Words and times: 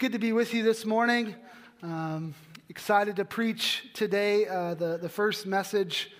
good 0.00 0.12
to 0.12 0.18
be 0.18 0.32
with 0.32 0.54
you 0.54 0.62
this 0.62 0.86
morning. 0.86 1.34
Um, 1.82 2.34
excited 2.70 3.16
to 3.16 3.26
preach 3.26 3.86
today 3.92 4.46
uh, 4.48 4.72
the, 4.72 4.96
the 4.96 5.10
first 5.10 5.44
message 5.44 6.10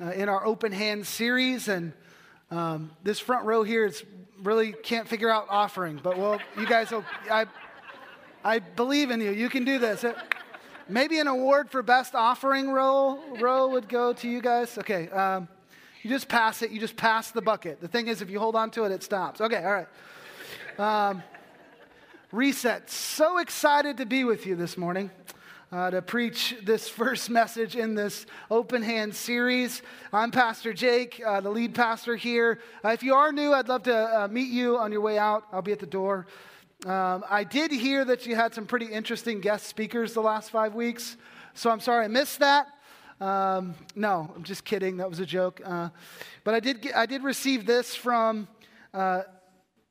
uh, 0.00 0.06
in 0.12 0.30
our 0.30 0.46
open 0.46 0.72
hand 0.72 1.06
series. 1.06 1.68
And 1.68 1.92
um, 2.50 2.92
this 3.02 3.18
front 3.18 3.44
row 3.44 3.62
here 3.62 3.84
is 3.84 4.02
really 4.42 4.72
can't 4.72 5.06
figure 5.06 5.28
out 5.28 5.48
offering, 5.50 6.00
but 6.02 6.16
well, 6.16 6.40
you 6.58 6.64
guys 6.64 6.90
will, 6.90 7.04
I, 7.30 7.44
I 8.42 8.60
believe 8.60 9.10
in 9.10 9.20
you. 9.20 9.32
You 9.32 9.50
can 9.50 9.66
do 9.66 9.78
this. 9.78 10.02
It, 10.02 10.16
maybe 10.88 11.18
an 11.18 11.26
award 11.26 11.70
for 11.70 11.82
best 11.82 12.14
offering 12.14 12.70
row, 12.70 13.20
row 13.38 13.68
would 13.68 13.86
go 13.86 14.14
to 14.14 14.26
you 14.30 14.40
guys. 14.40 14.78
Okay. 14.78 15.10
Um, 15.10 15.46
you 16.02 16.08
just 16.08 16.28
pass 16.28 16.62
it. 16.62 16.70
You 16.70 16.80
just 16.80 16.96
pass 16.96 17.32
the 17.32 17.42
bucket. 17.42 17.82
The 17.82 17.88
thing 17.88 18.08
is, 18.08 18.22
if 18.22 18.30
you 18.30 18.38
hold 18.38 18.56
on 18.56 18.70
to 18.70 18.84
it, 18.84 18.92
it 18.92 19.02
stops. 19.02 19.42
Okay. 19.42 19.62
All 19.62 19.84
right. 20.78 21.22
Reset. 22.36 22.90
So 22.90 23.38
excited 23.38 23.96
to 23.96 24.04
be 24.04 24.22
with 24.22 24.44
you 24.44 24.56
this 24.56 24.76
morning. 24.76 25.10
Uh, 25.72 25.88
to 25.88 26.02
preach 26.02 26.54
this 26.62 26.86
first 27.00 27.30
message 27.30 27.76
in 27.76 27.94
this 27.94 28.26
open 28.50 28.82
hand 28.82 29.14
series. 29.14 29.80
I'm 30.12 30.30
Pastor 30.30 30.74
Jake, 30.74 31.22
uh, 31.26 31.40
the 31.40 31.48
lead 31.48 31.74
pastor 31.74 32.14
here. 32.14 32.60
Uh, 32.84 32.90
if 32.90 33.02
you 33.02 33.14
are 33.14 33.32
new, 33.32 33.54
I'd 33.54 33.68
love 33.68 33.84
to 33.84 33.96
uh, 33.96 34.28
meet 34.28 34.50
you 34.50 34.76
on 34.76 34.92
your 34.92 35.00
way 35.00 35.16
out. 35.16 35.44
I'll 35.50 35.62
be 35.62 35.72
at 35.72 35.78
the 35.78 35.86
door. 35.86 36.26
Um, 36.84 37.24
I 37.30 37.42
did 37.42 37.70
hear 37.70 38.04
that 38.04 38.26
you 38.26 38.36
had 38.36 38.52
some 38.52 38.66
pretty 38.66 38.92
interesting 38.92 39.40
guest 39.40 39.66
speakers 39.66 40.12
the 40.12 40.20
last 40.20 40.50
five 40.50 40.74
weeks, 40.74 41.16
so 41.54 41.70
I'm 41.70 41.80
sorry 41.80 42.04
I 42.04 42.08
missed 42.08 42.40
that. 42.40 42.66
Um, 43.18 43.74
no, 43.94 44.30
I'm 44.36 44.42
just 44.42 44.62
kidding. 44.66 44.98
That 44.98 45.08
was 45.08 45.20
a 45.20 45.26
joke. 45.26 45.62
Uh, 45.64 45.88
but 46.44 46.52
I 46.52 46.60
did, 46.60 46.82
get, 46.82 46.96
I 46.96 47.06
did 47.06 47.22
receive 47.22 47.64
this 47.64 47.94
from 47.94 48.46
uh, 48.92 49.22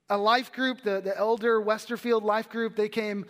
a 0.09 0.17
life 0.17 0.51
group, 0.51 0.83
the, 0.83 1.01
the 1.01 1.17
elder 1.17 1.59
Westerfield 1.59 2.23
life 2.23 2.49
group, 2.49 2.75
they 2.75 2.89
came 2.89 3.25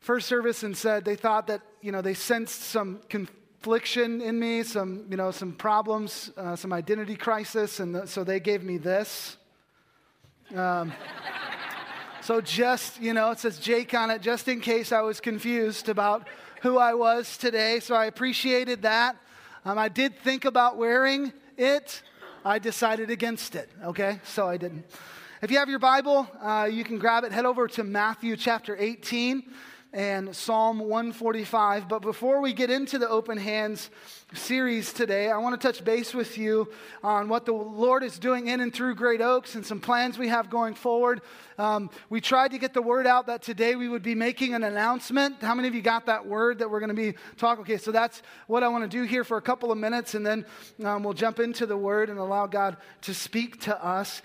first 0.00 0.28
service 0.28 0.62
and 0.62 0.76
said 0.76 1.04
they 1.04 1.16
thought 1.16 1.46
that, 1.48 1.60
you 1.82 1.92
know, 1.92 2.00
they 2.00 2.14
sensed 2.14 2.62
some 2.62 3.00
confliction 3.08 4.20
in 4.20 4.38
me, 4.38 4.62
some, 4.62 5.04
you 5.10 5.16
know, 5.16 5.30
some 5.30 5.52
problems, 5.52 6.30
uh, 6.36 6.56
some 6.56 6.72
identity 6.72 7.16
crisis, 7.16 7.80
and 7.80 7.94
the, 7.94 8.06
so 8.06 8.24
they 8.24 8.40
gave 8.40 8.62
me 8.62 8.78
this. 8.78 9.36
Um, 10.54 10.92
so 12.22 12.40
just, 12.40 13.00
you 13.00 13.12
know, 13.12 13.30
it 13.32 13.38
says 13.38 13.58
Jake 13.58 13.92
on 13.94 14.10
it, 14.10 14.22
just 14.22 14.48
in 14.48 14.60
case 14.60 14.92
I 14.92 15.02
was 15.02 15.20
confused 15.20 15.88
about 15.88 16.26
who 16.62 16.78
I 16.78 16.94
was 16.94 17.36
today. 17.36 17.80
So 17.80 17.94
I 17.94 18.06
appreciated 18.06 18.82
that. 18.82 19.16
Um, 19.64 19.78
I 19.78 19.88
did 19.88 20.18
think 20.18 20.44
about 20.44 20.76
wearing 20.76 21.32
it. 21.56 22.02
I 22.44 22.58
decided 22.58 23.10
against 23.10 23.54
it, 23.56 23.68
okay? 23.84 24.20
So 24.24 24.48
I 24.48 24.56
didn't. 24.56 24.84
If 25.42 25.50
you 25.50 25.58
have 25.58 25.68
your 25.68 25.78
Bible, 25.78 26.26
uh, 26.40 26.66
you 26.72 26.82
can 26.82 26.98
grab 26.98 27.22
it. 27.24 27.30
Head 27.30 27.44
over 27.44 27.68
to 27.68 27.84
Matthew 27.84 28.38
chapter 28.38 28.74
18 28.74 29.44
and 29.92 30.34
Psalm 30.34 30.78
145. 30.78 31.88
But 31.88 32.00
before 32.00 32.40
we 32.40 32.54
get 32.54 32.70
into 32.70 32.98
the 32.98 33.06
open 33.06 33.36
hands 33.36 33.90
series 34.32 34.94
today, 34.94 35.30
I 35.30 35.36
want 35.36 35.60
to 35.60 35.66
touch 35.66 35.84
base 35.84 36.14
with 36.14 36.38
you 36.38 36.72
on 37.04 37.28
what 37.28 37.44
the 37.44 37.52
Lord 37.52 38.02
is 38.02 38.18
doing 38.18 38.46
in 38.46 38.62
and 38.62 38.72
through 38.72 38.94
Great 38.94 39.20
Oaks 39.20 39.56
and 39.56 39.66
some 39.66 39.78
plans 39.78 40.16
we 40.16 40.28
have 40.28 40.48
going 40.48 40.74
forward. 40.74 41.20
Um, 41.58 41.90
we 42.08 42.22
tried 42.22 42.52
to 42.52 42.58
get 42.58 42.72
the 42.72 42.80
word 42.80 43.06
out 43.06 43.26
that 43.26 43.42
today 43.42 43.76
we 43.76 43.90
would 43.90 44.02
be 44.02 44.14
making 44.14 44.54
an 44.54 44.64
announcement. 44.64 45.42
How 45.42 45.54
many 45.54 45.68
of 45.68 45.74
you 45.74 45.82
got 45.82 46.06
that 46.06 46.26
word 46.26 46.60
that 46.60 46.70
we're 46.70 46.80
going 46.80 46.88
to 46.88 46.94
be 46.94 47.12
talking? 47.36 47.60
Okay, 47.60 47.76
so 47.76 47.92
that's 47.92 48.22
what 48.46 48.62
I 48.62 48.68
want 48.68 48.90
to 48.90 48.96
do 48.96 49.02
here 49.02 49.22
for 49.22 49.36
a 49.36 49.42
couple 49.42 49.70
of 49.70 49.76
minutes, 49.76 50.14
and 50.14 50.24
then 50.24 50.46
um, 50.82 51.02
we'll 51.02 51.12
jump 51.12 51.40
into 51.40 51.66
the 51.66 51.76
word 51.76 52.08
and 52.08 52.18
allow 52.18 52.46
God 52.46 52.78
to 53.02 53.12
speak 53.12 53.60
to 53.62 53.84
us. 53.84 54.22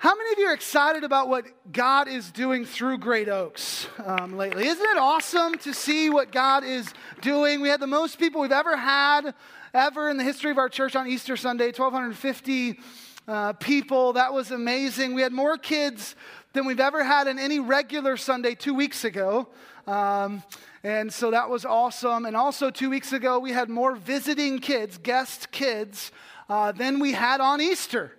How 0.00 0.14
many 0.16 0.32
of 0.32 0.38
you 0.38 0.46
are 0.46 0.54
excited 0.54 1.04
about 1.04 1.28
what 1.28 1.44
God 1.70 2.08
is 2.08 2.30
doing 2.30 2.64
through 2.64 2.96
Great 2.96 3.28
Oaks 3.28 3.86
um, 4.02 4.34
lately? 4.34 4.66
Isn't 4.66 4.86
it 4.86 4.96
awesome 4.96 5.58
to 5.58 5.74
see 5.74 6.08
what 6.08 6.32
God 6.32 6.64
is 6.64 6.94
doing? 7.20 7.60
We 7.60 7.68
had 7.68 7.80
the 7.80 7.86
most 7.86 8.18
people 8.18 8.40
we've 8.40 8.50
ever 8.50 8.78
had, 8.78 9.34
ever 9.74 10.08
in 10.08 10.16
the 10.16 10.24
history 10.24 10.50
of 10.52 10.56
our 10.56 10.70
church 10.70 10.96
on 10.96 11.06
Easter 11.06 11.36
Sunday 11.36 11.66
1,250 11.66 12.80
uh, 13.28 13.52
people. 13.52 14.14
That 14.14 14.32
was 14.32 14.52
amazing. 14.52 15.12
We 15.14 15.20
had 15.20 15.34
more 15.34 15.58
kids 15.58 16.16
than 16.54 16.64
we've 16.64 16.80
ever 16.80 17.04
had 17.04 17.26
in 17.26 17.38
any 17.38 17.60
regular 17.60 18.16
Sunday 18.16 18.54
two 18.54 18.72
weeks 18.72 19.04
ago. 19.04 19.48
Um, 19.86 20.42
and 20.82 21.12
so 21.12 21.30
that 21.30 21.50
was 21.50 21.66
awesome. 21.66 22.24
And 22.24 22.34
also, 22.34 22.70
two 22.70 22.88
weeks 22.88 23.12
ago, 23.12 23.38
we 23.38 23.52
had 23.52 23.68
more 23.68 23.96
visiting 23.96 24.60
kids, 24.60 24.96
guest 24.96 25.50
kids, 25.50 26.10
uh, 26.48 26.72
than 26.72 27.00
we 27.00 27.12
had 27.12 27.42
on 27.42 27.60
Easter 27.60 28.12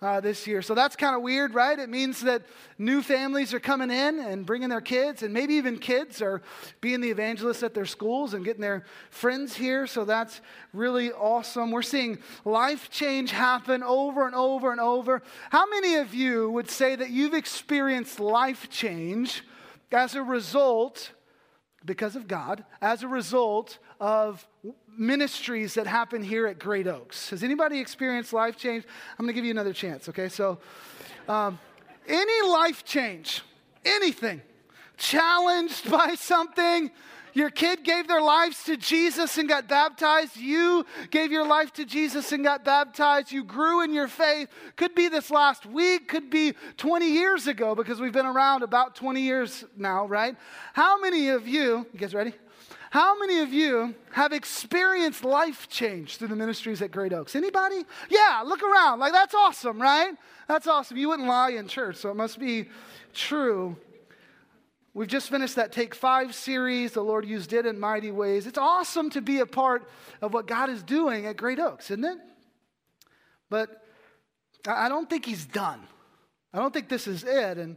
uh, 0.00 0.20
this 0.20 0.46
year. 0.46 0.62
So 0.62 0.74
that's 0.74 0.96
kind 0.96 1.16
of 1.16 1.22
weird, 1.22 1.54
right? 1.54 1.78
It 1.78 1.88
means 1.88 2.20
that 2.20 2.42
new 2.78 3.02
families 3.02 3.52
are 3.52 3.60
coming 3.60 3.90
in 3.90 4.20
and 4.20 4.46
bringing 4.46 4.68
their 4.68 4.80
kids, 4.80 5.22
and 5.22 5.34
maybe 5.34 5.54
even 5.54 5.78
kids 5.78 6.22
are 6.22 6.40
being 6.80 7.00
the 7.00 7.10
evangelists 7.10 7.62
at 7.62 7.74
their 7.74 7.86
schools 7.86 8.34
and 8.34 8.44
getting 8.44 8.62
their 8.62 8.84
friends 9.10 9.56
here. 9.56 9.86
So 9.86 10.04
that's 10.04 10.40
really 10.72 11.10
awesome. 11.12 11.70
We're 11.70 11.82
seeing 11.82 12.18
life 12.44 12.90
change 12.90 13.32
happen 13.32 13.82
over 13.82 14.26
and 14.26 14.34
over 14.34 14.70
and 14.70 14.80
over. 14.80 15.22
How 15.50 15.68
many 15.68 15.96
of 15.96 16.14
you 16.14 16.50
would 16.50 16.70
say 16.70 16.94
that 16.94 17.10
you've 17.10 17.34
experienced 17.34 18.20
life 18.20 18.70
change 18.70 19.42
as 19.90 20.14
a 20.14 20.22
result? 20.22 21.10
Because 21.88 22.16
of 22.16 22.28
God, 22.28 22.66
as 22.82 23.02
a 23.02 23.08
result 23.08 23.78
of 23.98 24.46
ministries 24.98 25.72
that 25.74 25.86
happen 25.86 26.22
here 26.22 26.46
at 26.46 26.58
Great 26.58 26.86
Oaks. 26.86 27.30
Has 27.30 27.42
anybody 27.42 27.80
experienced 27.80 28.34
life 28.34 28.58
change? 28.58 28.84
I'm 29.18 29.24
going 29.24 29.28
to 29.28 29.32
give 29.32 29.46
you 29.46 29.50
another 29.50 29.72
chance, 29.72 30.06
okay? 30.10 30.28
So, 30.28 30.58
um, 31.30 31.58
any 32.06 32.46
life 32.46 32.84
change, 32.84 33.40
anything, 33.86 34.42
challenged 34.98 35.90
by 35.98 36.14
something, 36.14 36.90
your 37.34 37.50
kid 37.50 37.84
gave 37.84 38.08
their 38.08 38.20
lives 38.20 38.64
to 38.64 38.76
Jesus 38.76 39.38
and 39.38 39.48
got 39.48 39.68
baptized. 39.68 40.36
You 40.36 40.84
gave 41.10 41.30
your 41.30 41.46
life 41.46 41.72
to 41.74 41.84
Jesus 41.84 42.32
and 42.32 42.44
got 42.44 42.64
baptized. 42.64 43.32
You 43.32 43.44
grew 43.44 43.82
in 43.82 43.92
your 43.92 44.08
faith. 44.08 44.48
Could 44.76 44.94
be 44.94 45.08
this 45.08 45.30
last 45.30 45.66
week, 45.66 46.08
could 46.08 46.30
be 46.30 46.54
20 46.76 47.06
years 47.06 47.46
ago 47.46 47.74
because 47.74 48.00
we've 48.00 48.12
been 48.12 48.26
around 48.26 48.62
about 48.62 48.94
20 48.94 49.20
years 49.20 49.64
now, 49.76 50.06
right? 50.06 50.36
How 50.72 51.00
many 51.00 51.28
of 51.28 51.46
you, 51.46 51.86
you 51.92 51.98
guys 51.98 52.14
ready? 52.14 52.32
How 52.90 53.18
many 53.18 53.40
of 53.40 53.52
you 53.52 53.94
have 54.12 54.32
experienced 54.32 55.22
life 55.22 55.68
change 55.68 56.16
through 56.16 56.28
the 56.28 56.36
ministries 56.36 56.80
at 56.80 56.90
Great 56.90 57.12
Oaks? 57.12 57.36
Anybody? 57.36 57.84
Yeah, 58.08 58.42
look 58.46 58.62
around. 58.62 58.98
Like, 58.98 59.12
that's 59.12 59.34
awesome, 59.34 59.80
right? 59.80 60.14
That's 60.46 60.66
awesome. 60.66 60.96
You 60.96 61.10
wouldn't 61.10 61.28
lie 61.28 61.50
in 61.50 61.68
church, 61.68 61.96
so 61.96 62.10
it 62.10 62.16
must 62.16 62.38
be 62.38 62.68
true. 63.12 63.76
We've 64.98 65.06
just 65.06 65.30
finished 65.30 65.54
that 65.54 65.70
Take 65.70 65.94
Five 65.94 66.34
series. 66.34 66.90
The 66.90 67.04
Lord 67.04 67.24
used 67.24 67.52
it 67.52 67.66
in 67.66 67.78
mighty 67.78 68.10
ways. 68.10 68.48
It's 68.48 68.58
awesome 68.58 69.10
to 69.10 69.20
be 69.20 69.38
a 69.38 69.46
part 69.46 69.88
of 70.20 70.34
what 70.34 70.48
God 70.48 70.70
is 70.70 70.82
doing 70.82 71.24
at 71.26 71.36
Great 71.36 71.60
Oaks, 71.60 71.92
isn't 71.92 72.04
it? 72.04 72.18
But 73.48 73.80
I 74.66 74.88
don't 74.88 75.08
think 75.08 75.24
He's 75.24 75.46
done. 75.46 75.80
I 76.52 76.58
don't 76.58 76.74
think 76.74 76.88
this 76.88 77.06
is 77.06 77.22
it. 77.22 77.58
And 77.58 77.76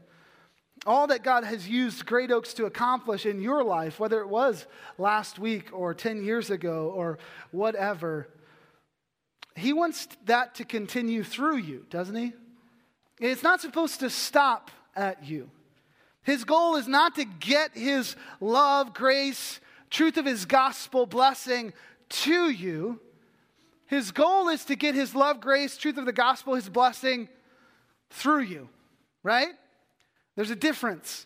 all 0.87 1.05
that 1.07 1.21
God 1.21 1.43
has 1.43 1.69
used 1.69 2.07
Great 2.07 2.31
Oaks 2.31 2.55
to 2.55 2.65
accomplish 2.65 3.27
in 3.27 3.39
your 3.39 3.63
life, 3.63 3.99
whether 3.99 4.19
it 4.21 4.27
was 4.27 4.65
last 4.97 5.37
week 5.37 5.69
or 5.71 5.93
10 5.93 6.23
years 6.23 6.49
ago 6.49 6.91
or 6.95 7.19
whatever, 7.51 8.29
He 9.55 9.73
wants 9.73 10.07
that 10.25 10.55
to 10.55 10.65
continue 10.65 11.23
through 11.23 11.57
you, 11.57 11.85
doesn't 11.91 12.15
He? 12.15 12.33
It's 13.19 13.43
not 13.43 13.61
supposed 13.61 13.99
to 13.99 14.09
stop 14.09 14.71
at 14.95 15.23
you. 15.23 15.51
His 16.23 16.43
goal 16.43 16.75
is 16.75 16.87
not 16.87 17.15
to 17.15 17.25
get 17.25 17.71
His 17.73 18.15
love, 18.39 18.93
grace, 18.93 19.59
truth 19.89 20.17
of 20.17 20.25
His 20.25 20.45
gospel, 20.45 21.05
blessing 21.05 21.73
to 22.09 22.49
you. 22.49 22.99
His 23.87 24.11
goal 24.11 24.47
is 24.47 24.65
to 24.65 24.75
get 24.75 24.95
His 24.95 25.15
love, 25.15 25.41
grace, 25.41 25.77
truth 25.77 25.97
of 25.97 26.05
the 26.05 26.13
gospel, 26.13 26.55
His 26.55 26.69
blessing 26.69 27.27
through 28.09 28.41
you, 28.41 28.69
right? 29.23 29.49
There's 30.35 30.51
a 30.51 30.55
difference. 30.55 31.25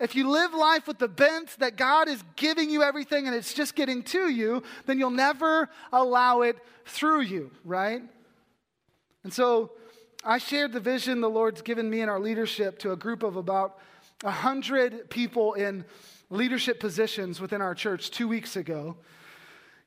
If 0.00 0.14
you 0.16 0.28
live 0.28 0.52
life 0.52 0.88
with 0.88 0.98
the 0.98 1.08
bent 1.08 1.56
that 1.60 1.76
God 1.76 2.08
is 2.08 2.22
giving 2.36 2.68
you 2.68 2.82
everything 2.82 3.26
and 3.26 3.34
it's 3.34 3.54
just 3.54 3.74
getting 3.74 4.02
to 4.04 4.28
you, 4.28 4.62
then 4.86 4.98
you'll 4.98 5.10
never 5.10 5.70
allow 5.92 6.42
it 6.42 6.56
through 6.84 7.22
you, 7.22 7.50
right? 7.64 8.02
And 9.22 9.32
so 9.32 9.70
I 10.24 10.38
shared 10.38 10.72
the 10.72 10.80
vision 10.80 11.20
the 11.20 11.30
Lord's 11.30 11.62
given 11.62 11.88
me 11.88 12.00
in 12.00 12.08
our 12.08 12.20
leadership 12.20 12.78
to 12.80 12.92
a 12.92 12.96
group 12.96 13.22
of 13.22 13.36
about 13.36 13.78
100 14.24 15.10
people 15.10 15.52
in 15.52 15.84
leadership 16.30 16.80
positions 16.80 17.40
within 17.40 17.60
our 17.60 17.74
church 17.74 18.10
two 18.10 18.26
weeks 18.26 18.56
ago. 18.56 18.96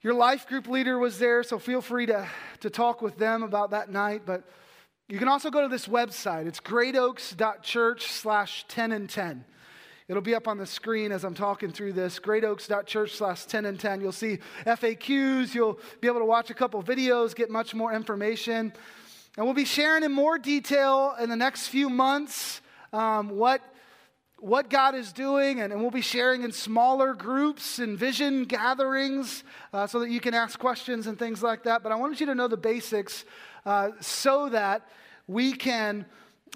Your 0.02 0.14
life 0.14 0.48
group 0.48 0.68
leader 0.68 1.00
was 1.00 1.18
there, 1.18 1.42
so 1.42 1.58
feel 1.58 1.82
free 1.82 2.06
to, 2.06 2.28
to 2.60 2.70
talk 2.70 3.02
with 3.02 3.18
them 3.18 3.42
about 3.42 3.72
that 3.72 3.90
night. 3.90 4.22
But 4.26 4.44
you 5.10 5.18
can 5.18 5.28
also 5.28 5.50
go 5.50 5.62
to 5.62 5.68
this 5.68 5.88
website. 5.88 6.46
It's 6.46 6.60
greatoaks.church 6.60 8.12
slash 8.12 8.66
10 8.68 8.92
and 8.92 9.10
10. 9.10 9.44
It'll 10.08 10.22
be 10.22 10.36
up 10.36 10.48
on 10.48 10.58
the 10.58 10.68
screen 10.68 11.12
as 11.12 11.24
I'm 11.26 11.34
talking 11.34 11.72
through 11.72 11.94
this. 11.94 12.20
Greatoaks.church 12.20 13.16
slash 13.16 13.46
10 13.46 13.66
and 13.66 13.80
10. 13.80 14.02
You'll 14.02 14.12
see 14.12 14.38
FAQs. 14.66 15.56
You'll 15.56 15.80
be 16.00 16.08
able 16.08 16.20
to 16.20 16.26
watch 16.26 16.52
a 16.52 16.54
couple 16.54 16.82
videos, 16.84 17.36
get 17.36 17.50
much 17.50 17.74
more 17.74 17.92
information. 17.92 18.72
And 19.36 19.46
we'll 19.46 19.56
be 19.56 19.66
sharing 19.66 20.04
in 20.04 20.12
more 20.12 20.38
detail 20.38 21.16
in 21.20 21.30
the 21.30 21.36
next 21.36 21.68
few 21.68 21.90
months 21.90 22.62
um, 22.94 23.32
what 23.32 23.62
what 24.40 24.70
God 24.70 24.94
is 24.94 25.12
doing, 25.12 25.62
and, 25.62 25.74
and, 25.74 25.82
we'll 25.82 25.92
be 25.92 26.02
sharing 26.02 26.44
in 26.44 26.52
smaller 26.52 27.14
groups 27.14 27.80
and 27.80 27.98
vision 27.98 28.44
gatherings 28.44 29.44
uh, 29.74 29.88
so 29.88 30.00
that 30.00 30.10
you 30.10 30.20
can 30.20 30.34
ask 30.34 30.60
questions 30.60 31.08
and 31.08 31.18
things 31.18 31.42
like 31.42 31.64
that. 31.64 31.82
But 31.82 31.92
I 31.92 31.96
wanted 31.96 32.20
you 32.20 32.28
to 32.28 32.36
know 32.36 32.48
the 32.48 32.58
basics 32.58 33.26
uh, 33.66 33.92
so 34.00 34.50
that 34.50 34.88
we 35.28 35.54
can. 35.54 36.06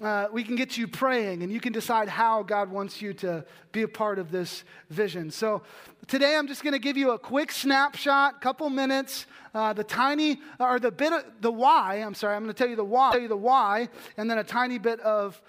Uh, 0.00 0.26
we 0.32 0.42
can 0.42 0.56
get 0.56 0.78
you 0.78 0.88
praying 0.88 1.42
and 1.42 1.52
you 1.52 1.60
can 1.60 1.72
decide 1.72 2.08
how 2.08 2.42
God 2.42 2.70
wants 2.70 3.02
you 3.02 3.12
to 3.12 3.44
be 3.72 3.82
a 3.82 3.88
part 3.88 4.18
of 4.18 4.32
this 4.32 4.64
vision. 4.88 5.30
So, 5.30 5.62
today 6.06 6.34
I'm 6.34 6.48
just 6.48 6.64
going 6.64 6.72
to 6.72 6.78
give 6.78 6.96
you 6.96 7.10
a 7.10 7.18
quick 7.18 7.52
snapshot, 7.52 8.40
couple 8.40 8.68
minutes, 8.70 9.26
uh, 9.54 9.74
the 9.74 9.84
tiny, 9.84 10.40
or 10.58 10.80
the 10.80 10.90
bit 10.90 11.12
of 11.12 11.24
the 11.42 11.52
why. 11.52 11.96
I'm 11.96 12.14
sorry, 12.14 12.34
I'm 12.34 12.42
going 12.42 12.54
to 12.54 12.58
tell 12.58 12.70
you 12.70 12.74
the 12.74 12.82
why, 12.82 13.12
tell 13.12 13.20
you 13.20 13.28
the 13.28 13.36
why, 13.36 13.90
and 14.16 14.30
then 14.30 14.38
a 14.38 14.44
tiny 14.44 14.78
bit 14.78 14.98
of 15.00 15.40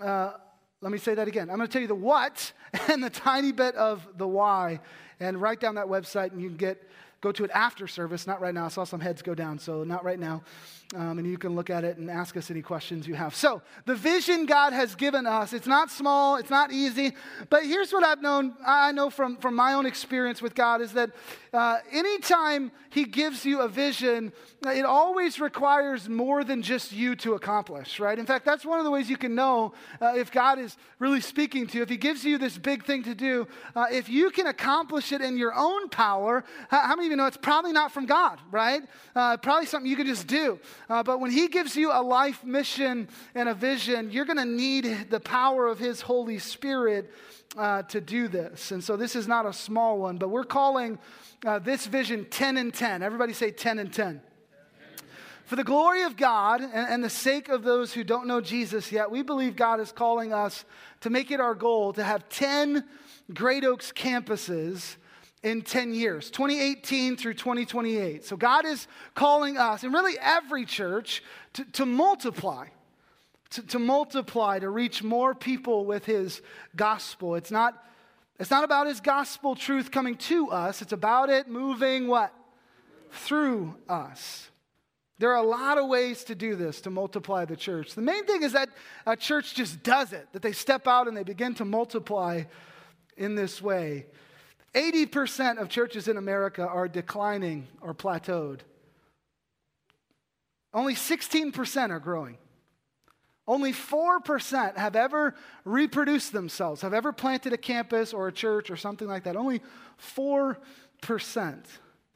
uh, 0.00 0.32
let 0.82 0.90
me 0.90 0.98
say 0.98 1.14
that 1.14 1.28
again. 1.28 1.48
I'm 1.48 1.56
going 1.56 1.68
to 1.68 1.72
tell 1.72 1.80
you 1.80 1.88
the 1.88 1.94
what 1.94 2.52
and 2.88 3.02
the 3.02 3.08
tiny 3.08 3.52
bit 3.52 3.76
of 3.76 4.06
the 4.18 4.26
why. 4.26 4.80
And 5.20 5.40
write 5.40 5.60
down 5.60 5.76
that 5.76 5.86
website, 5.86 6.32
and 6.32 6.42
you 6.42 6.48
can 6.48 6.56
get 6.56 6.82
go 7.22 7.32
to 7.32 7.44
it 7.44 7.50
after 7.54 7.86
service, 7.86 8.26
not 8.26 8.40
right 8.40 8.52
now. 8.52 8.66
I 8.66 8.68
saw 8.68 8.84
some 8.84 9.00
heads 9.00 9.22
go 9.22 9.34
down, 9.34 9.58
so 9.58 9.84
not 9.84 10.04
right 10.04 10.18
now. 10.18 10.42
Um, 10.94 11.18
and 11.18 11.26
you 11.26 11.38
can 11.38 11.54
look 11.54 11.70
at 11.70 11.84
it 11.84 11.96
and 11.96 12.10
ask 12.10 12.36
us 12.36 12.50
any 12.50 12.60
questions 12.60 13.06
you 13.06 13.14
have. 13.14 13.34
So, 13.34 13.62
the 13.86 13.94
vision 13.94 14.44
God 14.44 14.74
has 14.74 14.94
given 14.94 15.26
us, 15.26 15.54
it's 15.54 15.66
not 15.66 15.90
small, 15.90 16.36
it's 16.36 16.50
not 16.50 16.70
easy, 16.70 17.14
but 17.48 17.64
here's 17.64 17.92
what 17.94 18.04
I've 18.04 18.20
known, 18.20 18.54
I 18.66 18.92
know 18.92 19.08
from, 19.08 19.38
from 19.38 19.54
my 19.54 19.72
own 19.72 19.86
experience 19.86 20.42
with 20.42 20.54
God, 20.54 20.82
is 20.82 20.92
that 20.92 21.10
uh, 21.54 21.78
anytime 21.90 22.72
He 22.90 23.04
gives 23.04 23.46
you 23.46 23.60
a 23.60 23.68
vision, 23.68 24.32
it 24.66 24.84
always 24.84 25.40
requires 25.40 26.10
more 26.10 26.44
than 26.44 26.60
just 26.60 26.92
you 26.92 27.16
to 27.16 27.34
accomplish, 27.34 27.98
right? 27.98 28.18
In 28.18 28.26
fact, 28.26 28.44
that's 28.44 28.66
one 28.66 28.78
of 28.78 28.84
the 28.84 28.90
ways 28.90 29.08
you 29.08 29.16
can 29.16 29.34
know 29.34 29.72
uh, 30.00 30.12
if 30.14 30.30
God 30.30 30.58
is 30.58 30.76
really 30.98 31.22
speaking 31.22 31.66
to 31.68 31.78
you. 31.78 31.82
If 31.82 31.88
He 31.88 31.96
gives 31.96 32.22
you 32.22 32.36
this 32.36 32.58
big 32.58 32.84
thing 32.84 33.02
to 33.04 33.14
do, 33.14 33.48
uh, 33.74 33.86
if 33.90 34.10
you 34.10 34.30
can 34.30 34.46
accomplish 34.46 35.10
it 35.10 35.22
in 35.22 35.38
your 35.38 35.54
own 35.54 35.88
power, 35.88 36.44
how, 36.68 36.80
how 36.80 36.96
many 36.96 37.08
you 37.12 37.16
know 37.16 37.26
it's 37.26 37.36
probably 37.36 37.72
not 37.72 37.92
from 37.92 38.06
God, 38.06 38.40
right? 38.50 38.82
Uh, 39.14 39.36
probably 39.36 39.66
something 39.66 39.88
you 39.88 39.96
could 39.96 40.06
just 40.06 40.26
do. 40.26 40.58
Uh, 40.88 41.02
but 41.02 41.20
when 41.20 41.30
He 41.30 41.46
gives 41.46 41.76
you 41.76 41.92
a 41.92 42.00
life 42.00 42.42
mission 42.42 43.06
and 43.34 43.50
a 43.50 43.54
vision, 43.54 44.10
you're 44.10 44.24
going 44.24 44.38
to 44.38 44.46
need 44.46 45.10
the 45.10 45.20
power 45.20 45.66
of 45.66 45.78
His 45.78 46.00
Holy 46.00 46.38
Spirit 46.38 47.12
uh, 47.58 47.82
to 47.82 48.00
do 48.00 48.28
this. 48.28 48.72
And 48.72 48.82
so 48.82 48.96
this 48.96 49.14
is 49.14 49.28
not 49.28 49.44
a 49.44 49.52
small 49.52 49.98
one, 49.98 50.16
but 50.16 50.30
we're 50.30 50.42
calling 50.42 50.98
uh, 51.44 51.58
this 51.58 51.84
vision 51.84 52.24
10 52.30 52.56
and 52.56 52.72
10. 52.72 53.02
Everybody 53.02 53.34
say 53.34 53.50
10 53.50 53.78
and 53.78 53.92
10. 53.92 54.22
For 55.44 55.56
the 55.56 55.64
glory 55.64 56.04
of 56.04 56.16
God 56.16 56.62
and, 56.62 56.72
and, 56.72 57.04
the 57.04 57.10
sake 57.10 57.50
of 57.50 57.62
those 57.62 57.92
who 57.92 58.04
don't 58.04 58.26
know 58.26 58.40
Jesus 58.40 58.90
yet, 58.90 59.10
we 59.10 59.20
believe 59.20 59.54
God 59.54 59.80
is 59.80 59.92
calling 59.92 60.32
us 60.32 60.64
to 61.02 61.10
make 61.10 61.30
it 61.30 61.40
our 61.40 61.54
goal 61.54 61.92
to 61.92 62.02
have 62.02 62.26
10 62.30 62.84
Great 63.34 63.64
Oaks 63.64 63.92
campuses 63.92 64.96
in 65.42 65.62
10 65.62 65.92
years, 65.92 66.30
2018 66.30 67.16
through 67.16 67.34
2028. 67.34 68.24
So 68.24 68.36
God 68.36 68.64
is 68.64 68.86
calling 69.14 69.58
us, 69.58 69.82
and 69.82 69.92
really 69.92 70.18
every 70.20 70.64
church, 70.64 71.22
to, 71.54 71.64
to 71.72 71.86
multiply. 71.86 72.66
To, 73.50 73.62
to 73.66 73.78
multiply, 73.78 74.60
to 74.60 74.70
reach 74.70 75.02
more 75.02 75.34
people 75.34 75.84
with 75.84 76.06
his 76.06 76.40
gospel. 76.74 77.34
It's 77.34 77.50
not 77.50 77.82
it's 78.38 78.50
not 78.50 78.64
about 78.64 78.88
his 78.88 79.00
gospel 79.00 79.54
truth 79.54 79.90
coming 79.90 80.16
to 80.16 80.50
us, 80.50 80.82
it's 80.82 80.92
about 80.92 81.30
it 81.30 81.48
moving 81.48 82.08
what? 82.08 82.34
Through 83.10 83.76
us. 83.88 84.50
There 85.18 85.30
are 85.30 85.36
a 85.36 85.46
lot 85.46 85.78
of 85.78 85.86
ways 85.86 86.24
to 86.24 86.34
do 86.34 86.56
this, 86.56 86.80
to 86.80 86.90
multiply 86.90 87.44
the 87.44 87.54
church. 87.54 87.94
The 87.94 88.02
main 88.02 88.24
thing 88.24 88.42
is 88.42 88.54
that 88.54 88.70
a 89.06 89.16
church 89.16 89.54
just 89.54 89.82
does 89.84 90.12
it, 90.12 90.26
that 90.32 90.42
they 90.42 90.50
step 90.50 90.88
out 90.88 91.06
and 91.06 91.16
they 91.16 91.22
begin 91.22 91.54
to 91.54 91.64
multiply 91.64 92.42
in 93.16 93.36
this 93.36 93.62
way. 93.62 94.06
80% 94.74 95.58
of 95.58 95.68
churches 95.68 96.08
in 96.08 96.16
America 96.16 96.66
are 96.66 96.88
declining 96.88 97.68
or 97.80 97.94
plateaued. 97.94 98.60
Only 100.72 100.94
16% 100.94 101.90
are 101.90 102.00
growing. 102.00 102.38
Only 103.46 103.72
4% 103.72 104.76
have 104.76 104.96
ever 104.96 105.34
reproduced 105.64 106.32
themselves, 106.32 106.80
have 106.82 106.94
ever 106.94 107.12
planted 107.12 107.52
a 107.52 107.58
campus 107.58 108.14
or 108.14 108.28
a 108.28 108.32
church 108.32 108.70
or 108.70 108.76
something 108.76 109.08
like 109.08 109.24
that. 109.24 109.36
Only 109.36 109.60
4%. 110.16 110.56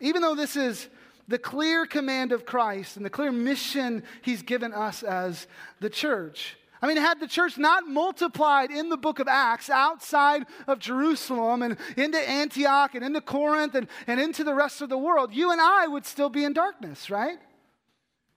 Even 0.00 0.22
though 0.22 0.34
this 0.34 0.56
is 0.56 0.88
the 1.28 1.38
clear 1.38 1.84
command 1.84 2.32
of 2.32 2.46
Christ 2.46 2.96
and 2.96 3.04
the 3.04 3.10
clear 3.10 3.32
mission 3.32 4.04
he's 4.22 4.42
given 4.42 4.72
us 4.72 5.02
as 5.02 5.48
the 5.80 5.90
church. 5.90 6.56
I 6.86 6.88
mean, 6.88 6.98
had 6.98 7.18
the 7.18 7.26
church 7.26 7.58
not 7.58 7.88
multiplied 7.88 8.70
in 8.70 8.90
the 8.90 8.96
book 8.96 9.18
of 9.18 9.26
Acts 9.26 9.68
outside 9.68 10.46
of 10.68 10.78
Jerusalem 10.78 11.62
and 11.62 11.76
into 11.96 12.16
Antioch 12.16 12.94
and 12.94 13.04
into 13.04 13.20
Corinth 13.20 13.74
and, 13.74 13.88
and 14.06 14.20
into 14.20 14.44
the 14.44 14.54
rest 14.54 14.80
of 14.80 14.88
the 14.88 14.96
world, 14.96 15.34
you 15.34 15.50
and 15.50 15.60
I 15.60 15.88
would 15.88 16.06
still 16.06 16.28
be 16.28 16.44
in 16.44 16.52
darkness, 16.52 17.10
right? 17.10 17.38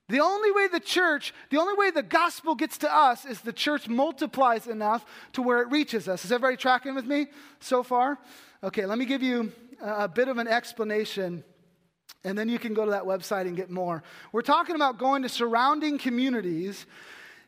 The 0.07 0.22
only 0.22 0.51
way 0.51 0.68
the 0.68 0.80
church, 0.80 1.31
the 1.51 1.60
only 1.60 1.75
way 1.75 1.92
the 1.92 2.01
gospel 2.01 2.56
gets 2.56 2.80
to 2.80 2.92
us 2.92 3.24
is 3.24 3.40
the 3.42 3.54
church 3.54 3.88
multiplies 3.88 4.66
enough 4.66 5.06
to 5.34 5.44
where 5.44 5.62
it 5.62 5.69
reaches 5.69 6.07
us. 6.07 6.25
Is 6.25 6.31
everybody 6.31 6.57
tracking 6.57 6.95
with 6.95 7.06
me 7.06 7.28
so 7.60 7.84
far? 7.84 8.18
Okay, 8.63 8.88
let 8.88 8.98
me 8.98 9.06
give 9.06 9.22
you 9.22 9.52
a 9.80 10.07
bit 10.07 10.28
of 10.28 10.40
an 10.40 10.48
explanation 10.48 11.44
and 12.24 12.36
then 12.36 12.50
you 12.50 12.57
can 12.57 12.74
go 12.74 12.84
to 12.84 12.92
that 12.92 13.04
website 13.04 13.44
and 13.44 13.56
get 13.56 13.69
more. 13.69 14.02
We're 14.31 14.42
talking 14.42 14.75
about 14.75 14.98
going 14.98 15.22
to 15.22 15.30
surrounding 15.30 16.00
communities 16.00 16.88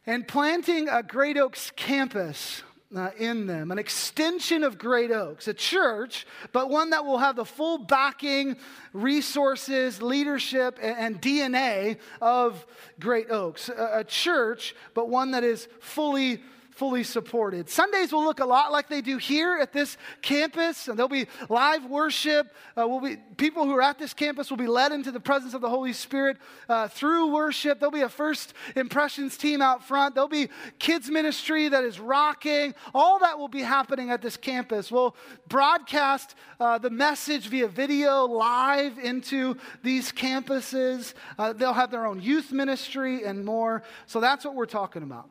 and 0.05 0.27
planting 0.27 0.89
a 0.89 1.03
Great 1.03 1.37
Oaks 1.37 1.71
campus 1.75 2.63
uh, 2.95 3.11
in 3.17 3.47
them, 3.47 3.71
an 3.71 3.79
extension 3.79 4.63
of 4.63 4.77
Great 4.77 5.11
Oaks, 5.11 5.47
a 5.47 5.53
church, 5.53 6.25
but 6.51 6.69
one 6.69 6.89
that 6.89 7.05
will 7.05 7.19
have 7.19 7.35
the 7.35 7.45
full 7.45 7.77
backing, 7.77 8.57
resources, 8.93 10.01
leadership, 10.01 10.77
and, 10.81 10.97
and 10.97 11.21
DNA 11.21 11.97
of 12.21 12.65
Great 12.99 13.31
Oaks. 13.31 13.69
A, 13.69 13.99
a 13.99 14.03
church, 14.03 14.75
but 14.93 15.09
one 15.09 15.31
that 15.31 15.43
is 15.43 15.67
fully 15.79 16.41
fully 16.81 17.03
supported. 17.03 17.69
Sundays 17.69 18.11
will 18.11 18.23
look 18.23 18.39
a 18.39 18.45
lot 18.45 18.71
like 18.71 18.89
they 18.89 19.01
do 19.01 19.19
here 19.19 19.59
at 19.61 19.71
this 19.71 19.97
campus, 20.23 20.87
and 20.87 20.97
there'll 20.97 21.07
be 21.07 21.27
live 21.47 21.85
worship. 21.85 22.55
Uh, 22.75 22.87
will 22.87 22.99
be 22.99 23.17
people 23.37 23.65
who 23.65 23.75
are 23.75 23.83
at 23.83 23.99
this 23.99 24.15
campus 24.15 24.49
will 24.49 24.57
be 24.57 24.65
led 24.65 24.91
into 24.91 25.11
the 25.11 25.19
presence 25.19 25.53
of 25.53 25.61
the 25.61 25.69
Holy 25.69 25.93
Spirit 25.93 26.37
uh, 26.67 26.87
through 26.87 27.31
worship. 27.31 27.79
There'll 27.79 27.91
be 27.91 28.01
a 28.01 28.09
first 28.09 28.55
impressions 28.75 29.37
team 29.37 29.61
out 29.61 29.83
front. 29.87 30.15
There'll 30.15 30.27
be 30.27 30.49
kids 30.79 31.07
ministry 31.07 31.69
that 31.69 31.83
is 31.83 31.99
rocking. 31.99 32.73
All 32.95 33.19
that 33.19 33.37
will 33.37 33.47
be 33.47 33.61
happening 33.61 34.09
at 34.09 34.23
this 34.23 34.35
campus. 34.35 34.91
We'll 34.91 35.15
broadcast 35.47 36.33
uh, 36.59 36.79
the 36.79 36.89
message 36.89 37.45
via 37.45 37.67
video 37.67 38.25
live 38.25 38.97
into 38.97 39.55
these 39.83 40.11
campuses. 40.11 41.13
Uh, 41.37 41.53
they'll 41.53 41.73
have 41.73 41.91
their 41.91 42.07
own 42.07 42.19
youth 42.19 42.51
ministry 42.51 43.23
and 43.23 43.45
more. 43.45 43.83
So 44.07 44.19
that's 44.19 44.43
what 44.43 44.55
we're 44.55 44.65
talking 44.65 45.03
about 45.03 45.29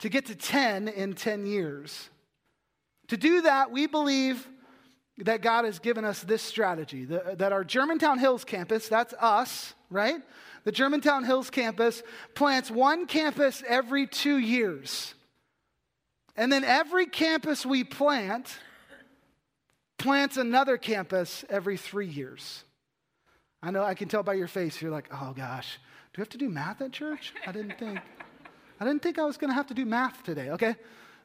to 0.00 0.08
get 0.08 0.26
to 0.26 0.34
10 0.34 0.88
in 0.88 1.14
10 1.14 1.46
years. 1.46 2.10
To 3.08 3.16
do 3.16 3.42
that, 3.42 3.70
we 3.70 3.86
believe 3.86 4.46
that 5.18 5.40
God 5.40 5.64
has 5.64 5.78
given 5.78 6.04
us 6.04 6.22
this 6.22 6.42
strategy 6.42 7.04
the, 7.04 7.36
that 7.38 7.52
our 7.52 7.64
Germantown 7.64 8.18
Hills 8.18 8.44
campus, 8.44 8.88
that's 8.88 9.14
us, 9.14 9.74
right? 9.90 10.20
The 10.64 10.72
Germantown 10.72 11.24
Hills 11.24 11.48
campus 11.48 12.02
plants 12.34 12.70
one 12.70 13.06
campus 13.06 13.62
every 13.66 14.06
two 14.06 14.36
years. 14.36 15.14
And 16.36 16.52
then 16.52 16.64
every 16.64 17.06
campus 17.06 17.64
we 17.64 17.84
plant 17.84 18.58
plants 19.96 20.36
another 20.36 20.76
campus 20.76 21.44
every 21.48 21.76
three 21.76 22.08
years. 22.08 22.64
I 23.62 23.70
know 23.70 23.82
I 23.82 23.94
can 23.94 24.08
tell 24.08 24.22
by 24.22 24.34
your 24.34 24.48
face, 24.48 24.82
you're 24.82 24.90
like, 24.90 25.08
oh 25.12 25.32
gosh, 25.34 25.78
do 26.12 26.18
we 26.18 26.22
have 26.22 26.28
to 26.30 26.38
do 26.38 26.50
math 26.50 26.82
at 26.82 26.92
church? 26.92 27.32
I 27.46 27.52
didn't 27.52 27.78
think. 27.78 28.00
I 28.78 28.84
didn't 28.84 29.02
think 29.02 29.18
I 29.18 29.24
was 29.24 29.36
going 29.36 29.50
to 29.50 29.54
have 29.54 29.66
to 29.68 29.74
do 29.74 29.86
math 29.86 30.22
today, 30.22 30.50
okay? 30.50 30.76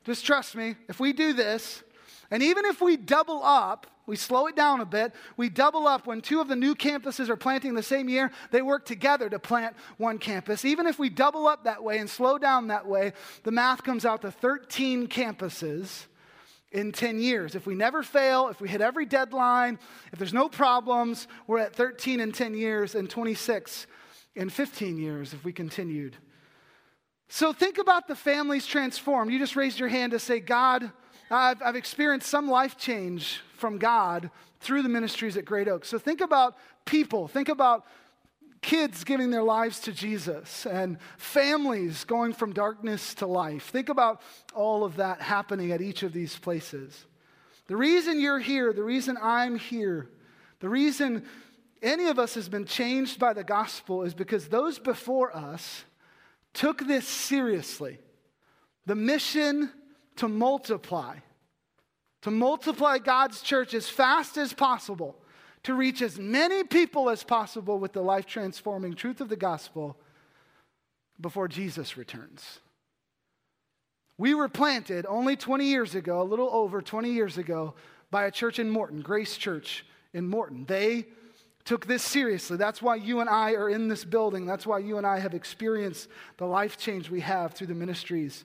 Just 0.03 0.25
trust 0.25 0.55
me. 0.55 0.75
If 0.88 1.00
we 1.00 1.13
do 1.13 1.34
this, 1.34 1.84
and 2.29 2.41
even 2.41 2.65
if 2.65 2.81
we 2.81 2.96
double 2.96 3.43
up, 3.43 3.88
we 4.08 4.15
slow 4.15 4.48
it 4.48 4.55
down 4.55 4.81
a 4.81 4.86
bit, 4.86 5.13
we 5.38 5.50
double 5.50 5.88
up 5.88 6.08
when 6.08 6.22
two 6.22 6.39
of 6.39 6.48
the 6.48 6.55
new 6.55 6.75
campuses 6.75 7.29
are 7.29 7.36
planting 7.36 7.75
the 7.75 7.84
same 7.84 8.10
year, 8.10 8.31
they 8.51 8.62
work 8.62 8.86
together 8.86 9.29
to 9.29 9.38
plant 9.38 9.75
one 9.98 10.17
campus. 10.17 10.65
Even 10.65 10.88
if 10.88 10.98
we 10.98 11.10
double 11.10 11.46
up 11.46 11.65
that 11.65 11.84
way 11.84 12.00
and 12.00 12.10
slow 12.10 12.38
down 12.38 12.67
that 12.67 12.88
way, 12.88 13.13
the 13.43 13.51
math 13.51 13.84
comes 13.84 14.05
out 14.05 14.22
to 14.22 14.31
13 14.31 15.08
campuses 15.08 16.05
in 16.72 16.93
10 16.93 17.20
years. 17.20 17.53
If 17.53 17.65
we 17.65 17.75
never 17.75 18.01
fail, 18.01 18.48
if 18.48 18.62
we 18.62 18.70
hit 18.70 18.81
every 18.81 19.05
deadline, 19.05 19.77
if 20.13 20.20
there's 20.20 20.34
no 20.34 20.48
problems, 20.48 21.27
we're 21.48 21.60
at 21.60 21.75
13 21.75 22.22
in 22.22 22.31
10 22.31 22.53
years 22.53 22.96
and 22.96 23.10
26 23.10 23.88
in 24.36 24.50
15 24.50 24.98
years 24.98 25.34
if 25.34 25.43
we 25.43 25.51
continued 25.51 26.15
so 27.33 27.53
think 27.53 27.77
about 27.77 28.09
the 28.09 28.15
families 28.15 28.67
transformed. 28.67 29.31
You 29.31 29.39
just 29.39 29.55
raised 29.55 29.79
your 29.79 29.88
hand 29.88 30.11
to 30.11 30.19
say, 30.19 30.41
God, 30.41 30.91
I've, 31.29 31.61
I've 31.61 31.77
experienced 31.77 32.27
some 32.27 32.50
life 32.50 32.77
change 32.77 33.39
from 33.55 33.77
God 33.77 34.29
through 34.59 34.81
the 34.81 34.89
ministries 34.89 35.38
at 35.38 35.45
Great 35.45 35.69
Oak. 35.69 35.85
So 35.85 35.97
think 35.97 36.19
about 36.19 36.57
people. 36.83 37.29
Think 37.29 37.47
about 37.47 37.85
kids 38.61 39.05
giving 39.05 39.31
their 39.31 39.43
lives 39.43 39.79
to 39.79 39.93
Jesus 39.93 40.65
and 40.65 40.97
families 41.17 42.03
going 42.03 42.33
from 42.33 42.51
darkness 42.51 43.13
to 43.15 43.27
life. 43.27 43.69
Think 43.69 43.88
about 43.88 44.21
all 44.53 44.83
of 44.83 44.97
that 44.97 45.21
happening 45.21 45.71
at 45.71 45.79
each 45.79 46.03
of 46.03 46.11
these 46.11 46.38
places. 46.38 47.05
The 47.67 47.77
reason 47.77 48.19
you're 48.19 48.39
here, 48.39 48.73
the 48.73 48.83
reason 48.83 49.17
I'm 49.21 49.57
here, 49.57 50.09
the 50.59 50.67
reason 50.67 51.23
any 51.81 52.07
of 52.07 52.19
us 52.19 52.33
has 52.33 52.50
been 52.50 52.65
changed 52.65 53.19
by 53.19 53.31
the 53.31 53.45
gospel 53.45 54.03
is 54.03 54.13
because 54.13 54.50
those 54.50 54.79
before 54.79 55.33
us 55.33 55.85
took 56.53 56.86
this 56.86 57.08
seriously. 57.08 58.00
The 58.86 58.96
mission 58.96 59.70
to 60.17 60.27
multiply, 60.27 61.17
to 62.22 62.31
multiply 62.31 62.98
God's 62.98 63.41
church 63.41 63.74
as 63.74 63.89
fast 63.89 64.38
as 64.38 64.53
possible, 64.53 65.15
to 65.63 65.74
reach 65.74 66.01
as 66.01 66.17
many 66.17 66.63
people 66.63 67.10
as 67.10 67.24
possible 67.24 67.79
with 67.79 67.93
the 67.93 68.01
life 68.01 68.25
transforming 68.25 68.96
truth 68.96 69.22
of 69.22 69.29
the 69.29 69.36
gospel 69.36 69.98
before 71.20 71.48
Jesus 71.48 71.98
returns. 71.98 72.60
We 74.17 74.34
were 74.34 74.50
planted 74.50 75.05
only 75.08 75.36
20 75.36 75.65
years 75.65 75.96
ago, 75.96 76.22
a 76.22 76.24
little 76.24 76.50
over 76.51 76.81
20 76.81 77.12
years 77.12 77.38
ago, 77.38 77.75
by 78.10 78.25
a 78.25 78.31
church 78.31 78.60
in 78.60 78.70
Morton, 78.70 79.01
Grace 79.01 79.38
Church 79.38 79.86
in 80.13 80.27
Morton. 80.27 80.65
They 80.65 81.08
took 81.65 81.86
this 81.86 82.03
seriously. 82.03 82.58
That's 82.58 82.82
why 82.82 82.96
you 82.96 83.20
and 83.20 83.30
I 83.30 83.53
are 83.53 83.70
in 83.70 83.88
this 83.88 84.03
building. 84.03 84.46
That's 84.46 84.65
why 84.65 84.80
you 84.80 84.98
and 84.98 85.06
I 85.06 85.20
have 85.20 85.34
experienced 85.34 86.08
the 86.38 86.46
life 86.46 86.77
change 86.77 87.10
we 87.10 87.22
have 87.22 87.53
through 87.53 87.68
the 87.68 87.75
ministries 87.75 88.44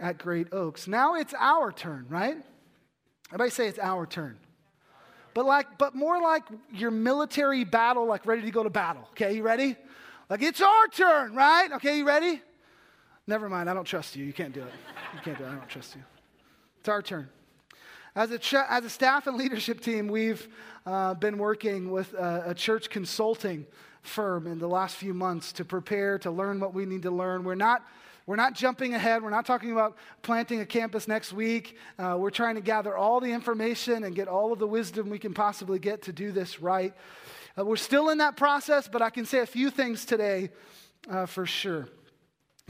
at 0.00 0.18
Great 0.18 0.52
Oaks. 0.52 0.86
Now 0.86 1.14
it's 1.14 1.34
our 1.38 1.72
turn, 1.72 2.06
right? 2.08 2.36
Everybody 3.28 3.50
say 3.50 3.68
it's 3.68 3.78
our 3.78 4.06
turn. 4.06 4.38
But 5.34 5.44
like, 5.44 5.78
but 5.78 5.94
more 5.94 6.20
like 6.20 6.44
your 6.72 6.90
military 6.90 7.64
battle, 7.64 8.06
like 8.06 8.26
ready 8.26 8.42
to 8.42 8.50
go 8.50 8.62
to 8.62 8.70
battle. 8.70 9.02
Okay, 9.10 9.36
you 9.36 9.42
ready? 9.42 9.76
Like 10.28 10.42
it's 10.42 10.60
our 10.60 10.88
turn, 10.88 11.34
right? 11.34 11.70
Okay, 11.72 11.98
you 11.98 12.06
ready? 12.06 12.42
Never 13.26 13.48
mind, 13.48 13.68
I 13.68 13.74
don't 13.74 13.84
trust 13.84 14.16
you. 14.16 14.24
You 14.24 14.32
can't 14.32 14.54
do 14.54 14.62
it. 14.62 14.72
You 15.14 15.20
can't 15.22 15.38
do 15.38 15.44
it. 15.44 15.48
I 15.48 15.54
don't 15.54 15.68
trust 15.68 15.94
you. 15.94 16.02
It's 16.80 16.88
our 16.88 17.02
turn. 17.02 17.28
As 18.18 18.32
a, 18.32 18.38
ch- 18.40 18.54
as 18.54 18.84
a 18.84 18.90
staff 18.90 19.28
and 19.28 19.36
leadership 19.36 19.80
team, 19.80 20.08
we've 20.08 20.48
uh, 20.84 21.14
been 21.14 21.38
working 21.38 21.92
with 21.92 22.14
a, 22.14 22.46
a 22.46 22.54
church 22.54 22.90
consulting 22.90 23.64
firm 24.02 24.48
in 24.48 24.58
the 24.58 24.66
last 24.66 24.96
few 24.96 25.14
months 25.14 25.52
to 25.52 25.64
prepare 25.64 26.18
to 26.18 26.30
learn 26.32 26.58
what 26.58 26.74
we 26.74 26.84
need 26.84 27.02
to 27.02 27.12
learn. 27.12 27.44
We're 27.44 27.54
not 27.54 27.86
we're 28.26 28.34
not 28.34 28.56
jumping 28.56 28.94
ahead. 28.94 29.22
We're 29.22 29.30
not 29.30 29.46
talking 29.46 29.70
about 29.70 29.96
planting 30.22 30.58
a 30.58 30.66
campus 30.66 31.06
next 31.06 31.32
week. 31.32 31.78
Uh, 31.96 32.16
we're 32.18 32.30
trying 32.30 32.56
to 32.56 32.60
gather 32.60 32.96
all 32.96 33.20
the 33.20 33.30
information 33.30 34.02
and 34.02 34.16
get 34.16 34.26
all 34.26 34.52
of 34.52 34.58
the 34.58 34.66
wisdom 34.66 35.10
we 35.10 35.20
can 35.20 35.32
possibly 35.32 35.78
get 35.78 36.02
to 36.02 36.12
do 36.12 36.32
this 36.32 36.60
right. 36.60 36.94
Uh, 37.56 37.64
we're 37.64 37.76
still 37.76 38.08
in 38.08 38.18
that 38.18 38.36
process, 38.36 38.88
but 38.88 39.00
I 39.00 39.10
can 39.10 39.26
say 39.26 39.38
a 39.38 39.46
few 39.46 39.70
things 39.70 40.04
today 40.04 40.50
uh, 41.08 41.26
for 41.26 41.46
sure. 41.46 41.88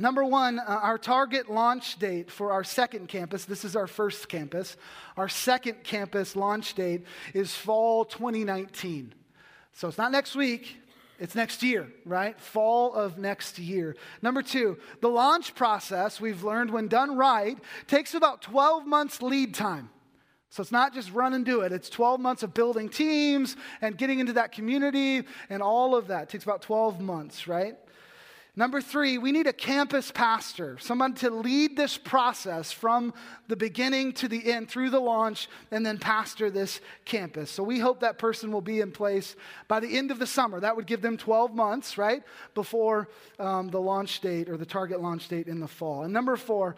Number 0.01 0.25
one, 0.25 0.61
uh, 0.61 0.63
our 0.63 0.97
target 0.97 1.51
launch 1.51 1.99
date 1.99 2.31
for 2.31 2.53
our 2.53 2.63
second 2.63 3.09
campus, 3.09 3.45
this 3.45 3.65
is 3.65 3.75
our 3.75 3.89
first 3.89 4.29
campus, 4.29 4.77
our 5.17 5.29
second 5.29 5.83
campus 5.83 6.37
launch 6.37 6.75
date 6.75 7.05
is 7.35 7.53
fall 7.53 8.05
2019. 8.05 9.13
So 9.73 9.89
it's 9.89 9.99
not 9.99 10.13
next 10.13 10.37
week, 10.37 10.77
it's 11.19 11.35
next 11.35 11.65
year, 11.65 11.89
right? 12.05 12.41
Fall 12.41 12.95
of 12.95 13.19
next 13.19 13.59
year. 13.59 13.97
Number 14.23 14.41
two, 14.41 14.79
the 15.01 15.09
launch 15.09 15.57
process, 15.57 16.21
we've 16.21 16.45
learned 16.45 16.71
when 16.71 16.87
done 16.87 17.17
right, 17.17 17.59
takes 17.89 18.15
about 18.15 18.41
12 18.41 18.87
months 18.87 19.21
lead 19.21 19.53
time. 19.53 19.91
So 20.51 20.63
it's 20.63 20.73
not 20.73 20.95
just 20.95 21.13
run 21.13 21.35
and 21.35 21.45
do 21.45 21.63
it. 21.63 21.73
It's 21.73 21.91
12 21.91 22.21
months 22.21 22.45
of 22.45 22.55
building 22.55 22.89
teams 22.89 23.57
and 23.83 23.99
getting 23.99 24.21
into 24.21 24.35
that 24.35 24.53
community 24.53 25.25
and 25.51 25.61
all 25.61 25.97
of 25.97 26.07
that. 26.07 26.23
It 26.25 26.29
takes 26.29 26.45
about 26.45 26.63
12 26.63 27.01
months, 27.01 27.49
right? 27.49 27.77
Number 28.59 28.81
three, 28.81 29.19
we 29.19 29.31
need 29.31 29.47
a 29.47 29.53
campus 29.53 30.11
pastor, 30.11 30.79
someone 30.81 31.15
to 31.15 31.31
lead 31.31 31.77
this 31.77 31.97
process 31.97 32.73
from 32.73 33.15
the 33.47 33.55
beginning 33.55 34.13
to 34.15 34.27
the 34.27 34.51
end 34.51 34.69
through 34.69 34.91
the 34.91 34.99
launch 34.99 35.49
and 35.71 35.87
then 35.87 35.97
pastor 35.97 36.51
this 36.51 36.81
campus. 37.05 37.53
So 37.53 37.63
we 37.63 37.79
hope 37.79 38.01
that 38.01 38.19
person 38.19 38.51
will 38.51 38.61
be 38.61 38.81
in 38.81 38.91
place 38.91 39.37
by 39.69 39.79
the 39.79 39.97
end 39.97 40.11
of 40.11 40.19
the 40.19 40.27
summer. 40.27 40.59
That 40.59 40.75
would 40.75 40.89
give 40.89 41.03
them 41.03 41.17
12 41.17 41.55
months, 41.55 41.97
right, 41.97 42.25
before 42.55 43.09
um, 43.39 43.69
the 43.69 43.81
launch 43.81 44.21
date 44.23 44.49
or 44.49 44.57
the 44.57 44.67
target 44.67 45.01
launch 45.01 45.29
date 45.29 45.47
in 45.47 45.61
the 45.61 45.69
fall. 45.69 46.03
And 46.03 46.13
number 46.13 46.37
four, 46.37 46.75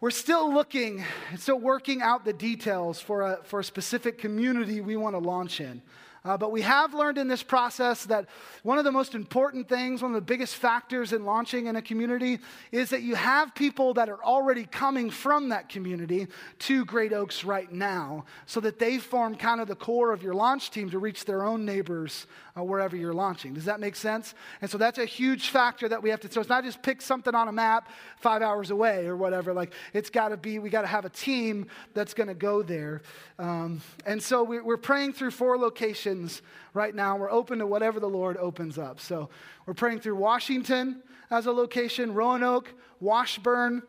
we're 0.00 0.10
still 0.10 0.52
looking, 0.52 1.04
still 1.36 1.60
working 1.60 2.02
out 2.02 2.24
the 2.24 2.32
details 2.32 3.00
for 3.00 3.22
a, 3.22 3.38
for 3.44 3.60
a 3.60 3.64
specific 3.64 4.18
community 4.18 4.80
we 4.80 4.96
want 4.96 5.14
to 5.14 5.20
launch 5.20 5.60
in. 5.60 5.80
Uh, 6.24 6.38
but 6.38 6.50
we 6.50 6.62
have 6.62 6.94
learned 6.94 7.18
in 7.18 7.28
this 7.28 7.42
process 7.42 8.04
that 8.06 8.26
one 8.62 8.78
of 8.78 8.84
the 8.84 8.92
most 8.92 9.14
important 9.14 9.68
things, 9.68 10.00
one 10.00 10.12
of 10.12 10.14
the 10.14 10.22
biggest 10.22 10.56
factors 10.56 11.12
in 11.12 11.26
launching 11.26 11.66
in 11.66 11.76
a 11.76 11.82
community 11.82 12.38
is 12.72 12.88
that 12.88 13.02
you 13.02 13.14
have 13.14 13.54
people 13.54 13.92
that 13.92 14.08
are 14.08 14.24
already 14.24 14.64
coming 14.64 15.10
from 15.10 15.50
that 15.50 15.68
community 15.68 16.26
to 16.60 16.86
Great 16.86 17.12
Oaks 17.12 17.44
right 17.44 17.70
now 17.70 18.24
so 18.46 18.58
that 18.60 18.78
they 18.78 18.96
form 18.96 19.34
kind 19.34 19.60
of 19.60 19.68
the 19.68 19.74
core 19.74 20.12
of 20.12 20.22
your 20.22 20.32
launch 20.32 20.70
team 20.70 20.88
to 20.90 20.98
reach 20.98 21.26
their 21.26 21.44
own 21.44 21.66
neighbors 21.66 22.26
uh, 22.56 22.62
wherever 22.62 22.96
you're 22.96 23.12
launching. 23.12 23.52
Does 23.52 23.64
that 23.64 23.80
make 23.80 23.96
sense? 23.96 24.34
And 24.60 24.70
so 24.70 24.78
that's 24.78 24.98
a 24.98 25.04
huge 25.04 25.48
factor 25.48 25.88
that 25.88 26.02
we 26.02 26.10
have 26.10 26.20
to, 26.20 26.30
so 26.30 26.40
it's 26.40 26.48
not 26.48 26.64
just 26.64 26.82
pick 26.82 27.02
something 27.02 27.34
on 27.34 27.48
a 27.48 27.52
map 27.52 27.88
five 28.18 28.42
hours 28.42 28.70
away 28.70 29.06
or 29.06 29.16
whatever. 29.16 29.52
Like 29.52 29.72
it's 29.92 30.10
got 30.10 30.28
to 30.28 30.36
be, 30.36 30.58
we 30.58 30.70
got 30.70 30.82
to 30.82 30.86
have 30.86 31.04
a 31.04 31.10
team 31.10 31.66
that's 31.94 32.14
going 32.14 32.28
to 32.28 32.34
go 32.34 32.62
there. 32.62 33.02
Um, 33.38 33.80
and 34.06 34.22
so 34.22 34.44
we, 34.44 34.60
we're 34.60 34.76
praying 34.76 35.14
through 35.14 35.32
four 35.32 35.58
locations 35.58 36.42
right 36.74 36.94
now. 36.94 37.16
We're 37.16 37.30
open 37.30 37.58
to 37.58 37.66
whatever 37.66 37.98
the 37.98 38.08
Lord 38.08 38.36
opens 38.36 38.78
up. 38.78 39.00
So 39.00 39.30
we're 39.66 39.74
praying 39.74 40.00
through 40.00 40.16
Washington 40.16 41.02
as 41.30 41.46
a 41.46 41.52
location, 41.52 42.14
Roanoke, 42.14 42.72
Washburn, 43.00 43.82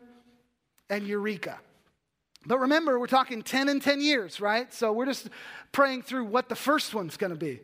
and 0.90 1.06
Eureka. 1.06 1.58
But 2.46 2.60
remember, 2.60 2.98
we're 2.98 3.08
talking 3.08 3.42
10 3.42 3.68
and 3.68 3.82
10 3.82 4.00
years, 4.00 4.40
right? 4.40 4.72
So 4.72 4.92
we're 4.92 5.06
just 5.06 5.28
praying 5.72 6.02
through 6.02 6.26
what 6.26 6.48
the 6.48 6.54
first 6.54 6.94
one's 6.94 7.16
going 7.16 7.32
to 7.32 7.38
be. 7.38 7.60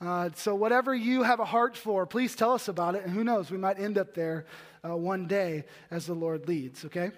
Uh, 0.00 0.30
so, 0.34 0.54
whatever 0.54 0.94
you 0.94 1.22
have 1.22 1.40
a 1.40 1.44
heart 1.44 1.76
for, 1.76 2.06
please 2.06 2.34
tell 2.34 2.52
us 2.52 2.68
about 2.68 2.94
it. 2.94 3.04
And 3.04 3.12
who 3.12 3.22
knows, 3.22 3.50
we 3.50 3.58
might 3.58 3.78
end 3.78 3.98
up 3.98 4.14
there 4.14 4.46
uh, 4.82 4.96
one 4.96 5.26
day 5.26 5.64
as 5.90 6.06
the 6.06 6.14
Lord 6.14 6.48
leads, 6.48 6.84
okay? 6.86 7.10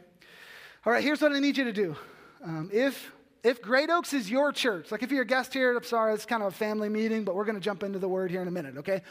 All 0.85 0.93
right, 0.93 1.05
here's 1.05 1.21
what 1.21 1.33
I 1.33 1.39
need 1.39 1.57
you 1.57 1.65
to 1.65 1.73
do. 1.73 1.97
Um, 2.43 2.71
if 2.73 3.13
if 3.45 3.61
Great 3.61 3.91
Oaks 3.91 4.13
is 4.13 4.31
your 4.31 4.53
church, 4.53 4.93
like 4.93 5.03
if 5.03 5.11
you're 5.11 5.23
a 5.23 5.27
guest 5.27 5.53
here, 5.53 5.77
I'm 5.77 5.83
sorry, 5.83 6.15
it's 6.15 6.25
kind 6.25 6.43
of 6.43 6.53
a 6.53 6.57
family 6.57 6.89
meeting, 6.89 7.25
but 7.25 7.35
we're 7.35 7.45
going 7.45 7.57
to 7.57 7.61
jump 7.61 7.83
into 7.83 7.99
the 7.99 8.09
word 8.09 8.31
here 8.31 8.41
in 8.41 8.47
a 8.47 8.53
minute, 8.53 8.77
okay? 8.79 9.03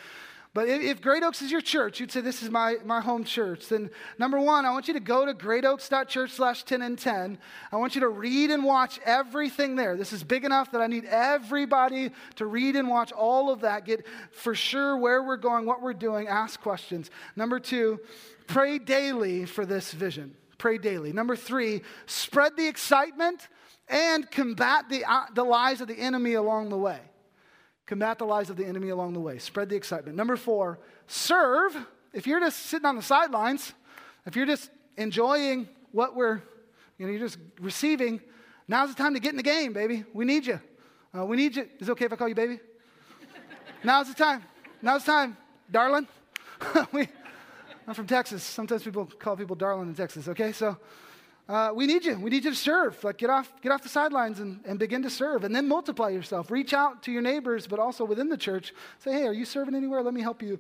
But 0.53 0.67
if, 0.67 1.01
Great 1.01 1.24
Oaks 1.24 1.41
is 1.41 1.50
your 1.50 1.62
church, 1.62 2.01
you'd 2.01 2.12
say, 2.12 2.20
This 2.20 2.43
is 2.43 2.50
my, 2.50 2.75
my 2.84 3.00
home 3.00 3.24
church. 3.24 3.70
Then, 3.70 3.89
number 4.17 4.38
one, 4.38 4.65
I 4.65 4.72
want 4.72 4.89
you 4.89 4.93
to 4.96 5.00
go 5.00 5.25
to 5.25 5.34
greatoaks.church 5.34 6.31
slash 6.31 6.63
10 6.63 6.81
and 6.81 7.00
10. 7.00 7.38
I 7.72 7.77
want 7.77 7.96
you 7.96 8.01
to 8.01 8.10
read 8.10 8.51
and 8.51 8.65
watch 8.65 9.00
everything 9.05 9.77
there. 9.77 9.96
This 9.96 10.12
is 10.12 10.25
big 10.25 10.43
enough 10.43 10.74
that 10.74 10.81
I 10.81 10.88
need 10.88 11.05
everybody 11.05 12.12
to 12.36 12.46
read 12.46 12.75
and 12.75 12.89
watch 12.89 13.13
all 13.13 13.50
of 13.50 13.62
that, 13.62 13.86
get 13.86 14.05
for 14.34 14.53
sure 14.53 14.98
where 14.98 15.24
we're 15.24 15.38
going, 15.38 15.65
what 15.65 15.81
we're 15.81 15.93
doing, 15.93 16.27
ask 16.27 16.60
questions. 16.60 17.10
Number 17.38 17.58
two, 17.58 18.01
pray 18.48 18.77
daily 18.77 19.46
for 19.46 19.65
this 19.65 19.93
vision. 19.93 20.36
Pray 20.58 20.77
daily. 20.77 21.13
Number 21.13 21.38
three, 21.38 21.81
spread 22.08 22.58
the 22.58 22.67
excitement 22.67 23.48
and 23.88 24.29
combat 24.29 24.89
the, 24.89 25.05
uh, 25.05 25.24
the 25.34 25.46
lies 25.46 25.79
of 25.79 25.88
the 25.88 25.98
enemy 25.98 26.34
along 26.34 26.70
the 26.70 26.77
way. 26.77 27.00
Combat 27.91 28.17
the 28.17 28.25
lies 28.25 28.50
of 28.50 28.55
the 28.55 28.65
enemy 28.65 28.88
along 28.88 29.12
the 29.12 29.19
way. 29.19 29.38
Spread 29.38 29.67
the 29.67 29.75
excitement. 29.75 30.15
Number 30.15 30.38
four, 30.38 30.79
serve. 31.07 31.75
If 32.13 32.25
you're 32.25 32.39
just 32.39 32.67
sitting 32.67 32.86
on 32.86 32.95
the 32.95 33.01
sidelines, 33.01 33.74
if 34.25 34.33
you're 34.33 34.45
just 34.45 34.69
enjoying 34.95 35.67
what 35.91 36.15
we're, 36.15 36.41
you 36.98 37.05
know, 37.05 37.12
you're 37.12 37.19
just 37.19 37.38
receiving, 37.60 38.21
now's 38.65 38.88
the 38.88 38.95
time 38.95 39.13
to 39.15 39.19
get 39.19 39.31
in 39.31 39.36
the 39.36 39.43
game, 39.43 39.74
baby. 39.74 40.05
We 40.13 40.24
need 40.24 40.45
you. 40.45 40.62
Uh, 41.13 41.25
we 41.25 41.36
need 41.36 41.57
you. 41.57 41.67
Is 41.79 41.89
it 41.89 41.91
okay 41.91 42.05
if 42.05 42.13
I 42.13 42.15
call 42.15 42.29
you 42.29 42.36
baby? 42.36 42.62
now's 43.83 44.07
the 44.07 44.13
time. 44.13 44.41
Now's 44.81 45.03
the 45.03 45.12
time, 45.12 45.36
darling. 45.69 46.07
we, 46.93 47.10
I'm 47.86 47.93
from 47.93 48.07
Texas. 48.07 48.41
Sometimes 48.41 48.83
people 48.83 49.05
call 49.19 49.36
people 49.36 49.57
darling 49.57 49.89
in 49.89 49.95
Texas, 49.95 50.29
okay? 50.29 50.53
So, 50.53 50.77
uh, 51.51 51.74
we 51.74 51.86
need 51.86 52.05
you. 52.05 52.17
We 52.17 52.29
need 52.29 52.46
you 52.46 52.51
to 52.51 52.55
serve. 52.55 53.03
Like 53.03 53.17
get 53.17 53.29
off, 53.29 53.51
get 53.62 53.74
off 53.74 53.84
the 53.84 53.89
sidelines 53.89 54.39
and, 54.39 54.62
and 54.63 54.79
begin 54.79 55.03
to 55.03 55.10
serve, 55.10 55.43
and 55.43 55.53
then 55.53 55.67
multiply 55.67 56.08
yourself. 56.08 56.50
Reach 56.50 56.74
out 56.74 57.03
to 57.03 57.12
your 57.12 57.22
neighbors, 57.22 57.67
but 57.67 57.77
also 57.77 58.05
within 58.05 58.29
the 58.29 58.38
church. 58.38 58.74
Say, 59.00 59.12
hey, 59.12 59.27
are 59.27 59.34
you 59.34 59.43
serving 59.43 59.75
anywhere? 59.75 60.01
Let 60.01 60.13
me 60.13 60.22
help 60.22 60.41
you 60.41 60.60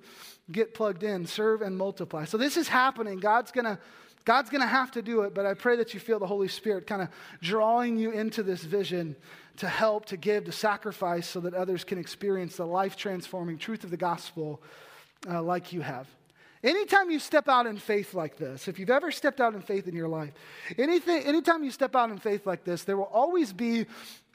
get 0.51 0.73
plugged 0.73 1.03
in. 1.03 1.25
Serve 1.25 1.61
and 1.61 1.77
multiply. 1.77 2.25
So 2.25 2.37
this 2.37 2.57
is 2.57 2.67
happening. 2.67 3.19
God's 3.19 3.51
gonna. 3.51 3.79
God's 4.23 4.51
to 4.51 4.59
have 4.59 4.91
to 4.91 5.01
do 5.01 5.21
it, 5.21 5.33
but 5.33 5.47
I 5.47 5.55
pray 5.55 5.77
that 5.77 5.95
you 5.95 5.99
feel 5.99 6.19
the 6.19 6.27
Holy 6.27 6.47
Spirit 6.47 6.85
kind 6.85 7.01
of 7.01 7.07
drawing 7.41 7.97
you 7.97 8.11
into 8.11 8.43
this 8.43 8.61
vision 8.61 9.15
to 9.57 9.67
help, 9.67 10.05
to 10.07 10.17
give, 10.17 10.45
to 10.45 10.51
sacrifice 10.51 11.25
so 11.25 11.39
that 11.39 11.55
others 11.55 11.83
can 11.83 11.97
experience 11.97 12.57
the 12.57 12.67
life 12.67 12.95
transforming 12.95 13.57
truth 13.57 13.83
of 13.83 13.89
the 13.89 13.97
gospel 13.97 14.61
uh, 15.27 15.41
like 15.41 15.73
you 15.73 15.81
have. 15.81 16.07
Anytime 16.63 17.09
you 17.09 17.17
step 17.17 17.49
out 17.49 17.65
in 17.65 17.77
faith 17.77 18.13
like 18.13 18.37
this, 18.37 18.67
if 18.67 18.77
you've 18.77 18.91
ever 18.91 19.11
stepped 19.11 19.41
out 19.41 19.55
in 19.55 19.61
faith 19.61 19.87
in 19.87 19.95
your 19.95 20.07
life, 20.07 20.31
anything, 20.77 21.23
anytime 21.23 21.63
you 21.63 21.71
step 21.71 21.95
out 21.95 22.11
in 22.11 22.19
faith 22.19 22.45
like 22.45 22.63
this, 22.63 22.83
there 22.83 22.97
will 22.97 23.05
always 23.05 23.51
be 23.51 23.87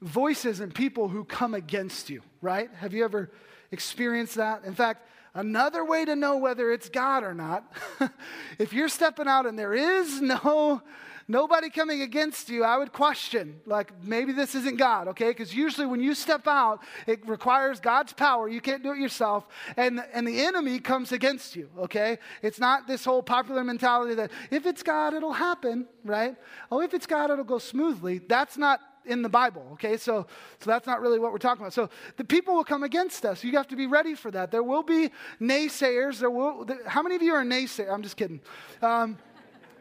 voices 0.02 0.58
and 0.58 0.74
people 0.74 1.08
who 1.08 1.24
come 1.24 1.54
against 1.54 2.10
you, 2.10 2.22
right? 2.42 2.68
Have 2.78 2.92
you 2.92 3.04
ever 3.04 3.30
experienced 3.70 4.34
that? 4.34 4.64
In 4.64 4.74
fact, 4.74 5.08
another 5.34 5.84
way 5.84 6.04
to 6.04 6.16
know 6.16 6.36
whether 6.36 6.72
it's 6.72 6.88
God 6.88 7.22
or 7.22 7.32
not, 7.32 7.72
if 8.58 8.72
you're 8.72 8.88
stepping 8.88 9.28
out 9.28 9.46
and 9.46 9.56
there 9.56 9.74
is 9.74 10.20
no 10.20 10.82
nobody 11.28 11.70
coming 11.70 12.02
against 12.02 12.48
you, 12.48 12.64
I 12.64 12.78
would 12.78 12.92
question, 12.92 13.60
like, 13.66 13.92
maybe 14.02 14.32
this 14.32 14.54
isn't 14.54 14.76
God, 14.76 15.08
okay? 15.08 15.28
Because 15.28 15.54
usually 15.54 15.86
when 15.86 16.00
you 16.00 16.14
step 16.14 16.46
out, 16.46 16.80
it 17.06 17.26
requires 17.28 17.80
God's 17.80 18.12
power. 18.12 18.48
You 18.48 18.60
can't 18.60 18.82
do 18.82 18.92
it 18.92 18.98
yourself. 18.98 19.46
And, 19.76 20.04
and 20.12 20.26
the 20.26 20.44
enemy 20.44 20.78
comes 20.78 21.12
against 21.12 21.56
you, 21.56 21.68
okay? 21.78 22.18
It's 22.42 22.58
not 22.58 22.86
this 22.86 23.04
whole 23.04 23.22
popular 23.22 23.64
mentality 23.64 24.14
that 24.14 24.30
if 24.50 24.66
it's 24.66 24.82
God, 24.82 25.14
it'll 25.14 25.32
happen, 25.32 25.86
right? 26.04 26.36
Oh, 26.70 26.80
if 26.80 26.94
it's 26.94 27.06
God, 27.06 27.30
it'll 27.30 27.44
go 27.44 27.58
smoothly. 27.58 28.18
That's 28.18 28.56
not 28.56 28.80
in 29.04 29.22
the 29.22 29.28
Bible, 29.28 29.64
okay? 29.74 29.96
So, 29.96 30.26
so 30.58 30.70
that's 30.70 30.86
not 30.86 31.00
really 31.00 31.18
what 31.18 31.32
we're 31.32 31.38
talking 31.38 31.62
about. 31.62 31.72
So 31.72 31.88
the 32.16 32.24
people 32.24 32.54
will 32.54 32.64
come 32.64 32.82
against 32.82 33.24
us. 33.24 33.44
You 33.44 33.52
have 33.52 33.68
to 33.68 33.76
be 33.76 33.86
ready 33.86 34.14
for 34.14 34.30
that. 34.32 34.50
There 34.50 34.62
will 34.62 34.82
be 34.82 35.10
naysayers. 35.40 36.18
There 36.18 36.30
will, 36.30 36.66
how 36.86 37.02
many 37.02 37.14
of 37.14 37.22
you 37.22 37.32
are 37.32 37.44
naysayers? 37.44 37.92
I'm 37.92 38.02
just 38.02 38.16
kidding. 38.16 38.40
Um, 38.82 39.18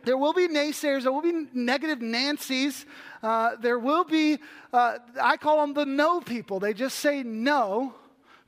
there 0.05 0.17
will 0.17 0.33
be 0.33 0.47
naysayers, 0.47 1.03
there 1.03 1.12
will 1.12 1.21
be 1.21 1.47
negative 1.53 2.01
Nancy's, 2.01 2.85
uh, 3.21 3.55
there 3.59 3.79
will 3.79 4.03
be, 4.03 4.38
uh, 4.71 5.00
I 5.21 5.38
call 5.38 5.62
them 5.62 5.74
the 5.74 5.85
no 5.85 6.21
people. 6.21 6.59
They 6.59 6.74
just 6.74 7.00
say 7.00 7.24
no 7.24 7.93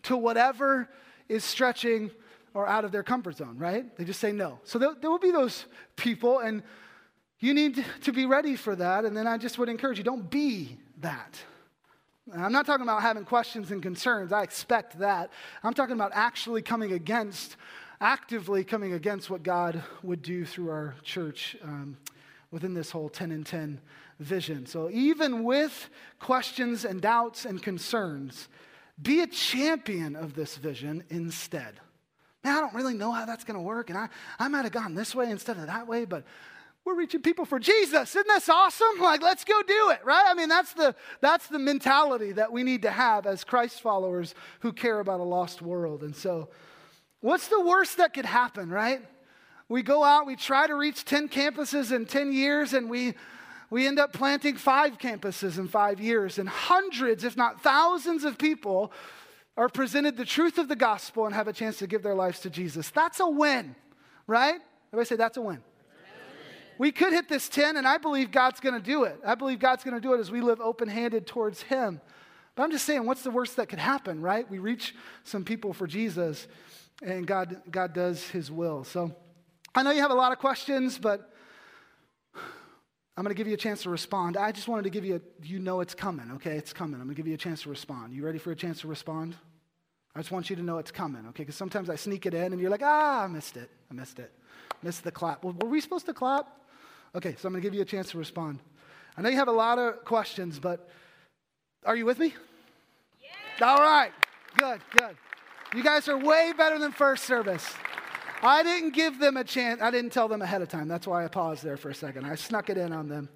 to 0.04 0.16
whatever 0.16 0.90
is 1.28 1.44
stretching 1.44 2.12
or 2.54 2.68
out 2.68 2.86
of 2.86 2.92
their 2.92 3.04
comfort 3.04 3.38
zone, 3.38 3.58
right? 3.58 3.96
They 3.98 4.06
just 4.06 4.20
say 4.20 4.32
no. 4.32 4.60
So 4.64 4.80
there, 4.80 4.94
there 5.00 5.10
will 5.10 5.20
be 5.20 5.32
those 5.32 5.66
people, 5.96 6.40
and 6.40 6.64
you 7.40 7.54
need 7.54 7.84
to 8.04 8.12
be 8.12 8.26
ready 8.26 8.56
for 8.56 8.76
that. 8.76 9.06
And 9.06 9.16
then 9.16 9.28
I 9.28 9.38
just 9.38 9.60
would 9.60 9.70
encourage 9.70 9.98
you 9.98 10.04
don't 10.04 10.30
be 10.30 10.78
that. 11.02 11.38
I'm 12.36 12.52
not 12.52 12.66
talking 12.66 12.84
about 12.84 13.02
having 13.02 13.24
questions 13.24 13.72
and 13.72 13.82
concerns. 13.82 14.34
I 14.34 14.44
expect 14.44 15.00
that. 15.00 15.32
I'm 15.64 15.74
talking 15.74 15.94
about 15.94 16.12
actually 16.14 16.62
coming 16.62 16.92
against 16.92 17.56
actively 18.00 18.64
coming 18.64 18.94
against 18.94 19.30
what 19.30 19.44
God 19.44 19.84
would 20.04 20.22
do 20.22 20.46
through 20.46 20.70
our 20.70 20.96
church 21.04 21.58
um, 21.64 21.98
within 22.52 22.74
this 22.74 22.92
whole 22.92 23.10
10 23.10 23.32
and 23.32 23.46
10 23.46 23.80
vision. 24.20 24.66
So, 24.66 24.90
even 24.92 25.44
with 25.44 25.90
questions 26.20 26.86
and 26.86 27.02
doubts 27.02 27.46
and 27.46 27.62
concerns, 27.62 28.48
be 29.02 29.22
a 29.22 29.28
champion 29.28 30.16
of 30.16 30.34
this 30.34 30.58
vision 30.58 31.04
instead. 31.10 31.76
Man, 32.44 32.58
I 32.58 32.62
don't 32.62 32.74
really 32.74 32.94
know 32.94 33.12
how 33.12 33.26
that's 33.26 33.44
going 33.44 33.58
to 33.58 33.64
work, 33.64 33.90
and 33.90 33.98
I, 33.98 34.10
I 34.40 34.48
might 34.48 34.64
have 34.64 34.72
gone 34.72 34.96
this 34.96 35.14
way 35.14 35.30
instead 35.30 35.58
of 35.58 35.68
that 35.68 35.88
way, 35.88 36.06
but 36.06 36.24
we're 36.86 36.96
reaching 36.96 37.22
people 37.22 37.44
for 37.44 37.60
Jesus. 37.60 38.16
Isn't 38.16 38.28
this 38.28 38.48
awesome? 38.48 39.02
Like, 39.02 39.22
let's 39.22 39.44
go 39.44 39.62
do 39.62 39.90
it, 39.90 40.00
right? 40.06 40.24
I 40.26 40.34
mean, 40.34 40.48
that's 40.48 40.72
the, 40.74 40.96
that's 41.20 41.48
the 41.48 41.60
mentality 41.60 42.32
that 42.32 42.52
we 42.52 42.64
need 42.64 42.84
to 42.84 42.92
have 42.92 43.28
as 43.28 43.44
Christ 43.44 43.82
followers 43.82 44.34
who 44.62 44.72
care 44.72 45.02
about 45.02 45.20
a 45.20 45.24
lost 45.24 45.62
world. 45.62 46.02
And 46.02 46.16
so, 46.16 46.48
What's 47.22 47.48
the 47.48 47.62
worst 47.62 47.98
that 47.98 48.14
could 48.14 48.26
happen, 48.26 48.70
right? 48.70 49.02
We 49.70 49.82
go 49.82 50.04
out, 50.04 50.26
we 50.26 50.36
try 50.36 50.68
to 50.68 50.76
reach 50.76 51.04
10 51.04 51.30
campuses 51.30 51.92
in 51.92 52.06
10 52.06 52.32
years, 52.32 52.74
and 52.74 52.90
we, 52.90 53.16
we 53.70 53.86
end 53.86 54.00
up 54.00 54.14
planting 54.14 54.56
five 54.56 54.98
campuses 54.98 55.58
in 55.58 55.68
five 55.68 56.00
years. 56.00 56.40
And 56.40 56.48
hundreds, 56.48 57.24
if 57.24 57.36
not 57.36 57.62
thousands, 57.62 58.24
of 58.24 58.38
people 58.38 58.94
are 59.58 59.68
presented 59.68 60.16
the 60.16 60.26
truth 60.26 60.58
of 60.58 60.68
the 60.68 60.76
gospel 60.76 61.26
and 61.26 61.36
have 61.36 61.48
a 61.48 61.54
chance 61.54 61.80
to 61.80 61.88
give 61.88 62.04
their 62.04 62.16
lives 62.16 62.40
to 62.42 62.50
Jesus. 62.50 62.90
That's 62.92 63.20
a 63.20 63.28
win, 63.28 63.76
right? 64.28 64.62
Everybody 64.90 65.08
say 65.08 65.16
that's 65.16 65.38
a 65.38 65.42
win. 65.42 65.62
We 66.78 66.92
could 66.92 67.12
hit 67.12 67.28
this 67.28 67.50
10, 67.50 67.76
and 67.76 67.88
I 67.88 67.98
believe 67.98 68.30
God's 68.32 68.60
going 68.60 68.76
to 68.76 68.82
do 68.82 69.04
it. 69.04 69.20
I 69.26 69.34
believe 69.34 69.58
God's 69.58 69.84
going 69.84 69.96
to 69.96 70.02
do 70.02 70.14
it 70.14 70.20
as 70.20 70.30
we 70.30 70.42
live 70.42 70.62
open 70.62 70.88
handed 70.88 71.26
towards 71.26 71.64
Him. 71.64 72.00
But 72.56 72.64
I'm 72.64 72.72
just 72.72 72.86
saying, 72.86 73.06
what's 73.06 73.24
the 73.24 73.32
worst 73.32 73.56
that 73.56 73.68
could 73.68 73.80
happen, 73.80 74.22
right? 74.22 74.50
We 74.50 74.60
reach 74.60 74.94
some 75.24 75.44
people 75.44 75.74
for 75.74 75.88
Jesus 75.88 76.48
and 77.02 77.28
God, 77.28 77.62
God 77.70 77.94
does 77.94 78.28
his 78.30 78.52
will. 78.52 78.84
So 78.84 79.16
I 79.76 79.84
know 79.84 79.92
you 79.92 80.02
have 80.02 80.12
a 80.12 80.16
lot 80.16 80.32
of 80.32 80.40
questions, 80.40 80.98
but 80.98 81.32
I'm 82.36 83.24
going 83.24 83.34
to 83.34 83.38
give 83.38 83.48
you 83.48 83.54
a 83.54 83.58
chance 83.58 83.84
to 83.84 83.90
respond. 83.90 84.38
I 84.38 84.52
just 84.52 84.68
wanted 84.68 84.84
to 84.84 84.90
give 84.90 85.04
you, 85.04 85.16
a, 85.16 85.46
you 85.46 85.60
know 85.60 85.82
it's 85.82 85.96
coming, 85.96 86.32
okay? 86.36 86.56
It's 86.56 86.74
coming. 86.74 86.96
I'm 86.96 87.08
going 87.08 87.16
to 87.16 87.20
give 87.20 87.28
you 87.28 87.34
a 87.34 87.38
chance 87.38 87.64
to 87.64 87.70
respond. 87.70 88.14
You 88.14 88.24
ready 88.24 88.38
for 88.38 88.52
a 88.52 88.56
chance 88.56 88.82
to 88.82 88.88
respond? 88.88 89.36
I 90.16 90.20
just 90.20 90.32
want 90.32 90.50
you 90.50 90.56
to 90.56 90.64
know 90.64 90.78
it's 90.78 90.92
coming, 90.92 91.26
okay? 91.30 91.44
Because 91.44 91.56
sometimes 91.56 91.90
I 91.90 91.96
sneak 91.96 92.26
it 92.26 92.34
in 92.34 92.54
and 92.54 92.62
you're 92.62 92.72
like, 92.72 92.84
ah, 92.84 93.24
I 93.24 93.28
missed 93.28 93.58
it. 93.58 93.70
I 93.90 93.94
missed 93.94 94.20
it. 94.20 94.32
Missed 94.84 95.04
the 95.04 95.12
clap. 95.12 95.44
Well, 95.44 95.56
were 95.60 95.70
we 95.70 95.82
supposed 95.82 96.06
to 96.08 96.14
clap? 96.14 96.48
Okay, 97.16 97.36
so 97.40 97.48
I'm 97.48 97.54
going 97.54 97.62
to 97.62 97.68
give 97.68 97.74
you 97.74 97.82
a 97.82 97.86
chance 97.86 98.12
to 98.12 98.18
respond. 98.18 98.60
I 99.16 99.22
know 99.22 99.30
you 99.30 99.38
have 99.38 99.48
a 99.48 99.52
lot 99.52 99.80
of 99.80 100.06
questions, 100.06 100.60
but 100.60 100.90
are 101.86 101.96
you 101.96 102.06
with 102.06 102.20
me? 102.20 102.36
Yeah. 103.60 103.68
All 103.68 103.78
right. 103.78 104.12
Good, 104.58 104.82
good. 104.92 105.16
You 105.78 105.84
guys 105.84 106.08
are 106.08 106.18
way 106.18 106.54
better 106.58 106.80
than 106.80 106.92
first 106.92 107.26
service. 107.26 107.64
I 108.42 108.64
didn't 108.64 108.96
give 108.96 109.20
them 109.20 109.38
a 109.38 109.44
chance. 109.44 109.80
I 109.80 109.92
didn't 109.92 110.12
tell 110.12 110.28
them 110.28 110.42
ahead 110.42 110.64
of 110.64 110.70
time. 110.70 110.88
That's 110.88 111.06
why 111.06 111.24
I 111.24 111.28
paused 111.28 111.64
there 111.64 111.78
for 111.78 111.92
a 111.92 111.94
second. 111.94 112.26
I 112.26 112.34
snuck 112.34 112.72
it 112.72 112.80
in 112.80 112.92
on 112.92 113.08
them. 113.08 113.30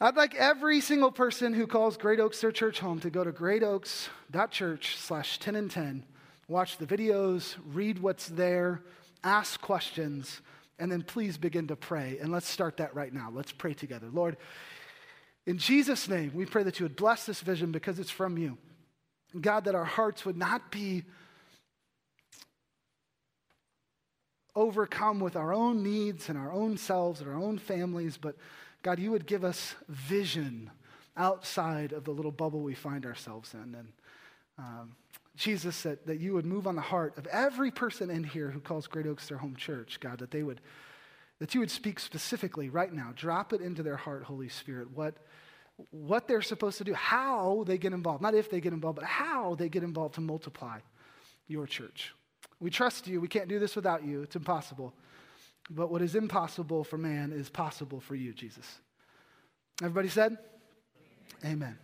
I'd 0.00 0.16
like 0.16 0.34
every 0.34 0.80
single 0.80 1.12
person 1.12 1.54
who 1.54 1.68
calls 1.68 1.96
Great 1.96 2.18
Oaks 2.18 2.40
their 2.40 2.50
church 2.50 2.80
home 2.80 2.98
to 2.98 3.10
go 3.10 3.22
to 3.22 3.30
greatoaks.church 3.30 4.96
slash 4.96 5.38
10 5.38 5.54
and 5.54 5.70
10, 5.70 6.04
watch 6.48 6.78
the 6.78 6.84
videos, 6.84 7.54
read 7.72 8.00
what's 8.00 8.26
there, 8.26 8.82
ask 9.22 9.60
questions, 9.60 10.40
and 10.80 10.90
then 10.90 11.02
please 11.02 11.38
begin 11.38 11.68
to 11.68 11.76
pray. 11.76 12.18
And 12.20 12.32
let's 12.32 12.48
start 12.48 12.78
that 12.78 12.92
right 12.96 13.14
now. 13.14 13.30
Let's 13.32 13.52
pray 13.52 13.72
together. 13.72 14.08
Lord, 14.12 14.36
in 15.46 15.58
Jesus' 15.58 16.08
name, 16.08 16.32
we 16.34 16.44
pray 16.44 16.64
that 16.64 16.80
you 16.80 16.86
would 16.86 16.96
bless 16.96 17.24
this 17.24 17.40
vision 17.40 17.70
because 17.70 18.00
it's 18.00 18.10
from 18.10 18.36
you. 18.36 18.58
God, 19.40 19.66
that 19.66 19.76
our 19.76 19.84
hearts 19.84 20.26
would 20.26 20.36
not 20.36 20.72
be 20.72 21.04
overcome 24.56 25.20
with 25.20 25.36
our 25.36 25.52
own 25.52 25.82
needs 25.82 26.28
and 26.28 26.36
our 26.36 26.50
own 26.50 26.76
selves 26.76 27.20
and 27.20 27.30
our 27.30 27.36
own 27.36 27.58
families, 27.58 28.16
but 28.16 28.36
God, 28.82 28.98
you 28.98 29.10
would 29.10 29.26
give 29.26 29.44
us 29.44 29.74
vision 29.88 30.70
outside 31.16 31.92
of 31.92 32.04
the 32.04 32.10
little 32.10 32.32
bubble 32.32 32.60
we 32.60 32.74
find 32.74 33.06
ourselves 33.06 33.54
in. 33.54 33.74
And 33.74 33.88
um, 34.58 34.96
Jesus, 35.36 35.82
that, 35.82 36.06
that 36.06 36.18
you 36.18 36.32
would 36.34 36.46
move 36.46 36.66
on 36.66 36.74
the 36.74 36.80
heart 36.80 37.16
of 37.18 37.26
every 37.26 37.70
person 37.70 38.10
in 38.10 38.24
here 38.24 38.50
who 38.50 38.60
calls 38.60 38.86
Great 38.86 39.06
Oaks 39.06 39.28
their 39.28 39.38
home 39.38 39.56
church, 39.56 40.00
God, 40.00 40.18
that 40.18 40.30
they 40.30 40.42
would, 40.42 40.60
that 41.38 41.54
you 41.54 41.60
would 41.60 41.70
speak 41.70 42.00
specifically 42.00 42.70
right 42.70 42.92
now, 42.92 43.12
drop 43.14 43.52
it 43.52 43.60
into 43.60 43.82
their 43.82 43.96
heart, 43.96 44.24
Holy 44.24 44.48
Spirit, 44.48 44.90
what, 44.92 45.14
what 45.90 46.26
they're 46.26 46.42
supposed 46.42 46.78
to 46.78 46.84
do, 46.84 46.94
how 46.94 47.64
they 47.66 47.76
get 47.76 47.92
involved, 47.92 48.22
not 48.22 48.34
if 48.34 48.50
they 48.50 48.60
get 48.60 48.72
involved, 48.72 48.96
but 48.96 49.04
how 49.04 49.54
they 49.54 49.68
get 49.68 49.82
involved 49.82 50.14
to 50.14 50.22
multiply 50.22 50.78
your 51.46 51.66
church. 51.66 52.14
We 52.60 52.70
trust 52.70 53.06
you. 53.06 53.20
We 53.20 53.28
can't 53.28 53.48
do 53.48 53.58
this 53.58 53.76
without 53.76 54.04
you. 54.04 54.22
It's 54.22 54.36
impossible. 54.36 54.94
But 55.68 55.90
what 55.90 56.02
is 56.02 56.14
impossible 56.14 56.84
for 56.84 56.96
man 56.96 57.32
is 57.32 57.48
possible 57.48 58.00
for 58.00 58.14
you, 58.14 58.32
Jesus. 58.32 58.80
Everybody 59.82 60.08
said? 60.08 60.38
Amen. 61.44 61.76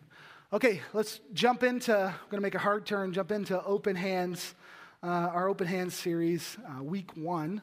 Okay, 0.52 0.80
let's 0.92 1.20
jump 1.32 1.62
into, 1.62 1.96
I'm 1.96 2.14
going 2.30 2.38
to 2.38 2.40
make 2.40 2.54
a 2.54 2.58
hard 2.58 2.86
turn, 2.86 3.12
jump 3.12 3.32
into 3.32 3.62
Open 3.64 3.96
Hands, 3.96 4.54
uh, 5.02 5.06
our 5.06 5.48
Open 5.48 5.66
Hands 5.66 5.92
series, 5.92 6.56
uh, 6.68 6.82
week 6.82 7.16
one. 7.16 7.62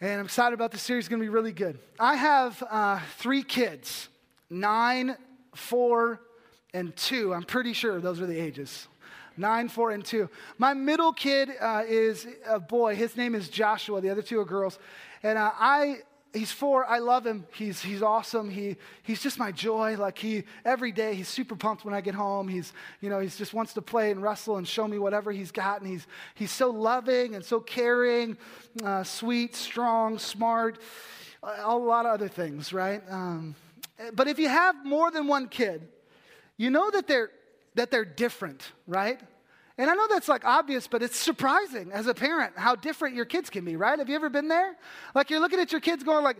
And 0.00 0.20
I'm 0.20 0.26
excited 0.26 0.54
about 0.54 0.72
this 0.72 0.82
series. 0.82 1.04
It's 1.04 1.08
going 1.08 1.20
to 1.20 1.24
be 1.24 1.30
really 1.30 1.52
good. 1.52 1.78
I 1.98 2.16
have 2.16 2.62
uh, 2.70 3.00
three 3.18 3.42
kids 3.42 4.08
nine, 4.50 5.16
four, 5.54 6.20
and 6.74 6.94
two. 6.94 7.32
I'm 7.32 7.42
pretty 7.42 7.72
sure 7.72 8.00
those 8.00 8.20
are 8.20 8.26
the 8.26 8.38
ages 8.38 8.86
nine, 9.36 9.68
four, 9.68 9.90
and 9.90 10.04
two. 10.04 10.28
My 10.58 10.74
middle 10.74 11.12
kid 11.12 11.50
uh, 11.60 11.82
is 11.86 12.26
a 12.46 12.58
boy. 12.58 12.96
His 12.96 13.16
name 13.16 13.34
is 13.34 13.48
Joshua. 13.48 14.00
The 14.00 14.10
other 14.10 14.22
two 14.22 14.40
are 14.40 14.44
girls. 14.44 14.78
And 15.22 15.38
uh, 15.38 15.50
I, 15.54 15.98
he's 16.32 16.52
four. 16.52 16.86
I 16.86 16.98
love 16.98 17.26
him. 17.26 17.46
He's, 17.54 17.80
he's 17.80 18.02
awesome. 18.02 18.50
He, 18.50 18.76
he's 19.02 19.22
just 19.22 19.38
my 19.38 19.52
joy. 19.52 19.96
Like 19.96 20.18
he, 20.18 20.44
every 20.64 20.92
day, 20.92 21.14
he's 21.14 21.28
super 21.28 21.56
pumped 21.56 21.84
when 21.84 21.94
I 21.94 22.00
get 22.00 22.14
home. 22.14 22.48
He's, 22.48 22.72
you 23.00 23.10
know, 23.10 23.20
he 23.20 23.28
just 23.28 23.54
wants 23.54 23.74
to 23.74 23.82
play 23.82 24.10
and 24.10 24.22
wrestle 24.22 24.56
and 24.56 24.66
show 24.66 24.86
me 24.86 24.98
whatever 24.98 25.32
he's 25.32 25.50
got. 25.50 25.80
And 25.80 25.90
he's, 25.90 26.06
he's 26.34 26.52
so 26.52 26.70
loving 26.70 27.34
and 27.34 27.44
so 27.44 27.60
caring, 27.60 28.36
uh, 28.84 29.04
sweet, 29.04 29.54
strong, 29.56 30.18
smart, 30.18 30.78
a 31.42 31.76
lot 31.76 32.06
of 32.06 32.12
other 32.12 32.28
things, 32.28 32.72
right? 32.72 33.02
Um, 33.08 33.54
but 34.12 34.28
if 34.28 34.38
you 34.38 34.48
have 34.48 34.84
more 34.84 35.10
than 35.10 35.26
one 35.26 35.48
kid, 35.48 35.88
you 36.56 36.70
know 36.70 36.90
that 36.90 37.06
they're 37.06 37.30
that 37.76 37.90
they're 37.90 38.04
different, 38.04 38.72
right? 38.86 39.20
And 39.78 39.90
I 39.90 39.94
know 39.94 40.06
that's 40.08 40.28
like 40.28 40.44
obvious, 40.44 40.86
but 40.86 41.02
it's 41.02 41.16
surprising 41.16 41.92
as 41.92 42.06
a 42.06 42.14
parent 42.14 42.54
how 42.56 42.74
different 42.74 43.14
your 43.14 43.26
kids 43.26 43.50
can 43.50 43.64
be, 43.64 43.76
right? 43.76 43.98
Have 43.98 44.08
you 44.08 44.16
ever 44.16 44.30
been 44.30 44.48
there? 44.48 44.76
Like 45.14 45.30
you're 45.30 45.40
looking 45.40 45.60
at 45.60 45.70
your 45.70 45.80
kids 45.80 46.02
going 46.02 46.24
like, 46.24 46.38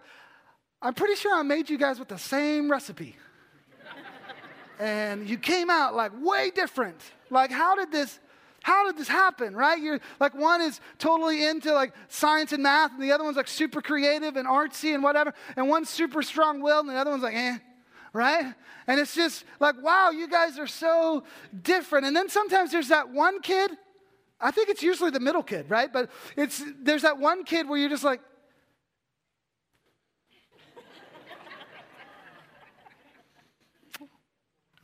I'm 0.81 0.95
pretty 0.95 1.15
sure 1.15 1.35
I 1.35 1.43
made 1.43 1.71
you 1.71 1.79
guys 1.79 1.99
with 1.99 2.09
the 2.09 2.19
same 2.19 2.71
recipe. 2.71 3.17
and 4.81 5.29
you 5.29 5.39
came 5.39 5.71
out 5.71 5.95
like 5.95 6.13
way 6.19 6.51
different. 6.51 7.01
Like 7.31 7.51
how 7.51 7.77
did 7.77 7.93
this 7.93 8.19
how 8.63 8.85
did 8.87 8.99
this 8.99 9.07
happen, 9.07 9.55
right? 9.55 9.81
You're 9.81 10.01
like 10.19 10.35
one 10.35 10.61
is 10.61 10.81
totally 10.99 11.45
into 11.45 11.73
like 11.73 11.93
science 12.09 12.53
and 12.53 12.65
math, 12.65 12.91
and 12.93 13.03
the 13.03 13.13
other 13.13 13.23
one's 13.23 13.37
like 13.37 13.47
super 13.47 13.81
creative 13.81 14.35
and 14.35 14.49
artsy 14.49 14.93
and 14.93 15.05
whatever, 15.05 15.35
and 15.57 15.69
one's 15.69 15.89
super 15.89 16.21
strong 16.21 16.61
willed, 16.61 16.87
and 16.87 16.97
the 16.97 17.01
other 17.01 17.13
one's 17.13 17.23
like, 17.23 17.37
eh, 17.37 17.59
right? 18.17 18.55
And 18.87 18.99
it's 18.99 19.15
just 19.15 19.45
like, 19.61 19.75
wow, 19.83 20.11
you 20.11 20.27
guys 20.27 20.59
are 20.59 20.67
so 20.67 21.25
different. 21.63 22.07
And 22.07 22.17
then 22.17 22.29
sometimes 22.29 22.73
there's 22.73 22.89
that 22.89 23.11
one 23.11 23.41
kid, 23.43 23.71
I 24.41 24.51
think 24.51 24.71
it's 24.71 24.83
usually 24.83 25.11
the 25.11 25.21
middle 25.21 25.43
kid, 25.43 25.71
right? 25.71 25.93
But 25.93 26.11
it's 26.37 26.63
there's 26.83 27.03
that 27.03 27.19
one 27.19 27.45
kid 27.45 27.69
where 27.69 27.79
you're 27.79 27.91
just 27.91 28.05
like, 28.05 28.21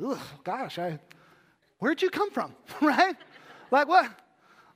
Ugh, 0.05 0.19
gosh, 0.43 0.79
I, 0.81 0.99
where'd 1.79 2.03
you 2.03 2.11
come 2.11 2.31
from, 2.33 2.55
right? 2.81 3.15
Like 3.71 3.89
what? 3.89 4.11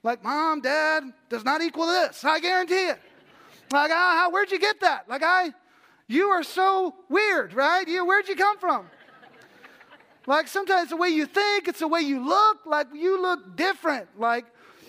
Like 0.02 0.22
mom, 0.22 0.60
dad 0.60 1.02
does 1.28 1.44
not 1.44 1.62
equal 1.62 1.86
this. 1.86 2.24
I 2.24 2.38
guarantee 2.38 2.90
it. 2.90 3.00
Like, 3.72 3.90
ah, 3.92 4.28
where'd 4.30 4.52
you 4.52 4.60
get 4.60 4.80
that? 4.80 5.08
Like, 5.08 5.24
I, 5.24 5.52
you 6.08 6.28
are 6.28 6.42
so 6.42 6.94
weird, 7.08 7.54
right? 7.54 7.86
You, 7.86 8.04
where'd 8.04 8.28
you 8.28 8.36
come 8.36 8.58
from? 8.58 8.88
Like, 10.26 10.48
sometimes 10.48 10.90
the 10.90 10.96
way 10.96 11.08
you 11.08 11.26
think, 11.26 11.68
it's 11.68 11.78
the 11.78 11.88
way 11.88 12.00
you 12.00 12.24
look. 12.26 12.66
Like, 12.66 12.88
you 12.92 13.20
look 13.20 13.56
different. 13.56 14.08
Like, 14.18 14.44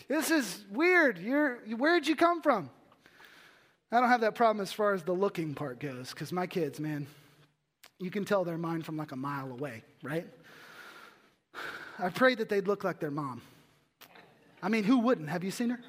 this 0.07 0.31
is 0.31 0.65
weird. 0.71 1.19
You're, 1.19 1.57
where'd 1.77 2.07
you 2.07 2.15
come 2.15 2.41
from? 2.41 2.69
I 3.91 3.99
don't 3.99 4.09
have 4.09 4.21
that 4.21 4.35
problem 4.35 4.61
as 4.61 4.73
far 4.73 4.93
as 4.93 5.03
the 5.03 5.13
looking 5.13 5.53
part 5.53 5.79
goes, 5.79 6.09
because 6.09 6.31
my 6.31 6.47
kids, 6.47 6.79
man, 6.79 7.07
you 7.99 8.11
can 8.11 8.25
tell 8.25 8.43
their 8.43 8.57
mind 8.57 8.85
from 8.85 8.97
like 8.97 9.11
a 9.11 9.15
mile 9.15 9.51
away, 9.51 9.83
right? 10.03 10.27
I 11.97 12.09
prayed 12.09 12.39
that 12.39 12.49
they'd 12.49 12.67
look 12.67 12.83
like 12.83 12.99
their 12.99 13.11
mom. 13.11 13.41
I 14.61 14.69
mean, 14.69 14.83
who 14.83 14.99
wouldn't? 14.99 15.29
Have 15.29 15.43
you 15.43 15.51
seen 15.51 15.69
her? 15.69 15.79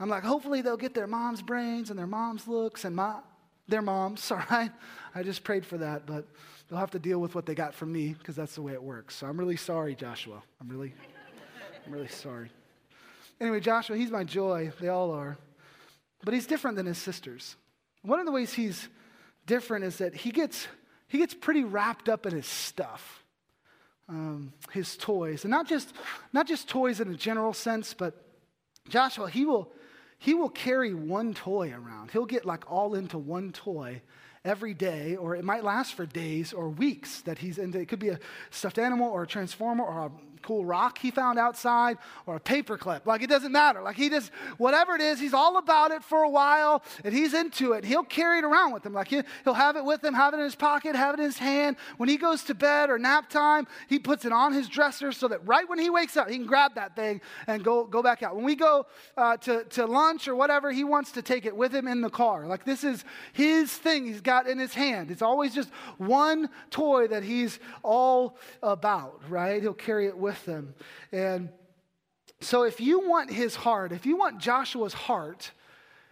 I'm 0.00 0.08
like, 0.08 0.24
hopefully 0.24 0.60
they'll 0.60 0.76
get 0.76 0.92
their 0.92 1.06
mom's 1.06 1.40
brains 1.40 1.90
and 1.90 1.98
their 1.98 2.06
mom's 2.06 2.48
looks 2.48 2.84
and 2.84 2.96
my, 2.96 3.20
their 3.68 3.82
moms, 3.82 4.30
all 4.30 4.42
right? 4.50 4.70
I 5.14 5.22
just 5.22 5.44
prayed 5.44 5.64
for 5.64 5.78
that, 5.78 6.06
but 6.06 6.26
they'll 6.68 6.78
have 6.78 6.90
to 6.92 6.98
deal 6.98 7.18
with 7.20 7.34
what 7.34 7.46
they 7.46 7.54
got 7.54 7.74
from 7.74 7.92
me 7.92 8.14
because 8.18 8.36
that's 8.36 8.54
the 8.54 8.62
way 8.62 8.72
it 8.72 8.82
works. 8.82 9.16
So 9.16 9.26
I'm 9.26 9.38
really 9.38 9.56
sorry, 9.56 9.94
Joshua. 9.94 10.42
I'm 10.60 10.68
really, 10.68 10.94
I'm 11.86 11.92
really 11.92 12.08
sorry. 12.08 12.50
Anyway, 13.40 13.60
Joshua, 13.60 13.96
he's 13.96 14.10
my 14.10 14.24
joy. 14.24 14.72
They 14.80 14.88
all 14.88 15.10
are. 15.12 15.36
But 16.24 16.34
he's 16.34 16.46
different 16.46 16.76
than 16.76 16.86
his 16.86 16.98
sisters. 16.98 17.56
One 18.02 18.20
of 18.20 18.26
the 18.26 18.32
ways 18.32 18.52
he's 18.52 18.88
different 19.46 19.84
is 19.84 19.98
that 19.98 20.14
he 20.14 20.30
gets, 20.30 20.66
he 21.08 21.18
gets 21.18 21.34
pretty 21.34 21.64
wrapped 21.64 22.08
up 22.08 22.26
in 22.26 22.32
his 22.32 22.46
stuff. 22.46 23.24
Um, 24.06 24.52
his 24.70 24.98
toys 24.98 25.44
and 25.44 25.50
not 25.50 25.66
just 25.66 25.94
not 26.34 26.46
just 26.46 26.68
toys 26.68 27.00
in 27.00 27.10
a 27.10 27.14
general 27.14 27.54
sense 27.54 27.94
but 27.94 28.22
joshua 28.86 29.30
he 29.30 29.46
will 29.46 29.72
he 30.24 30.34
will 30.34 30.48
carry 30.48 30.94
one 30.94 31.34
toy 31.34 31.70
around 31.70 32.10
he'll 32.10 32.24
get 32.24 32.44
like 32.44 32.70
all 32.70 32.94
into 32.94 33.18
one 33.18 33.52
toy 33.52 34.00
every 34.44 34.74
day, 34.74 35.16
or 35.16 35.34
it 35.34 35.44
might 35.44 35.64
last 35.64 35.94
for 35.94 36.04
days 36.04 36.52
or 36.52 36.68
weeks 36.68 37.22
that 37.22 37.38
he's 37.38 37.58
into. 37.58 37.80
It 37.80 37.88
could 37.88 37.98
be 37.98 38.10
a 38.10 38.20
stuffed 38.50 38.78
animal 38.78 39.10
or 39.10 39.22
a 39.22 39.26
transformer 39.26 39.84
or 39.84 40.06
a 40.06 40.10
cool 40.44 40.64
rock 40.64 40.98
he 40.98 41.10
found 41.10 41.38
outside 41.38 41.98
or 42.26 42.36
a 42.36 42.40
paperclip. 42.40 43.06
Like 43.06 43.22
it 43.22 43.30
doesn't 43.30 43.50
matter. 43.50 43.82
Like 43.82 43.96
he 43.96 44.08
just, 44.08 44.30
whatever 44.58 44.94
it 44.94 45.00
is, 45.00 45.18
he's 45.18 45.34
all 45.34 45.56
about 45.56 45.90
it 45.90 46.04
for 46.04 46.22
a 46.22 46.28
while 46.28 46.82
and 47.02 47.14
he's 47.14 47.34
into 47.34 47.72
it. 47.72 47.84
He'll 47.84 48.04
carry 48.04 48.38
it 48.38 48.44
around 48.44 48.72
with 48.72 48.84
him. 48.84 48.92
Like 48.92 49.08
he, 49.08 49.22
will 49.44 49.54
have 49.54 49.76
it 49.76 49.84
with 49.84 50.04
him, 50.04 50.14
have 50.14 50.34
it 50.34 50.36
in 50.36 50.44
his 50.44 50.54
pocket, 50.54 50.94
have 50.94 51.14
it 51.14 51.20
in 51.20 51.26
his 51.26 51.38
hand. 51.38 51.76
When 51.96 52.08
he 52.08 52.16
goes 52.16 52.44
to 52.44 52.54
bed 52.54 52.90
or 52.90 52.98
nap 52.98 53.30
time, 53.30 53.66
he 53.88 53.98
puts 53.98 54.24
it 54.24 54.32
on 54.32 54.52
his 54.52 54.68
dresser 54.68 55.12
so 55.12 55.28
that 55.28 55.46
right 55.46 55.68
when 55.68 55.78
he 55.78 55.90
wakes 55.90 56.16
up, 56.16 56.28
he 56.28 56.36
can 56.36 56.46
grab 56.46 56.74
that 56.74 56.94
thing 56.94 57.20
and 57.46 57.64
go, 57.64 57.84
go 57.84 58.02
back 58.02 58.22
out. 58.22 58.36
When 58.36 58.44
we 58.44 58.54
go 58.54 58.86
uh, 59.16 59.38
to, 59.38 59.64
to 59.64 59.86
lunch 59.86 60.28
or 60.28 60.36
whatever, 60.36 60.70
he 60.70 60.84
wants 60.84 61.12
to 61.12 61.22
take 61.22 61.46
it 61.46 61.56
with 61.56 61.74
him 61.74 61.88
in 61.88 62.00
the 62.00 62.10
car. 62.10 62.46
Like 62.46 62.64
this 62.64 62.84
is 62.84 63.04
his 63.32 63.72
thing 63.72 64.06
he's 64.06 64.20
got 64.20 64.46
in 64.46 64.58
his 64.58 64.74
hand. 64.74 65.10
It's 65.10 65.22
always 65.22 65.54
just 65.54 65.70
one 65.96 66.50
toy 66.70 67.08
that 67.08 67.22
he's 67.22 67.58
all 67.82 68.36
about, 68.62 69.22
right? 69.28 69.62
He'll 69.62 69.72
carry 69.72 70.06
it 70.06 70.16
with 70.16 70.33
with 70.34 70.44
them. 70.46 70.74
And 71.12 71.48
so 72.40 72.64
if 72.64 72.80
you 72.80 73.08
want 73.08 73.30
his 73.30 73.54
heart, 73.54 73.92
if 73.92 74.04
you 74.04 74.16
want 74.16 74.40
Joshua's 74.40 74.92
heart, 74.92 75.52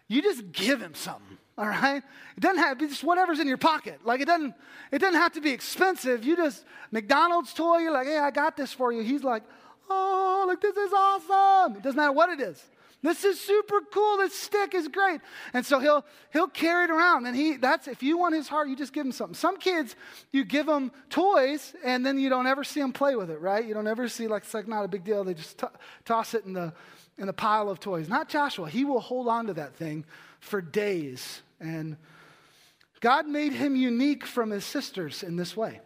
you 0.09 0.23
just 0.23 0.53
give 0.53 0.81
him 0.81 0.95
something. 0.95 1.39
All 1.59 1.67
right? 1.67 2.03
It 2.37 2.41
doesn't 2.41 2.63
have 2.63 2.79
to 2.79 2.85
be 2.85 2.89
just 2.89 3.05
whatever's 3.05 3.41
in 3.41 3.49
your 3.49 3.59
pocket. 3.59 4.01
Like 4.05 4.21
it 4.21 4.27
doesn't 4.27 4.55
it 4.91 4.99
doesn't 5.01 5.21
have 5.21 5.33
to 5.33 5.41
be 5.41 5.51
expensive. 5.51 6.25
You 6.25 6.37
just 6.37 6.65
McDonald's 6.91 7.53
toy, 7.53 7.79
you're 7.79 7.93
like, 7.93 8.07
hey, 8.07 8.19
I 8.19 8.31
got 8.31 8.57
this 8.57 8.73
for 8.73 8.93
you. 8.93 9.03
He's 9.03 9.25
like, 9.25 9.43
oh, 9.91 10.45
like 10.47 10.61
this 10.61 10.77
is 10.77 10.93
awesome. 10.93 11.77
It 11.77 11.83
doesn't 11.83 11.97
matter 11.97 12.13
what 12.13 12.31
it 12.31 12.41
is. 12.41 12.63
This 13.03 13.25
is 13.25 13.41
super 13.41 13.81
cool. 13.93 14.19
This 14.19 14.33
stick 14.33 14.75
is 14.75 14.87
great. 14.87 15.21
And 15.53 15.67
so 15.67 15.81
he'll 15.81 16.05
he'll 16.33 16.49
carry 16.49 16.85
it 16.85 16.91
around. 16.91 17.27
And 17.27 17.35
he 17.35 17.57
that's 17.57 17.89
if 17.89 18.03
you 18.03 18.17
want 18.17 18.35
his 18.35 18.47
heart, 18.47 18.69
you 18.69 18.77
just 18.77 18.93
give 18.93 19.05
him 19.05 19.13
something. 19.13 19.35
Some 19.35 19.59
kids, 19.59 19.97
you 20.31 20.45
give 20.45 20.67
them 20.67 20.93
toys 21.11 21.75
and 21.85 22.07
then 22.07 22.19
you 22.19 22.29
don't 22.29 22.47
ever 22.47 22.63
see 22.63 22.81
them 22.81 22.93
play 22.93 23.17
with 23.17 23.31
it, 23.31 23.41
right? 23.41 23.65
You 23.67 23.75
don't 23.75 23.89
ever 23.89 24.09
see 24.09 24.29
like 24.29 24.45
it's 24.45 24.55
like 24.55 24.69
not 24.69 24.85
a 24.85 24.89
big 24.89 25.03
deal. 25.03 25.25
They 25.25 25.35
just 25.35 25.59
t- 25.59 25.67
toss 26.05 26.35
it 26.35 26.45
in 26.45 26.53
the 26.53 26.73
in 27.19 27.27
the 27.27 27.33
pile 27.33 27.69
of 27.69 27.81
toys. 27.81 28.09
Not 28.09 28.29
Joshua. 28.29 28.71
He 28.71 28.85
will 28.85 29.01
hold 29.01 29.27
on 29.27 29.47
to 29.47 29.55
that 29.55 29.75
thing 29.75 30.05
for 30.39 30.61
days. 30.61 31.43
And 31.61 31.97
God 33.01 33.27
made 33.27 33.53
him 33.53 33.75
unique 33.75 34.25
from 34.25 34.51
his 34.51 34.65
sisters 34.65 35.25
in 35.25 35.35
this 35.35 35.57
way. 35.57 35.81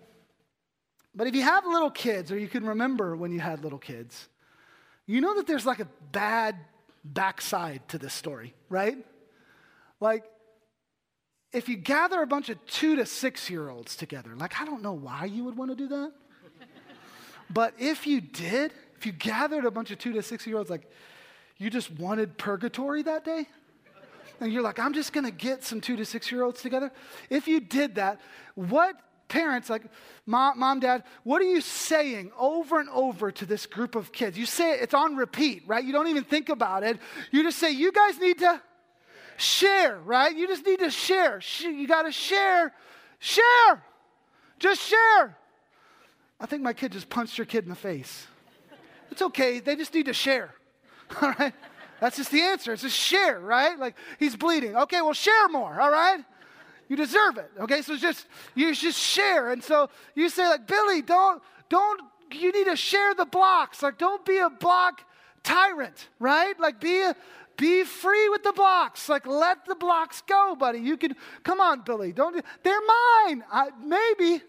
But 1.14 1.26
if 1.26 1.34
you 1.34 1.42
have 1.42 1.64
little 1.64 1.90
kids, 1.90 2.30
or 2.30 2.38
you 2.38 2.46
can 2.46 2.66
remember 2.66 3.16
when 3.16 3.32
you 3.32 3.40
had 3.40 3.64
little 3.64 3.78
kids, 3.78 4.28
you 5.06 5.22
know 5.22 5.34
that 5.36 5.46
there's 5.46 5.64
like 5.64 5.80
a 5.80 5.88
bad 6.12 6.56
backside 7.12 7.88
to 7.88 7.98
this 7.98 8.14
story, 8.14 8.54
right? 8.68 8.96
Like, 10.00 10.24
if 11.52 11.68
you 11.68 11.76
gather 11.76 12.20
a 12.22 12.26
bunch 12.26 12.48
of 12.48 12.64
two 12.66 12.96
to 12.96 13.06
six 13.06 13.48
year 13.48 13.68
olds 13.68 13.96
together, 13.96 14.34
like, 14.36 14.60
I 14.60 14.64
don't 14.64 14.82
know 14.82 14.92
why 14.92 15.24
you 15.24 15.44
would 15.44 15.56
want 15.56 15.70
to 15.70 15.76
do 15.76 15.88
that. 15.88 16.12
but 17.50 17.74
if 17.78 18.06
you 18.06 18.20
did, 18.20 18.72
if 18.96 19.06
you 19.06 19.12
gathered 19.12 19.64
a 19.64 19.70
bunch 19.70 19.90
of 19.90 19.98
two 19.98 20.12
to 20.12 20.22
six 20.22 20.46
year 20.46 20.58
olds, 20.58 20.70
like, 20.70 20.90
you 21.58 21.70
just 21.70 21.90
wanted 21.90 22.36
purgatory 22.36 23.02
that 23.02 23.24
day, 23.24 23.46
and 24.40 24.52
you're 24.52 24.62
like, 24.62 24.78
I'm 24.78 24.92
just 24.92 25.12
going 25.12 25.24
to 25.24 25.30
get 25.30 25.64
some 25.64 25.80
two 25.80 25.96
to 25.96 26.04
six 26.04 26.30
year 26.30 26.42
olds 26.42 26.60
together. 26.60 26.92
If 27.30 27.48
you 27.48 27.60
did 27.60 27.94
that, 27.94 28.20
what 28.54 28.96
parents, 29.28 29.68
like 29.70 29.82
mom, 30.24 30.58
mom, 30.58 30.80
dad, 30.80 31.04
what 31.24 31.40
are 31.42 31.46
you 31.46 31.60
saying 31.60 32.32
over 32.38 32.80
and 32.80 32.88
over 32.90 33.30
to 33.30 33.46
this 33.46 33.66
group 33.66 33.94
of 33.94 34.12
kids? 34.12 34.38
You 34.38 34.46
say 34.46 34.74
it, 34.74 34.82
it's 34.82 34.94
on 34.94 35.16
repeat, 35.16 35.62
right? 35.66 35.84
You 35.84 35.92
don't 35.92 36.08
even 36.08 36.24
think 36.24 36.48
about 36.48 36.82
it. 36.82 36.98
You 37.30 37.42
just 37.42 37.58
say, 37.58 37.70
you 37.70 37.92
guys 37.92 38.18
need 38.18 38.38
to 38.40 38.60
share, 39.36 39.98
right? 40.00 40.34
You 40.34 40.46
just 40.46 40.64
need 40.64 40.80
to 40.80 40.90
share. 40.90 41.40
You 41.60 41.86
got 41.86 42.02
to 42.02 42.12
share. 42.12 42.72
Share. 43.18 43.84
Just 44.58 44.80
share. 44.80 45.36
I 46.38 46.46
think 46.46 46.62
my 46.62 46.72
kid 46.72 46.92
just 46.92 47.08
punched 47.08 47.38
your 47.38 47.46
kid 47.46 47.64
in 47.64 47.70
the 47.70 47.76
face. 47.76 48.26
It's 49.10 49.22
okay. 49.22 49.60
They 49.60 49.76
just 49.76 49.94
need 49.94 50.06
to 50.06 50.12
share. 50.12 50.54
All 51.22 51.32
right? 51.38 51.54
That's 52.00 52.16
just 52.16 52.30
the 52.30 52.42
answer. 52.42 52.72
It's 52.72 52.82
just 52.82 52.96
share, 52.96 53.40
right? 53.40 53.78
Like 53.78 53.96
he's 54.18 54.36
bleeding. 54.36 54.76
Okay, 54.76 55.00
well, 55.00 55.14
share 55.14 55.48
more, 55.48 55.80
all 55.80 55.90
right? 55.90 56.22
You 56.88 56.96
deserve 56.96 57.38
it. 57.38 57.50
Okay, 57.60 57.82
so 57.82 57.96
just 57.96 58.26
you 58.54 58.74
just 58.74 58.98
share. 58.98 59.50
And 59.50 59.62
so 59.62 59.90
you 60.14 60.28
say, 60.28 60.46
like, 60.46 60.66
Billy, 60.66 61.02
don't, 61.02 61.42
don't, 61.68 62.00
you 62.32 62.52
need 62.52 62.66
to 62.66 62.76
share 62.76 63.14
the 63.14 63.24
blocks. 63.24 63.82
Like, 63.82 63.98
don't 63.98 64.24
be 64.24 64.38
a 64.38 64.50
block 64.50 65.02
tyrant, 65.46 66.08
right? 66.18 66.58
Like 66.58 66.80
be 66.80 67.02
a 67.02 67.16
be 67.56 67.84
free 67.84 68.28
with 68.28 68.42
the 68.42 68.52
blocks. 68.52 69.08
Like 69.08 69.26
let 69.26 69.64
the 69.64 69.74
blocks 69.74 70.22
go, 70.22 70.54
buddy. 70.54 70.80
You 70.80 70.96
can 70.98 71.16
come 71.42 71.60
on, 71.60 71.80
Billy. 71.82 72.12
Don't 72.12 72.44
they're 72.62 72.80
mine. 72.80 73.44
I, 73.50 73.68
maybe. 73.82 74.42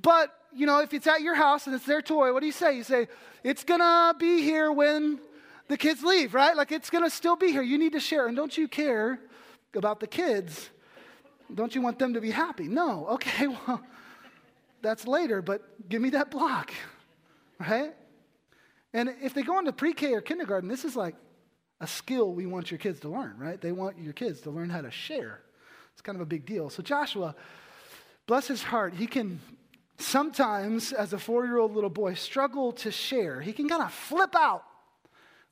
But 0.00 0.32
you 0.54 0.64
know, 0.64 0.80
if 0.80 0.94
it's 0.94 1.06
at 1.06 1.20
your 1.20 1.34
house 1.34 1.66
and 1.66 1.74
it's 1.74 1.84
their 1.84 2.00
toy, 2.00 2.32
what 2.32 2.40
do 2.40 2.46
you 2.46 2.52
say? 2.52 2.76
You 2.76 2.84
say, 2.84 3.08
it's 3.44 3.64
gonna 3.64 4.14
be 4.18 4.40
here 4.40 4.72
when 4.72 5.18
the 5.68 5.76
kids 5.76 6.02
leave, 6.02 6.32
right? 6.32 6.56
Like 6.56 6.72
it's 6.72 6.88
gonna 6.88 7.10
still 7.10 7.36
be 7.36 7.52
here. 7.52 7.62
You 7.62 7.76
need 7.76 7.92
to 7.92 8.00
share. 8.00 8.28
And 8.28 8.36
don't 8.36 8.56
you 8.56 8.68
care 8.68 9.18
about 9.74 10.00
the 10.00 10.06
kids 10.06 10.70
don't 11.54 11.74
you 11.74 11.80
want 11.80 11.98
them 11.98 12.14
to 12.14 12.20
be 12.20 12.30
happy? 12.30 12.68
No. 12.68 13.06
Okay, 13.08 13.46
well, 13.66 13.80
that's 14.82 15.06
later, 15.06 15.42
but 15.42 15.88
give 15.88 16.02
me 16.02 16.10
that 16.10 16.30
block, 16.30 16.72
right? 17.58 17.94
And 18.92 19.14
if 19.22 19.34
they 19.34 19.42
go 19.42 19.58
into 19.58 19.72
pre 19.72 19.92
K 19.92 20.14
or 20.14 20.20
kindergarten, 20.20 20.68
this 20.68 20.84
is 20.84 20.96
like 20.96 21.16
a 21.80 21.86
skill 21.86 22.32
we 22.32 22.46
want 22.46 22.70
your 22.70 22.78
kids 22.78 23.00
to 23.00 23.08
learn, 23.08 23.36
right? 23.38 23.60
They 23.60 23.72
want 23.72 23.98
your 23.98 24.12
kids 24.12 24.40
to 24.42 24.50
learn 24.50 24.70
how 24.70 24.80
to 24.80 24.90
share. 24.90 25.40
It's 25.92 26.00
kind 26.00 26.16
of 26.16 26.22
a 26.22 26.26
big 26.26 26.46
deal. 26.46 26.70
So, 26.70 26.82
Joshua, 26.82 27.34
bless 28.26 28.46
his 28.46 28.62
heart, 28.62 28.94
he 28.94 29.06
can 29.06 29.40
sometimes, 29.98 30.92
as 30.92 31.12
a 31.12 31.18
four 31.18 31.46
year 31.46 31.58
old 31.58 31.74
little 31.74 31.90
boy, 31.90 32.14
struggle 32.14 32.72
to 32.72 32.90
share. 32.90 33.40
He 33.40 33.52
can 33.52 33.68
kind 33.68 33.82
of 33.82 33.92
flip 33.92 34.34
out 34.36 34.64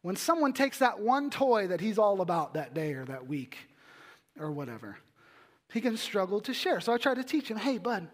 when 0.03 0.17
someone 0.17 0.53
takes 0.53 0.79
that 0.79 1.01
one 1.01 1.31
toy 1.31 1.67
that 1.69 1.81
he's 1.81 1.99
all 1.99 2.21
about 2.21 2.55
that 2.55 2.75
day 2.75 2.93
or 2.93 3.05
that 3.07 3.27
week 3.27 3.57
or 4.39 4.51
whatever 4.51 4.99
he 5.75 5.81
can 5.81 5.97
struggle 5.97 6.41
to 6.41 6.55
share. 6.55 6.81
So 6.81 6.93
I 6.93 6.99
try 6.99 7.15
to 7.15 7.25
teach 7.25 7.51
him, 7.51 7.57
hey, 7.57 7.79
bud, 7.79 8.07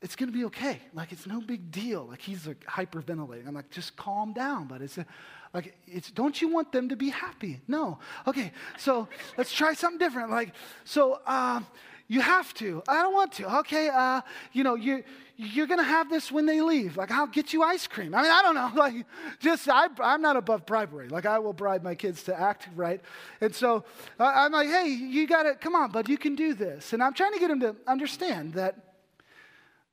it's 0.00 0.16
going 0.16 0.32
to 0.32 0.36
be 0.36 0.46
okay. 0.46 0.80
Like, 0.94 1.12
it's 1.12 1.26
no 1.26 1.38
big 1.42 1.70
deal. 1.70 2.06
Like, 2.06 2.22
he's 2.22 2.46
like 2.46 2.64
hyperventilating. 2.64 3.46
I'm 3.46 3.54
like, 3.54 3.70
just 3.70 3.94
calm 3.94 4.32
down, 4.32 4.66
but 4.66 4.80
it's 4.80 4.96
a, 4.96 5.04
like, 5.52 5.76
it's, 5.86 6.10
don't 6.10 6.40
you 6.40 6.48
want 6.48 6.72
them 6.72 6.88
to 6.88 6.96
be 6.96 7.10
happy? 7.10 7.60
No. 7.68 7.98
Okay, 8.26 8.52
so 8.78 9.06
let's 9.36 9.52
try 9.52 9.74
something 9.74 9.98
different. 9.98 10.30
Like, 10.30 10.54
so, 10.84 11.20
uh, 11.26 11.60
you 12.08 12.22
have 12.22 12.54
to. 12.54 12.82
I 12.88 13.02
don't 13.02 13.12
want 13.12 13.32
to. 13.32 13.58
Okay, 13.60 13.90
uh, 13.92 14.22
you 14.52 14.64
know, 14.64 14.74
you, 14.74 15.04
you're 15.36 15.66
going 15.66 15.80
to 15.80 15.84
have 15.84 16.08
this 16.08 16.30
when 16.30 16.46
they 16.46 16.60
leave. 16.60 16.96
Like, 16.96 17.10
I'll 17.10 17.26
get 17.26 17.52
you 17.52 17.62
ice 17.62 17.86
cream. 17.86 18.14
I 18.14 18.22
mean, 18.22 18.30
I 18.30 18.42
don't 18.42 18.54
know. 18.54 18.70
Like, 18.84 19.06
just, 19.40 19.68
I, 19.68 19.88
I'm 20.00 20.20
not 20.20 20.36
above 20.36 20.66
bribery. 20.66 21.08
Like, 21.08 21.26
I 21.26 21.38
will 21.38 21.52
bribe 21.52 21.82
my 21.82 21.94
kids 21.94 22.24
to 22.24 22.38
act 22.38 22.68
right. 22.76 23.00
And 23.40 23.54
so 23.54 23.84
I'm 24.18 24.52
like, 24.52 24.68
hey, 24.68 24.88
you 24.88 25.26
got 25.26 25.44
to, 25.44 25.54
come 25.54 25.74
on, 25.74 25.90
bud, 25.90 26.08
you 26.08 26.18
can 26.18 26.34
do 26.34 26.54
this. 26.54 26.92
And 26.92 27.02
I'm 27.02 27.14
trying 27.14 27.32
to 27.32 27.38
get 27.38 27.48
them 27.48 27.60
to 27.60 27.76
understand 27.86 28.54
that, 28.54 28.76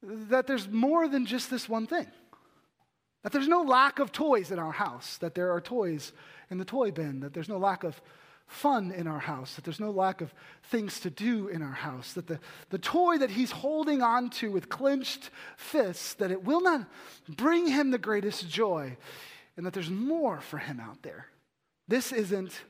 that 0.04 0.46
there's 0.46 0.68
more 0.68 1.08
than 1.08 1.26
just 1.26 1.50
this 1.50 1.70
one 1.70 1.88
thing. 1.88 2.08
That 3.24 3.32
there's 3.32 3.48
no 3.48 3.62
lack 3.62 4.00
of 4.00 4.12
toys 4.12 4.52
in 4.52 4.60
our 4.60 4.72
house, 4.72 5.18
that 5.20 5.36
there 5.36 5.52
are 5.52 5.62
toys 5.62 6.12
in 6.50 6.58
the 6.58 6.66
toy 6.66 6.92
bin, 6.92 7.22
that 7.22 7.34
there's 7.34 7.50
no 7.50 7.58
lack 7.58 7.84
of 7.84 8.02
fun 8.52 8.92
in 8.92 9.08
our 9.08 9.20
house, 9.20 9.56
that 9.56 9.64
there's 9.64 9.80
no 9.80 9.92
lack 9.92 10.20
of 10.20 10.34
things 10.64 11.00
to 11.00 11.10
do 11.10 11.48
in 11.48 11.62
our 11.62 11.72
house, 11.72 12.14
that 12.14 12.28
the, 12.28 12.40
the 12.70 12.78
toy 12.78 13.18
that 13.18 13.32
he's 13.32 13.52
holding 13.52 14.02
on 14.02 14.30
to 14.30 14.52
with 14.52 14.68
clenched 14.68 15.30
fists, 15.56 16.16
that 16.16 16.32
it 16.32 16.44
will 16.44 16.62
not 16.62 16.86
bring 17.30 17.66
him 17.66 17.92
the 17.92 17.98
greatest 17.98 18.50
joy, 18.50 18.98
and 19.56 19.66
that 19.66 19.74
there's 19.74 19.90
more 19.90 20.42
for 20.42 20.58
him 20.58 20.80
out 20.80 21.02
there. 21.02 21.28
This 21.88 22.12
isn't 22.12 22.62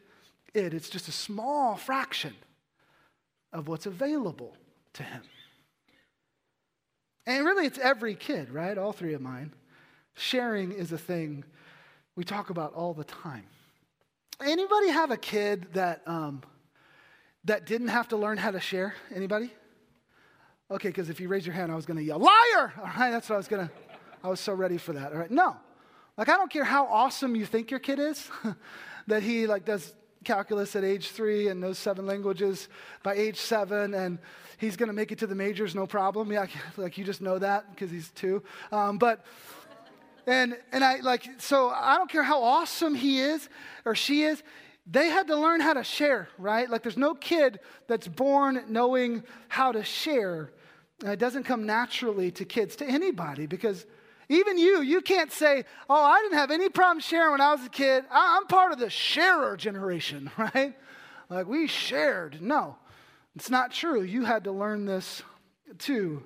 it, 0.54 0.74
it's 0.74 0.90
just 0.90 1.08
a 1.08 1.14
small 1.14 1.76
fraction 1.76 2.36
of 3.52 3.68
what's 3.68 3.86
available 3.86 4.56
to 4.94 5.04
him. 5.04 5.24
And 7.26 7.46
really, 7.46 7.66
it's 7.66 7.80
every 7.80 8.16
kid, 8.16 8.50
right? 8.50 8.78
All 8.78 8.92
three 8.92 9.14
of 9.14 9.22
mine. 9.22 9.54
Sharing 10.16 10.72
is 10.72 10.92
a 10.92 10.98
thing 10.98 11.44
we 12.16 12.24
talk 12.24 12.50
about 12.50 12.74
all 12.74 12.94
the 12.94 13.04
time. 13.04 13.46
Anybody 14.44 14.90
have 14.90 15.12
a 15.12 15.18
kid 15.18 15.68
that 15.74 16.02
um, 16.08 16.42
that 17.46 17.66
didn't 17.66 17.90
have 17.90 18.08
to 18.10 18.18
learn 18.18 18.38
how 18.38 18.52
to 18.52 18.60
share? 18.60 18.96
Anybody? 19.14 19.52
Okay, 20.70 20.88
because 20.88 21.10
if 21.10 21.20
you 21.20 21.28
raise 21.28 21.46
your 21.46 21.54
hand, 21.54 21.72
I 21.72 21.76
was 21.76 21.86
going 21.86 21.98
to 21.98 22.04
yell, 22.04 22.20
"Liar!" 22.20 22.74
All 22.80 22.86
right, 22.98 23.12
that's 23.12 23.30
what 23.30 23.36
I 23.36 23.38
was 23.38 23.48
going 23.48 23.68
to. 23.68 23.74
I 24.24 24.30
was 24.30 24.40
so 24.40 24.54
ready 24.54 24.78
for 24.78 24.94
that. 24.94 25.12
All 25.12 25.20
right, 25.20 25.32
no, 25.32 25.56
like 26.18 26.30
I 26.30 26.38
don't 26.38 26.52
care 26.52 26.64
how 26.64 26.86
awesome 26.86 27.36
you 27.36 27.46
think 27.46 27.72
your 27.72 27.80
kid 27.80 28.00
is, 28.00 28.30
that 29.08 29.22
he 29.22 29.48
like 29.48 29.66
does 29.66 29.94
calculus 30.24 30.76
at 30.76 30.84
age 30.84 31.10
three 31.10 31.48
and 31.48 31.60
knows 31.60 31.78
seven 31.78 32.06
languages 32.06 32.68
by 33.04 33.16
age 33.16 33.38
seven, 33.38 33.94
and 33.94 34.20
he's 34.58 34.76
going 34.76 34.88
to 34.88 34.94
make 34.94 35.12
it 35.12 35.20
to 35.20 35.28
the 35.28 35.36
majors 35.36 35.76
no 35.76 35.86
problem. 35.86 36.32
Yeah, 36.32 36.48
like 36.78 36.98
you 36.98 37.04
just 37.04 37.22
know 37.22 37.38
that 37.38 37.70
because 37.72 37.92
he's 37.92 38.10
two. 38.12 38.44
Um, 38.72 38.98
but 38.98 39.24
and, 40.28 40.58
and 40.72 40.84
I 40.84 40.98
like, 40.98 41.28
so 41.40 41.70
I 41.70 41.98
don't 41.98 42.10
care 42.10 42.24
how 42.24 42.42
awesome 42.44 42.96
he 42.96 43.20
is 43.20 43.50
or 43.86 43.96
she 43.96 44.24
is, 44.24 44.42
they 44.86 45.08
had 45.08 45.28
to 45.28 45.36
learn 45.36 45.62
how 45.62 45.74
to 45.74 45.84
share, 45.84 46.28
right? 46.38 46.70
Like 46.70 46.84
there's 46.84 46.98
no 46.98 47.14
kid 47.14 47.60
that's 47.88 48.08
born 48.08 48.64
knowing 48.68 49.24
how 49.48 49.72
to 49.72 49.84
share. 49.84 50.52
It 51.04 51.20
doesn't 51.20 51.44
come 51.44 51.66
naturally 51.66 52.32
to 52.32 52.46
kids, 52.46 52.76
to 52.78 52.86
anybody, 52.86 53.46
because 53.46 53.86
even 54.30 54.58
you, 54.58 54.82
you 54.82 55.02
can't 55.02 55.32
say, 55.32 55.66
oh, 55.90 56.04
I 56.04 56.22
didn't 56.22 56.38
have 56.38 56.52
any 56.52 56.70
problem 56.70 57.00
sharing 57.00 57.32
when 57.32 57.42
I 57.42 57.54
was 57.54 57.66
a 57.66 57.70
kid. 57.70 58.06
I'm 58.10 58.46
part 58.48 58.72
of 58.72 58.80
the 58.80 58.90
sharer 58.90 59.58
generation, 59.58 60.32
right? 60.38 60.74
Like 61.30 61.48
we 61.48 61.68
shared. 61.68 62.42
No, 62.42 62.78
it's 63.36 63.50
not 63.50 63.72
true. 63.72 64.02
You 64.02 64.26
had 64.26 64.46
to 64.46 64.52
learn 64.52 64.86
this 64.86 65.22
too. 65.78 66.24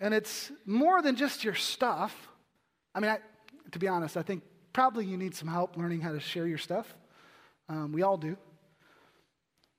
And 0.00 0.12
it's 0.12 0.50
more 0.66 1.00
than 1.02 1.14
just 1.14 1.44
your 1.44 1.54
stuff. 1.54 2.28
I 2.94 3.00
mean, 3.00 3.10
I, 3.10 3.18
to 3.70 3.78
be 3.78 3.88
honest, 3.88 4.16
I 4.16 4.22
think 4.22 4.42
probably 4.72 5.04
you 5.04 5.16
need 5.16 5.34
some 5.34 5.48
help 5.48 5.76
learning 5.76 6.00
how 6.00 6.12
to 6.12 6.20
share 6.20 6.46
your 6.46 6.58
stuff. 6.58 6.94
Um, 7.68 7.92
we 7.92 8.02
all 8.02 8.16
do. 8.16 8.36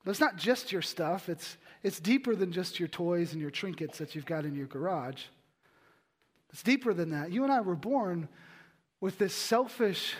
But 0.04 0.10
it's 0.10 0.20
not 0.20 0.36
just 0.36 0.70
your 0.70 0.82
stuff, 0.82 1.28
it's, 1.28 1.56
it's 1.82 1.98
deeper 1.98 2.34
than 2.34 2.52
just 2.52 2.78
your 2.78 2.88
toys 2.88 3.32
and 3.32 3.40
your 3.40 3.50
trinkets 3.50 3.98
that 3.98 4.14
you've 4.14 4.26
got 4.26 4.44
in 4.44 4.54
your 4.54 4.66
garage. 4.66 5.22
It's 6.52 6.62
deeper 6.62 6.92
than 6.92 7.10
that. 7.10 7.32
You 7.32 7.42
and 7.42 7.52
I 7.52 7.62
were 7.62 7.74
born 7.74 8.28
with 9.00 9.18
this 9.18 9.34
selfish, 9.34 10.14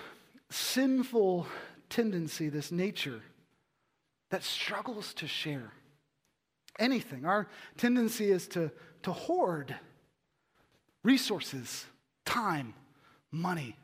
sinful 0.50 1.46
tendency, 1.90 2.48
this 2.48 2.72
nature 2.72 3.22
that 4.30 4.42
struggles 4.42 5.14
to 5.14 5.28
share 5.28 5.72
anything. 6.78 7.24
Our 7.24 7.46
tendency 7.76 8.30
is 8.30 8.48
to, 8.48 8.70
to 9.02 9.12
hoard 9.12 9.76
resources, 11.02 11.84
time, 12.24 12.74
money, 13.34 13.76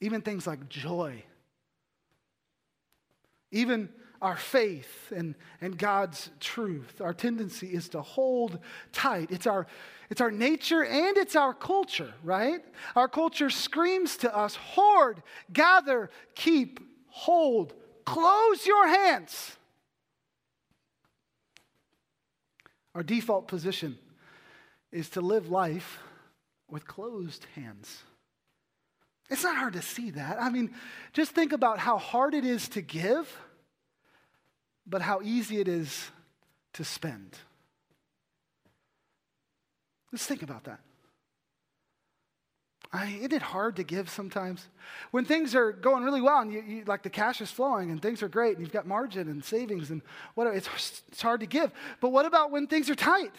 even 0.00 0.20
things 0.20 0.46
like 0.46 0.68
joy, 0.68 1.22
even 3.50 3.88
our 4.20 4.36
faith 4.36 5.12
and, 5.14 5.34
and 5.60 5.76
God's 5.76 6.30
truth. 6.40 7.00
Our 7.00 7.12
tendency 7.12 7.68
is 7.68 7.88
to 7.90 8.02
hold 8.02 8.58
tight. 8.92 9.30
It's 9.30 9.46
our, 9.46 9.66
it's 10.08 10.20
our 10.20 10.30
nature 10.30 10.84
and 10.84 11.16
it's 11.16 11.36
our 11.36 11.52
culture, 11.52 12.12
right? 12.22 12.64
Our 12.96 13.08
culture 13.08 13.50
screams 13.50 14.16
to 14.18 14.34
us 14.34 14.56
hoard, 14.56 15.22
gather, 15.52 16.10
keep, 16.34 16.80
hold, 17.08 17.74
close 18.04 18.66
your 18.66 18.88
hands. 18.88 19.56
Our 22.94 23.02
default 23.02 23.48
position 23.48 23.98
is 24.92 25.10
to 25.10 25.20
live 25.20 25.50
life 25.50 25.98
with 26.70 26.86
closed 26.86 27.46
hands. 27.56 28.04
It's 29.30 29.42
not 29.42 29.56
hard 29.56 29.72
to 29.72 29.82
see 29.82 30.10
that. 30.10 30.40
I 30.40 30.50
mean, 30.50 30.74
just 31.12 31.32
think 31.32 31.52
about 31.52 31.78
how 31.78 31.98
hard 31.98 32.34
it 32.34 32.44
is 32.44 32.68
to 32.70 32.82
give, 32.82 33.34
but 34.86 35.00
how 35.00 35.22
easy 35.22 35.60
it 35.60 35.68
is 35.68 36.10
to 36.74 36.84
spend. 36.84 37.36
Let's 40.12 40.26
think 40.26 40.42
about 40.42 40.64
that. 40.64 40.80
I 42.92 43.06
isn't 43.06 43.32
it 43.32 43.42
hard 43.42 43.76
to 43.76 43.82
give 43.82 44.08
sometimes? 44.08 44.68
When 45.10 45.24
things 45.24 45.56
are 45.56 45.72
going 45.72 46.04
really 46.04 46.20
well 46.20 46.38
and 46.38 46.52
you, 46.52 46.62
you, 46.62 46.84
like 46.84 47.02
the 47.02 47.10
cash 47.10 47.40
is 47.40 47.50
flowing 47.50 47.90
and 47.90 48.00
things 48.00 48.22
are 48.22 48.28
great 48.28 48.56
and 48.56 48.60
you've 48.60 48.72
got 48.72 48.86
margin 48.86 49.28
and 49.28 49.44
savings 49.44 49.90
and 49.90 50.00
whatever, 50.34 50.54
it's, 50.54 51.02
it's 51.08 51.20
hard 51.20 51.40
to 51.40 51.46
give. 51.46 51.72
But 52.00 52.10
what 52.10 52.24
about 52.24 52.52
when 52.52 52.68
things 52.68 52.88
are 52.88 52.94
tight? 52.94 53.32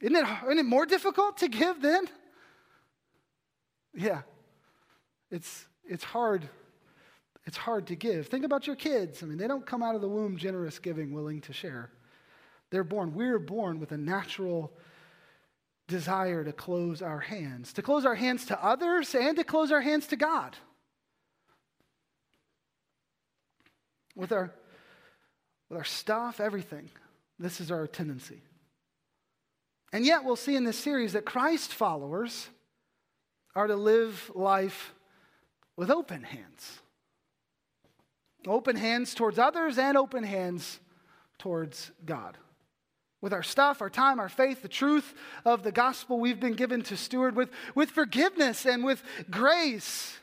Isn't 0.00 0.14
it, 0.14 0.24
isn't 0.44 0.58
it 0.58 0.66
more 0.66 0.86
difficult 0.86 1.38
to 1.38 1.48
give 1.48 1.82
then? 1.82 2.04
Yeah, 3.92 4.22
it's, 5.30 5.66
it's 5.84 6.04
hard. 6.04 6.48
It's 7.46 7.56
hard 7.56 7.86
to 7.88 7.96
give. 7.96 8.26
Think 8.26 8.44
about 8.44 8.66
your 8.66 8.76
kids. 8.76 9.22
I 9.22 9.26
mean, 9.26 9.38
they 9.38 9.48
don't 9.48 9.66
come 9.66 9.82
out 9.82 9.94
of 9.94 10.00
the 10.00 10.08
womb 10.08 10.36
generous, 10.36 10.78
giving, 10.78 11.12
willing 11.12 11.40
to 11.42 11.52
share. 11.52 11.90
They're 12.70 12.84
born, 12.84 13.14
we're 13.14 13.38
born 13.38 13.80
with 13.80 13.92
a 13.92 13.96
natural 13.96 14.72
desire 15.86 16.44
to 16.44 16.52
close 16.52 17.00
our 17.00 17.20
hands, 17.20 17.72
to 17.72 17.82
close 17.82 18.04
our 18.04 18.14
hands 18.14 18.44
to 18.46 18.64
others 18.64 19.14
and 19.14 19.36
to 19.36 19.44
close 19.44 19.72
our 19.72 19.80
hands 19.80 20.06
to 20.08 20.16
God. 20.16 20.56
With 24.14 24.32
our, 24.32 24.52
with 25.70 25.78
our 25.78 25.84
stuff, 25.84 26.40
everything. 26.40 26.90
This 27.38 27.60
is 27.60 27.70
our 27.70 27.86
tendency. 27.86 28.42
And 29.92 30.04
yet, 30.04 30.24
we'll 30.24 30.36
see 30.36 30.54
in 30.54 30.64
this 30.64 30.76
series 30.76 31.14
that 31.14 31.24
Christ 31.24 31.72
followers 31.72 32.48
are 33.54 33.66
to 33.66 33.76
live 33.76 34.30
life 34.34 34.92
with 35.78 35.90
open 35.92 36.24
hands. 36.24 36.80
Open 38.46 38.74
hands 38.74 39.14
towards 39.14 39.38
others 39.38 39.78
and 39.78 39.96
open 39.96 40.24
hands 40.24 40.80
towards 41.38 41.92
God. 42.04 42.36
With 43.20 43.32
our 43.32 43.44
stuff, 43.44 43.80
our 43.80 43.88
time, 43.88 44.18
our 44.18 44.28
faith, 44.28 44.60
the 44.60 44.68
truth 44.68 45.14
of 45.44 45.62
the 45.62 45.70
gospel 45.70 46.18
we've 46.18 46.40
been 46.40 46.54
given 46.54 46.82
to 46.82 46.96
steward 46.96 47.36
with, 47.36 47.50
with 47.76 47.90
forgiveness 47.90 48.66
and 48.66 48.84
with 48.84 49.02
grace. 49.30 50.18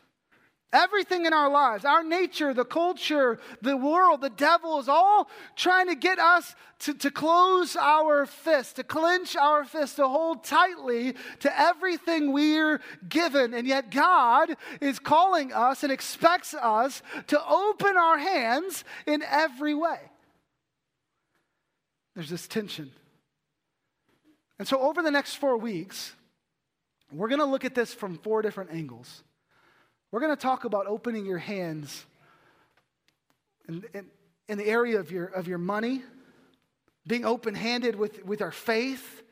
Everything 0.73 1.25
in 1.25 1.31
our 1.31 1.49
lives, 1.49 1.85
our 1.85 2.03
nature, 2.03 2.53
the 2.53 2.65
culture, 2.65 3.39
the 3.61 3.77
world, 3.77 4.21
the 4.21 4.29
devil 4.29 4.79
is 4.79 4.89
all 4.89 5.29
trying 5.55 5.87
to 5.87 5.95
get 5.95 6.19
us 6.19 6.53
to, 6.79 6.93
to 6.95 7.11
close 7.11 7.75
our 7.75 8.25
fist, 8.25 8.75
to 8.75 8.83
clench 8.83 9.35
our 9.35 9.63
fist, 9.63 9.95
to 9.97 10.07
hold 10.07 10.43
tightly 10.43 11.13
to 11.39 11.59
everything 11.59 12.33
we're 12.33 12.81
given. 13.07 13.53
And 13.53 13.67
yet, 13.67 13.89
God 13.91 14.57
is 14.81 14.99
calling 14.99 15.53
us 15.53 15.83
and 15.83 15.91
expects 15.91 16.53
us 16.53 17.01
to 17.27 17.41
open 17.47 17.95
our 17.95 18.17
hands 18.17 18.83
in 19.05 19.23
every 19.23 19.75
way. 19.75 19.99
There's 22.15 22.29
this 22.29 22.47
tension. 22.47 22.91
And 24.57 24.67
so, 24.67 24.79
over 24.81 25.01
the 25.01 25.11
next 25.11 25.35
four 25.35 25.57
weeks, 25.57 26.13
we're 27.11 27.29
going 27.29 27.39
to 27.39 27.45
look 27.45 27.65
at 27.65 27.75
this 27.75 27.93
from 27.93 28.17
four 28.17 28.41
different 28.41 28.71
angles. 28.71 29.23
We're 30.11 30.19
going 30.19 30.35
to 30.35 30.41
talk 30.41 30.65
about 30.65 30.87
opening 30.87 31.25
your 31.25 31.37
hands 31.37 32.05
in, 33.67 33.83
in, 33.93 34.05
in, 34.47 34.57
the 34.57 34.65
area 34.65 34.99
of 34.99 35.11
your, 35.11 35.25
of 35.25 35.47
your 35.47 35.57
money, 35.57 36.03
being 37.07 37.25
open 37.25 37.55
handed 37.55 37.95
with, 37.95 38.23
with 38.23 38.41
our 38.41 38.51
faith, 38.51 39.23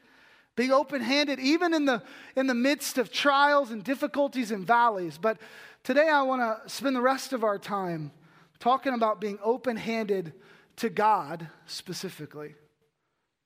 being 0.55 0.71
open 0.71 1.01
handed 1.01 1.39
even 1.39 1.73
in 1.73 1.85
the, 1.85 2.01
in 2.35 2.47
the 2.47 2.53
midst 2.53 2.97
of 2.97 3.11
trials 3.11 3.71
and 3.71 3.83
difficulties 3.83 4.51
and 4.51 4.65
valleys. 4.65 5.17
But 5.17 5.37
today 5.83 6.09
I 6.09 6.23
want 6.23 6.41
to 6.41 6.69
spend 6.69 6.95
the 6.95 7.01
rest 7.01 7.33
of 7.33 7.43
our 7.43 7.57
time 7.57 8.11
talking 8.59 8.93
about 8.93 9.21
being 9.21 9.39
open 9.43 9.77
handed 9.77 10.33
to 10.77 10.89
God 10.89 11.47
specifically. 11.65 12.55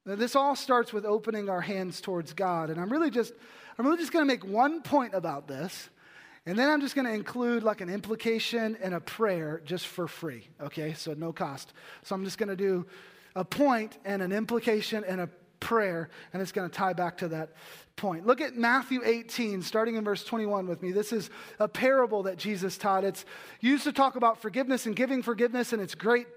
This 0.05 0.35
all 0.35 0.55
starts 0.55 0.93
with 0.93 1.05
opening 1.05 1.49
our 1.49 1.59
hands 1.59 1.99
towards 1.99 2.31
God. 2.31 2.69
And 2.69 2.79
I'm 2.79 2.89
really 2.89 3.09
just, 3.09 3.33
I'm 3.77 3.85
really 3.85 3.97
just 3.97 4.13
going 4.13 4.25
to 4.25 4.33
make 4.33 4.45
one 4.45 4.81
point 4.81 5.13
about 5.13 5.47
this. 5.47 5.89
And 6.47 6.57
then 6.57 6.69
I'm 6.69 6.79
just 6.79 6.95
going 6.95 7.05
to 7.05 7.13
include 7.13 7.61
like 7.61 7.81
an 7.81 7.89
implication 7.89 8.77
and 8.81 8.93
a 8.93 9.01
prayer 9.01 9.61
just 9.65 9.85
for 9.85 10.07
free. 10.07 10.47
Okay, 10.61 10.93
so 10.93 11.13
no 11.13 11.33
cost. 11.33 11.73
So 12.03 12.15
I'm 12.15 12.23
just 12.23 12.37
going 12.37 12.47
to 12.47 12.55
do 12.55 12.85
a 13.35 13.43
point 13.43 13.97
and 14.05 14.21
an 14.21 14.31
implication 14.31 15.03
and 15.03 15.19
a 15.19 15.29
prayer, 15.59 16.09
and 16.31 16.41
it's 16.41 16.53
going 16.53 16.69
to 16.69 16.73
tie 16.73 16.93
back 16.93 17.17
to 17.17 17.27
that 17.27 17.49
point. 17.97 18.25
Look 18.25 18.39
at 18.39 18.55
Matthew 18.55 19.01
18, 19.03 19.61
starting 19.61 19.95
in 19.95 20.05
verse 20.05 20.23
21 20.23 20.67
with 20.67 20.81
me. 20.81 20.93
This 20.93 21.11
is 21.11 21.29
a 21.59 21.67
parable 21.67 22.23
that 22.23 22.37
Jesus 22.37 22.77
taught. 22.77 23.03
It's 23.03 23.25
used 23.59 23.83
to 23.83 23.91
talk 23.91 24.15
about 24.15 24.41
forgiveness 24.41 24.85
and 24.85 24.95
giving 24.95 25.21
forgiveness, 25.21 25.73
and 25.73 25.81
it's 25.81 25.95
great 25.95 26.27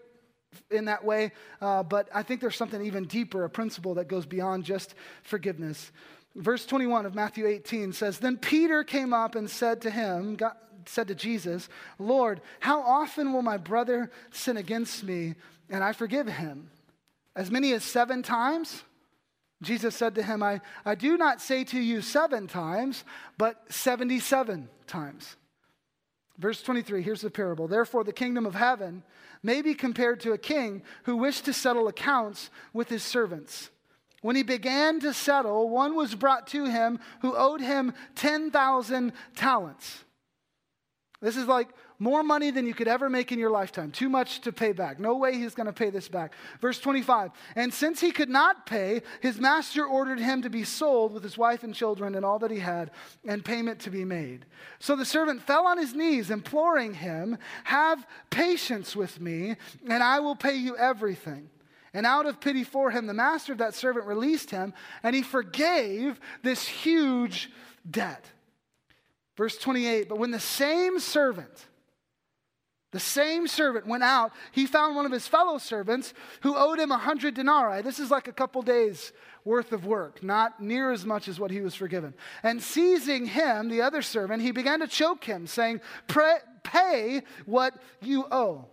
in 0.73 0.87
that 0.87 1.05
way, 1.05 1.31
uh, 1.61 1.85
but 1.85 2.09
I 2.13 2.25
think 2.25 2.41
there's 2.41 2.57
something 2.57 2.85
even 2.85 3.05
deeper, 3.05 3.45
a 3.45 3.51
principle 3.51 3.95
that 3.95 4.09
goes 4.09 4.27
beyond 4.27 4.65
just 4.65 4.97
forgiveness. 5.23 5.93
Verse 6.37 6.65
21 6.65 7.07
of 7.07 7.15
Matthew 7.15 7.47
18 7.47 7.93
says, 7.93 8.19
Then 8.19 8.37
Peter 8.37 8.85
came 8.85 9.13
up 9.13 9.35
and 9.35 9.51
said 9.51 9.81
to 9.83 9.91
him, 9.91 10.37
God, 10.37 10.53
said 10.87 11.09
to 11.09 11.15
Jesus, 11.15 11.69
Lord, 11.99 12.41
how 12.61 12.83
often 12.83 13.33
will 13.33 13.43
my 13.43 13.57
brother 13.57 14.11
sin 14.31 14.57
against 14.57 15.05
me 15.05 15.35
and 15.69 15.83
I 15.83 15.93
forgive 15.93 16.27
him? 16.27 16.71
As 17.35 17.51
many 17.51 17.73
as 17.73 17.85
seven 17.85 18.23
times? 18.23 18.83
Jesus 19.63 19.95
said 19.95 20.15
to 20.15 20.23
him, 20.23 20.43
I, 20.43 20.61
I 20.85 20.95
do 20.95 21.17
not 21.17 21.41
say 21.41 21.65
to 21.65 21.79
you 21.79 22.01
seven 22.01 22.47
times, 22.47 23.05
but 23.37 23.61
77 23.73 24.69
times. 24.87 25.37
Verse 26.39 26.63
23, 26.63 27.03
here's 27.03 27.21
the 27.21 27.31
parable. 27.31 27.69
Therefore, 27.69 28.03
the 28.03 28.13
kingdom 28.13 28.47
of 28.47 28.55
heaven 28.55 29.03
may 29.43 29.61
be 29.61 29.75
compared 29.75 30.21
to 30.21 30.33
a 30.33 30.39
king 30.39 30.83
who 31.05 31.17
wished 31.17 31.45
to 31.45 31.53
settle 31.53 31.89
accounts 31.89 32.51
with 32.73 32.89
his 32.89 33.03
servants. 33.03 33.71
When 34.21 34.37
he 34.37 34.43
began 34.43 35.01
to 35.01 35.15
settle, 35.15 35.69
one 35.69 35.95
was 35.95 36.15
brought 36.15 36.47
to 36.49 36.67
him 36.67 37.01
who 37.23 37.35
owed 37.35 37.61
him 37.61 37.95
10,000 38.17 39.13
talents. 39.35 40.05
This 41.23 41.37
is 41.37 41.47
like 41.47 41.69
more 41.99 42.23
money 42.23 42.51
than 42.51 42.67
you 42.67 42.73
could 42.73 42.89
ever 42.89 43.11
make 43.11 43.31
in 43.31 43.39
your 43.39 43.51
lifetime. 43.51 43.91
Too 43.91 44.09
much 44.09 44.41
to 44.41 44.53
pay 44.53 44.73
back. 44.73 44.99
No 44.99 45.17
way 45.17 45.37
he's 45.37 45.55
going 45.55 45.67
to 45.67 45.73
pay 45.73 45.91
this 45.91 46.09
back. 46.09 46.33
Verse 46.61 46.81
25. 46.81 47.31
And 47.57 47.73
since 47.73 48.01
he 48.01 48.11
could 48.11 48.31
not 48.31 48.65
pay, 48.65 49.03
his 49.21 49.39
master 49.39 49.85
ordered 49.85 50.19
him 50.19 50.41
to 50.43 50.51
be 50.51 50.65
sold 50.65 51.13
with 51.13 51.23
his 51.23 51.37
wife 51.37 51.63
and 51.63 51.75
children 51.75 52.15
and 52.15 52.25
all 52.25 52.39
that 52.39 52.51
he 52.51 52.59
had, 52.59 52.91
and 53.27 53.45
payment 53.45 53.81
to 53.81 53.91
be 53.91 54.05
made. 54.07 54.47
So 54.79 54.97
the 54.97 55.05
servant 55.05 55.43
fell 55.43 55.67
on 55.67 55.77
his 55.77 55.95
knees, 55.95 56.31
imploring 56.31 56.95
him, 56.95 57.37
Have 57.65 58.07
patience 58.31 58.97
with 58.97 59.21
me, 59.21 59.57
and 59.87 60.03
I 60.03 60.21
will 60.21 60.37
pay 60.37 60.57
you 60.57 60.77
everything. 60.79 61.51
And 61.93 62.07
out 62.07 62.27
of 62.27 62.41
pity 62.41 62.65
for 62.65 62.91
him, 62.91 63.07
the 63.07 63.15
master 63.15 63.53
of 63.53 63.59
that 63.59 63.75
servant 63.75 64.07
released 64.07 64.51
him, 64.51 64.73
and 65.03 65.15
he 65.15 65.23
forgave 65.23 66.21
this 66.43 66.67
huge 66.67 67.51
debt. 67.89 68.25
Verse 69.37 69.59
28 69.59 70.09
But 70.09 70.19
when 70.19 70.31
the 70.31 70.39
same 70.39 71.01
servant, 71.01 71.67
the 72.93 73.01
same 73.01 73.47
servant 73.47 73.87
went 73.87 74.03
out, 74.03 74.33
he 74.53 74.67
found 74.67 74.97
one 74.97 75.07
of 75.07 75.13
his 75.13 75.27
fellow 75.27 75.59
servants 75.59 76.13
who 76.41 76.57
owed 76.57 76.79
him 76.79 76.91
a 76.91 76.99
hundred 76.99 77.35
denarii. 77.35 77.83
This 77.83 78.01
is 78.01 78.11
like 78.11 78.29
a 78.29 78.33
couple 78.33 78.63
days 78.63 79.13
worth 79.45 79.73
of 79.73 79.87
work, 79.87 80.23
not 80.23 80.61
near 80.61 80.93
as 80.93 81.07
much 81.07 81.29
as 81.29 81.39
what 81.39 81.51
he 81.51 81.61
was 81.61 81.75
forgiven. 81.75 82.15
And 82.43 82.63
seizing 82.63 83.27
him, 83.27 83.69
the 83.69 83.83
other 83.83 84.03
servant, 84.03 84.43
he 84.43 84.51
began 84.51 84.81
to 84.81 84.89
choke 84.89 85.25
him, 85.25 85.47
saying, 85.47 85.81
Pay 86.63 87.23
what 87.47 87.75
you 88.01 88.27
owe. 88.31 88.67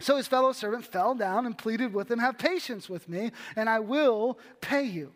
So 0.00 0.16
his 0.16 0.26
fellow 0.26 0.52
servant 0.52 0.84
fell 0.84 1.14
down 1.14 1.46
and 1.46 1.56
pleaded 1.56 1.92
with 1.92 2.10
him, 2.10 2.18
Have 2.18 2.38
patience 2.38 2.88
with 2.88 3.08
me, 3.08 3.30
and 3.54 3.68
I 3.68 3.80
will 3.80 4.38
pay 4.60 4.82
you. 4.82 5.12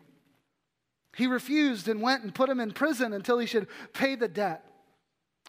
He 1.15 1.27
refused 1.27 1.87
and 1.87 2.01
went 2.01 2.23
and 2.23 2.35
put 2.35 2.49
him 2.49 2.59
in 2.59 2.71
prison 2.71 3.13
until 3.13 3.39
he 3.39 3.47
should 3.47 3.67
pay 3.93 4.15
the 4.15 4.27
debt. 4.27 4.63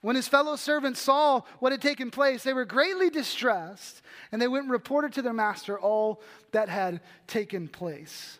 When 0.00 0.16
his 0.16 0.28
fellow 0.28 0.56
servants 0.56 1.00
saw 1.00 1.42
what 1.58 1.72
had 1.72 1.82
taken 1.82 2.10
place, 2.10 2.42
they 2.42 2.52
were 2.52 2.64
greatly 2.64 3.10
distressed, 3.10 4.02
and 4.30 4.40
they 4.40 4.48
went 4.48 4.64
and 4.64 4.72
reported 4.72 5.12
to 5.14 5.22
their 5.22 5.32
master 5.32 5.78
all 5.78 6.22
that 6.52 6.68
had 6.68 7.00
taken 7.26 7.68
place. 7.68 8.38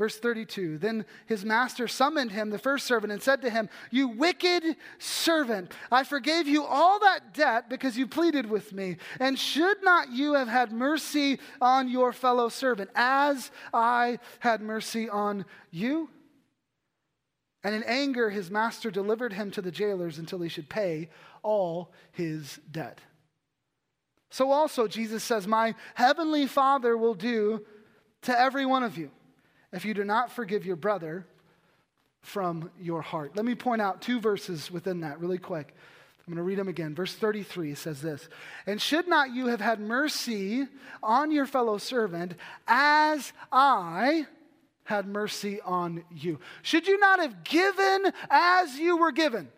Verse 0.00 0.18
32 0.18 0.78
Then 0.78 1.04
his 1.26 1.44
master 1.44 1.86
summoned 1.86 2.32
him, 2.32 2.48
the 2.48 2.58
first 2.58 2.86
servant, 2.86 3.12
and 3.12 3.22
said 3.22 3.42
to 3.42 3.50
him, 3.50 3.68
You 3.90 4.08
wicked 4.08 4.76
servant, 4.98 5.74
I 5.92 6.04
forgave 6.04 6.48
you 6.48 6.64
all 6.64 6.98
that 7.00 7.34
debt 7.34 7.68
because 7.68 7.98
you 7.98 8.06
pleaded 8.06 8.48
with 8.48 8.72
me. 8.72 8.96
And 9.20 9.38
should 9.38 9.82
not 9.82 10.10
you 10.10 10.32
have 10.32 10.48
had 10.48 10.72
mercy 10.72 11.38
on 11.60 11.90
your 11.90 12.14
fellow 12.14 12.48
servant, 12.48 12.88
as 12.94 13.50
I 13.74 14.20
had 14.38 14.62
mercy 14.62 15.06
on 15.06 15.44
you? 15.70 16.08
And 17.62 17.74
in 17.74 17.82
anger, 17.82 18.30
his 18.30 18.50
master 18.50 18.90
delivered 18.90 19.34
him 19.34 19.50
to 19.50 19.60
the 19.60 19.70
jailers 19.70 20.16
until 20.16 20.40
he 20.40 20.48
should 20.48 20.70
pay 20.70 21.10
all 21.42 21.92
his 22.12 22.58
debt. 22.72 23.02
So 24.30 24.50
also, 24.50 24.88
Jesus 24.88 25.22
says, 25.22 25.46
My 25.46 25.74
heavenly 25.94 26.46
Father 26.46 26.96
will 26.96 27.12
do 27.12 27.66
to 28.22 28.40
every 28.40 28.64
one 28.64 28.82
of 28.82 28.96
you 28.96 29.10
if 29.72 29.84
you 29.84 29.94
do 29.94 30.04
not 30.04 30.32
forgive 30.32 30.66
your 30.66 30.76
brother 30.76 31.26
from 32.22 32.70
your 32.80 33.02
heart. 33.02 33.36
Let 33.36 33.44
me 33.44 33.54
point 33.54 33.80
out 33.80 34.02
two 34.02 34.20
verses 34.20 34.70
within 34.70 35.00
that 35.00 35.20
really 35.20 35.38
quick. 35.38 35.74
I'm 36.26 36.34
going 36.34 36.44
to 36.44 36.48
read 36.48 36.58
them 36.58 36.68
again. 36.68 36.94
Verse 36.94 37.14
33 37.14 37.74
says 37.74 38.00
this 38.02 38.28
And 38.66 38.80
should 38.80 39.08
not 39.08 39.34
you 39.34 39.46
have 39.46 39.60
had 39.60 39.80
mercy 39.80 40.66
on 41.02 41.30
your 41.30 41.46
fellow 41.46 41.78
servant 41.78 42.34
as 42.68 43.32
I 43.50 44.26
had 44.84 45.06
mercy 45.06 45.60
on 45.62 46.04
you? 46.10 46.38
Should 46.62 46.86
you 46.86 46.98
not 46.98 47.20
have 47.20 47.42
given 47.42 48.12
as 48.28 48.78
you 48.78 48.96
were 48.96 49.12
given? 49.12 49.48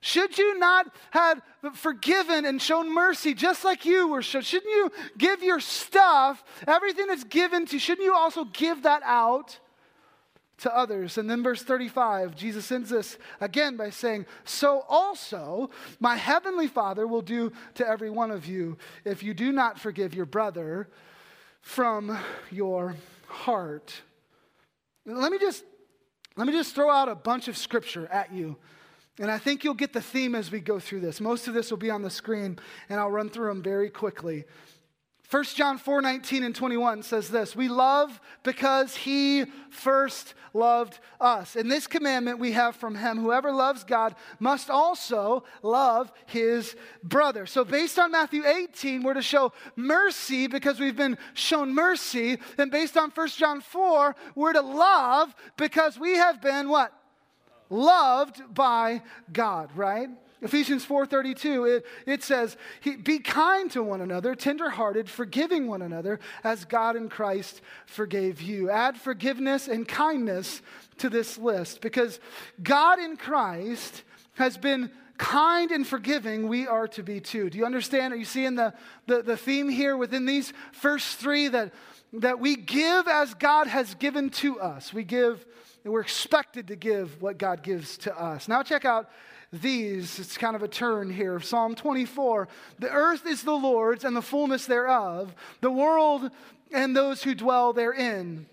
Should 0.00 0.38
you 0.38 0.58
not 0.58 0.94
have 1.10 1.42
forgiven 1.74 2.44
and 2.44 2.60
shown 2.60 2.92
mercy 2.92 3.34
just 3.34 3.64
like 3.64 3.84
you 3.84 4.08
were 4.08 4.22
shown? 4.22 4.42
Shouldn't 4.42 4.70
you 4.70 4.92
give 5.18 5.42
your 5.42 5.60
stuff, 5.60 6.44
everything 6.66 7.06
that's 7.06 7.24
given 7.24 7.66
to 7.66 7.72
you, 7.74 7.78
shouldn't 7.80 8.04
you 8.04 8.14
also 8.14 8.44
give 8.44 8.82
that 8.82 9.02
out 9.04 9.58
to 10.58 10.76
others? 10.76 11.18
And 11.18 11.28
then 11.28 11.42
verse 11.42 11.62
35, 11.62 12.36
Jesus 12.36 12.70
ends 12.70 12.90
this 12.90 13.18
again 13.40 13.76
by 13.76 13.90
saying, 13.90 14.26
So 14.44 14.84
also 14.88 15.70
my 15.98 16.16
heavenly 16.16 16.68
Father 16.68 17.06
will 17.06 17.22
do 17.22 17.52
to 17.74 17.86
every 17.86 18.10
one 18.10 18.30
of 18.30 18.46
you 18.46 18.76
if 19.04 19.22
you 19.22 19.34
do 19.34 19.50
not 19.50 19.78
forgive 19.78 20.14
your 20.14 20.26
brother 20.26 20.88
from 21.62 22.16
your 22.50 22.96
heart. 23.26 23.92
Let 25.04 25.32
me 25.32 25.38
just 25.38 25.64
let 26.36 26.46
me 26.46 26.52
just 26.52 26.74
throw 26.74 26.90
out 26.90 27.08
a 27.08 27.14
bunch 27.14 27.48
of 27.48 27.56
scripture 27.56 28.06
at 28.08 28.30
you. 28.32 28.58
And 29.18 29.30
I 29.30 29.38
think 29.38 29.64
you'll 29.64 29.74
get 29.74 29.92
the 29.92 30.02
theme 30.02 30.34
as 30.34 30.50
we 30.50 30.60
go 30.60 30.78
through 30.78 31.00
this. 31.00 31.20
Most 31.20 31.48
of 31.48 31.54
this 31.54 31.70
will 31.70 31.78
be 31.78 31.90
on 31.90 32.02
the 32.02 32.10
screen, 32.10 32.58
and 32.88 33.00
I'll 33.00 33.10
run 33.10 33.30
through 33.30 33.48
them 33.48 33.62
very 33.62 33.88
quickly. 33.88 34.44
1 35.28 35.44
John 35.56 35.76
4 35.76 36.02
19 36.02 36.44
and 36.44 36.54
21 36.54 37.02
says 37.02 37.28
this 37.28 37.56
We 37.56 37.66
love 37.68 38.20
because 38.44 38.94
he 38.94 39.46
first 39.70 40.34
loved 40.54 41.00
us. 41.20 41.56
In 41.56 41.68
this 41.68 41.88
commandment 41.88 42.38
we 42.38 42.52
have 42.52 42.76
from 42.76 42.94
him 42.94 43.18
whoever 43.18 43.50
loves 43.50 43.82
God 43.82 44.14
must 44.38 44.70
also 44.70 45.42
love 45.62 46.12
his 46.26 46.76
brother. 47.02 47.44
So, 47.44 47.64
based 47.64 47.98
on 47.98 48.12
Matthew 48.12 48.46
18, 48.46 49.02
we're 49.02 49.14
to 49.14 49.22
show 49.22 49.52
mercy 49.74 50.46
because 50.46 50.78
we've 50.78 50.96
been 50.96 51.18
shown 51.34 51.74
mercy. 51.74 52.38
And 52.56 52.70
based 52.70 52.96
on 52.96 53.10
1 53.10 53.28
John 53.28 53.60
4, 53.60 54.14
we're 54.36 54.52
to 54.52 54.62
love 54.62 55.34
because 55.56 55.98
we 55.98 56.16
have 56.16 56.40
been 56.40 56.68
what? 56.68 56.92
Loved 57.70 58.54
by 58.54 59.02
God, 59.32 59.70
right? 59.76 60.08
Ephesians 60.42 60.84
4:32 60.84 61.64
it, 61.64 61.86
it 62.04 62.22
says, 62.22 62.56
"Be 63.02 63.18
kind 63.18 63.70
to 63.70 63.82
one 63.82 64.00
another, 64.00 64.34
tenderhearted, 64.34 65.08
forgiving 65.08 65.66
one 65.66 65.82
another 65.82 66.20
as 66.44 66.64
God 66.64 66.94
in 66.94 67.08
Christ 67.08 67.62
forgave 67.86 68.40
you." 68.42 68.70
Add 68.70 68.98
forgiveness 68.98 69.66
and 69.66 69.88
kindness 69.88 70.60
to 70.98 71.08
this 71.08 71.38
list 71.38 71.80
because 71.80 72.20
God 72.62 72.98
in 72.98 73.16
Christ 73.16 74.02
has 74.34 74.58
been 74.58 74.90
kind 75.18 75.70
and 75.70 75.86
forgiving, 75.86 76.48
we 76.48 76.66
are 76.66 76.88
to 76.88 77.02
be 77.02 77.20
too. 77.20 77.50
Do 77.50 77.58
you 77.58 77.64
understand? 77.64 78.12
Are 78.12 78.16
you 78.16 78.24
seeing 78.24 78.54
the, 78.54 78.74
the, 79.06 79.22
the 79.22 79.36
theme 79.36 79.68
here 79.68 79.96
within 79.96 80.26
these 80.26 80.52
first 80.72 81.16
three 81.18 81.48
that, 81.48 81.72
that 82.12 82.38
we 82.38 82.56
give 82.56 83.08
as 83.08 83.34
God 83.34 83.66
has 83.66 83.94
given 83.94 84.30
to 84.30 84.60
us? 84.60 84.92
We 84.92 85.04
give, 85.04 85.46
and 85.86 85.92
we're 85.92 86.00
expected 86.00 86.66
to 86.66 86.74
give 86.74 87.22
what 87.22 87.38
God 87.38 87.62
gives 87.62 87.96
to 87.98 88.20
us. 88.20 88.48
Now, 88.48 88.64
check 88.64 88.84
out 88.84 89.08
these. 89.52 90.18
It's 90.18 90.36
kind 90.36 90.56
of 90.56 90.64
a 90.64 90.68
turn 90.68 91.12
here. 91.12 91.38
Psalm 91.38 91.76
24 91.76 92.48
The 92.80 92.90
earth 92.90 93.24
is 93.24 93.44
the 93.44 93.52
Lord's 93.52 94.02
and 94.02 94.16
the 94.16 94.20
fullness 94.20 94.66
thereof, 94.66 95.32
the 95.60 95.70
world 95.70 96.32
and 96.72 96.96
those 96.96 97.22
who 97.22 97.36
dwell 97.36 97.72
therein. 97.72 98.46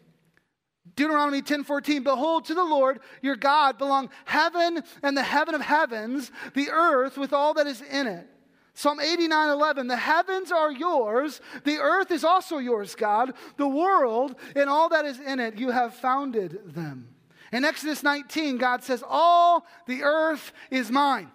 Deuteronomy 0.96 1.42
10:14 1.42 2.04
Behold 2.04 2.46
to 2.46 2.54
the 2.54 2.64
Lord 2.64 3.00
your 3.24 3.36
God 3.36 3.80
belong 3.80 4.12
heaven 4.26 4.84
and 5.02 5.18
the 5.18 5.24
heaven 5.24 5.56
of 5.56 5.62
heavens 5.62 6.30
the 6.54 6.70
earth 6.70 7.18
with 7.18 7.34
all 7.34 7.56
that 7.56 7.66
is 7.66 7.82
in 7.82 8.06
it 8.06 8.28
Psalm 8.76 9.00
89:11 9.00 9.88
the 9.88 9.98
heavens 9.98 10.52
are 10.52 10.72
yours, 10.72 11.42
the 11.64 11.78
earth 11.78 12.12
is 12.12 12.24
also 12.24 12.58
yours, 12.58 12.96
God. 12.96 13.34
The 13.58 13.68
world 13.68 14.36
and 14.56 14.70
all 14.70 14.90
that 14.90 15.06
is 15.06 15.20
in 15.20 15.40
it, 15.40 15.58
you 15.58 15.70
have 15.72 15.94
founded 15.94 16.74
them. 16.74 17.10
In 17.54 17.64
Exodus 17.64 18.02
19, 18.02 18.58
God 18.58 18.84
says, 18.84 19.04
All 19.08 19.66
the 19.86 20.02
earth 20.02 20.52
is 20.72 20.90
mine. 20.90 21.32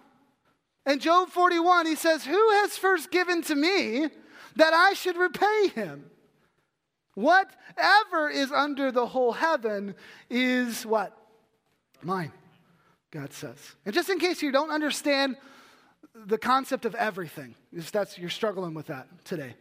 In 0.85 0.99
Job 0.99 1.29
41, 1.29 1.85
he 1.85 1.95
says, 1.95 2.25
Who 2.25 2.49
has 2.51 2.77
first 2.77 3.09
given 3.09 3.41
to 3.43 3.55
me 3.55 4.09
that 4.57 4.73
I 4.73 4.93
should 4.93 5.15
repay 5.15 5.69
him? 5.73 6.11
Whatever 7.15 8.29
is 8.29 8.51
under 8.51 8.91
the 8.91 9.07
whole 9.07 9.31
heaven 9.31 9.95
is 10.29 10.85
what? 10.85 11.17
Mine, 12.01 12.33
God 13.11 13.31
says. 13.31 13.57
And 13.85 13.95
just 13.95 14.09
in 14.09 14.19
case 14.19 14.41
you 14.41 14.51
don't 14.51 14.71
understand 14.71 15.37
the 16.13 16.37
concept 16.37 16.83
of 16.83 16.95
everything, 16.95 17.55
if 17.71 17.93
that's 17.93 18.17
you're 18.17 18.29
struggling 18.29 18.73
with 18.73 18.87
that 18.87 19.07
today. 19.23 19.55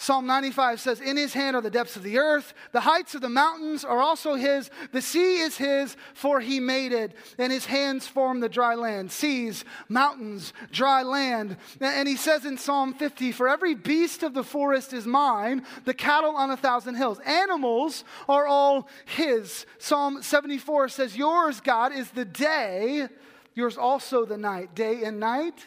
Psalm 0.00 0.26
95 0.26 0.80
says, 0.80 1.00
In 1.00 1.16
his 1.16 1.34
hand 1.34 1.56
are 1.56 1.60
the 1.60 1.70
depths 1.70 1.96
of 1.96 2.04
the 2.04 2.18
earth. 2.18 2.54
The 2.70 2.80
heights 2.80 3.16
of 3.16 3.20
the 3.20 3.28
mountains 3.28 3.84
are 3.84 3.98
also 3.98 4.36
his. 4.36 4.70
The 4.92 5.02
sea 5.02 5.40
is 5.40 5.56
his, 5.56 5.96
for 6.14 6.38
he 6.38 6.60
made 6.60 6.92
it. 6.92 7.16
And 7.36 7.52
his 7.52 7.66
hands 7.66 8.06
form 8.06 8.38
the 8.38 8.48
dry 8.48 8.76
land. 8.76 9.10
Seas, 9.10 9.64
mountains, 9.88 10.52
dry 10.70 11.02
land. 11.02 11.56
And 11.80 12.06
he 12.06 12.14
says 12.14 12.44
in 12.44 12.58
Psalm 12.58 12.94
50, 12.94 13.32
For 13.32 13.48
every 13.48 13.74
beast 13.74 14.22
of 14.22 14.34
the 14.34 14.44
forest 14.44 14.92
is 14.92 15.04
mine, 15.04 15.64
the 15.84 15.94
cattle 15.94 16.36
on 16.36 16.52
a 16.52 16.56
thousand 16.56 16.94
hills. 16.94 17.18
Animals 17.26 18.04
are 18.28 18.46
all 18.46 18.88
his. 19.04 19.66
Psalm 19.78 20.22
74 20.22 20.90
says, 20.90 21.16
Yours, 21.16 21.60
God, 21.60 21.92
is 21.92 22.08
the 22.12 22.24
day, 22.24 23.08
yours 23.52 23.76
also 23.76 24.24
the 24.24 24.38
night. 24.38 24.76
Day 24.76 25.02
and 25.02 25.18
night, 25.18 25.66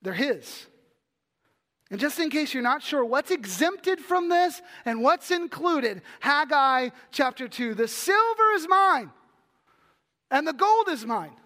they're 0.00 0.14
his. 0.14 0.66
And 1.94 2.00
just 2.00 2.18
in 2.18 2.28
case 2.28 2.52
you're 2.52 2.60
not 2.60 2.82
sure 2.82 3.04
what's 3.04 3.30
exempted 3.30 4.00
from 4.00 4.28
this 4.28 4.60
and 4.84 5.00
what's 5.00 5.30
included, 5.30 6.02
Haggai 6.18 6.88
chapter 7.12 7.46
2 7.46 7.74
the 7.74 7.86
silver 7.86 8.50
is 8.56 8.66
mine 8.66 9.12
and 10.28 10.44
the 10.44 10.52
gold 10.52 10.88
is 10.88 11.06
mine, 11.06 11.36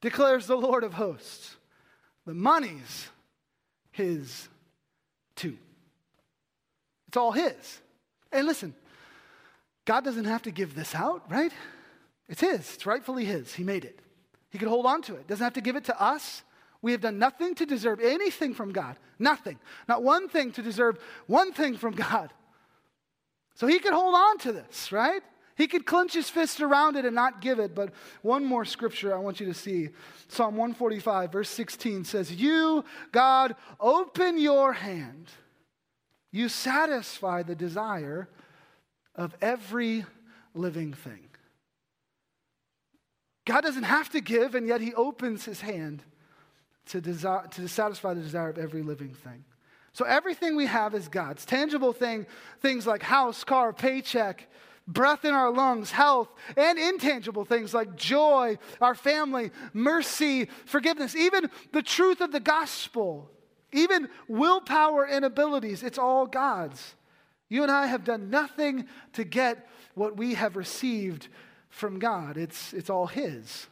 declares 0.00 0.46
the 0.46 0.56
Lord 0.56 0.82
of 0.82 0.94
hosts. 0.94 1.56
The 2.24 2.32
money's 2.32 3.10
his 3.90 4.48
too. 5.36 5.58
It's 7.08 7.18
all 7.18 7.32
his. 7.32 7.82
And 8.32 8.46
listen, 8.46 8.74
God 9.84 10.04
doesn't 10.04 10.24
have 10.24 10.44
to 10.44 10.50
give 10.50 10.74
this 10.74 10.94
out, 10.94 11.30
right? 11.30 11.52
It's 12.30 12.40
his, 12.40 12.60
it's 12.60 12.86
rightfully 12.86 13.26
his. 13.26 13.52
He 13.52 13.62
made 13.62 13.84
it. 13.84 14.00
He 14.48 14.56
could 14.56 14.68
hold 14.68 14.86
on 14.86 15.02
to 15.02 15.16
it. 15.16 15.26
Doesn't 15.26 15.44
have 15.44 15.52
to 15.52 15.60
give 15.60 15.76
it 15.76 15.84
to 15.84 16.02
us. 16.02 16.42
We 16.80 16.92
have 16.92 17.00
done 17.00 17.18
nothing 17.18 17.54
to 17.56 17.66
deserve 17.66 18.00
anything 18.00 18.54
from 18.54 18.72
God. 18.72 18.96
Nothing. 19.18 19.58
Not 19.88 20.02
one 20.02 20.28
thing 20.28 20.52
to 20.52 20.62
deserve 20.62 20.98
one 21.26 21.52
thing 21.52 21.76
from 21.76 21.94
God. 21.94 22.32
So 23.54 23.66
he 23.66 23.80
could 23.80 23.92
hold 23.92 24.14
on 24.14 24.38
to 24.38 24.52
this, 24.52 24.92
right? 24.92 25.22
He 25.56 25.66
could 25.66 25.86
clench 25.86 26.14
his 26.14 26.30
fist 26.30 26.60
around 26.60 26.96
it 26.96 27.04
and 27.04 27.16
not 27.16 27.40
give 27.40 27.58
it. 27.58 27.74
But 27.74 27.92
one 28.22 28.44
more 28.44 28.64
scripture 28.64 29.12
I 29.12 29.18
want 29.18 29.40
you 29.40 29.46
to 29.46 29.54
see 29.54 29.88
Psalm 30.28 30.56
145, 30.56 31.32
verse 31.32 31.50
16 31.50 32.04
says, 32.04 32.32
You, 32.32 32.84
God, 33.10 33.56
open 33.80 34.38
your 34.38 34.72
hand. 34.72 35.26
You 36.30 36.48
satisfy 36.48 37.42
the 37.42 37.56
desire 37.56 38.28
of 39.16 39.34
every 39.40 40.04
living 40.54 40.92
thing. 40.92 41.28
God 43.44 43.62
doesn't 43.62 43.84
have 43.84 44.10
to 44.10 44.20
give, 44.20 44.54
and 44.54 44.68
yet 44.68 44.80
he 44.80 44.94
opens 44.94 45.44
his 45.44 45.62
hand 45.62 46.04
to, 46.88 47.00
to 47.00 47.68
satisfy 47.68 48.14
the 48.14 48.22
desire 48.22 48.48
of 48.48 48.58
every 48.58 48.82
living 48.82 49.14
thing. 49.14 49.44
So 49.92 50.04
everything 50.04 50.54
we 50.54 50.66
have 50.66 50.94
is 50.94 51.08
God's. 51.08 51.44
Tangible 51.44 51.92
thing, 51.92 52.26
things 52.60 52.86
like 52.86 53.02
house, 53.02 53.42
car, 53.42 53.72
paycheck, 53.72 54.48
breath 54.86 55.24
in 55.24 55.34
our 55.34 55.50
lungs, 55.50 55.90
health, 55.90 56.28
and 56.56 56.78
intangible 56.78 57.44
things 57.44 57.74
like 57.74 57.96
joy, 57.96 58.58
our 58.80 58.94
family, 58.94 59.50
mercy, 59.72 60.48
forgiveness, 60.64 61.14
even 61.14 61.50
the 61.72 61.82
truth 61.82 62.20
of 62.20 62.32
the 62.32 62.40
gospel, 62.40 63.30
even 63.72 64.08
willpower 64.28 65.04
and 65.04 65.24
abilities, 65.24 65.82
it's 65.82 65.98
all 65.98 66.26
God's. 66.26 66.94
You 67.50 67.62
and 67.62 67.72
I 67.72 67.86
have 67.86 68.04
done 68.04 68.30
nothing 68.30 68.86
to 69.14 69.24
get 69.24 69.68
what 69.94 70.16
we 70.16 70.34
have 70.34 70.56
received 70.56 71.28
from 71.68 71.98
God. 71.98 72.36
It's, 72.36 72.72
it's 72.72 72.88
all 72.88 73.06
His. 73.06 73.66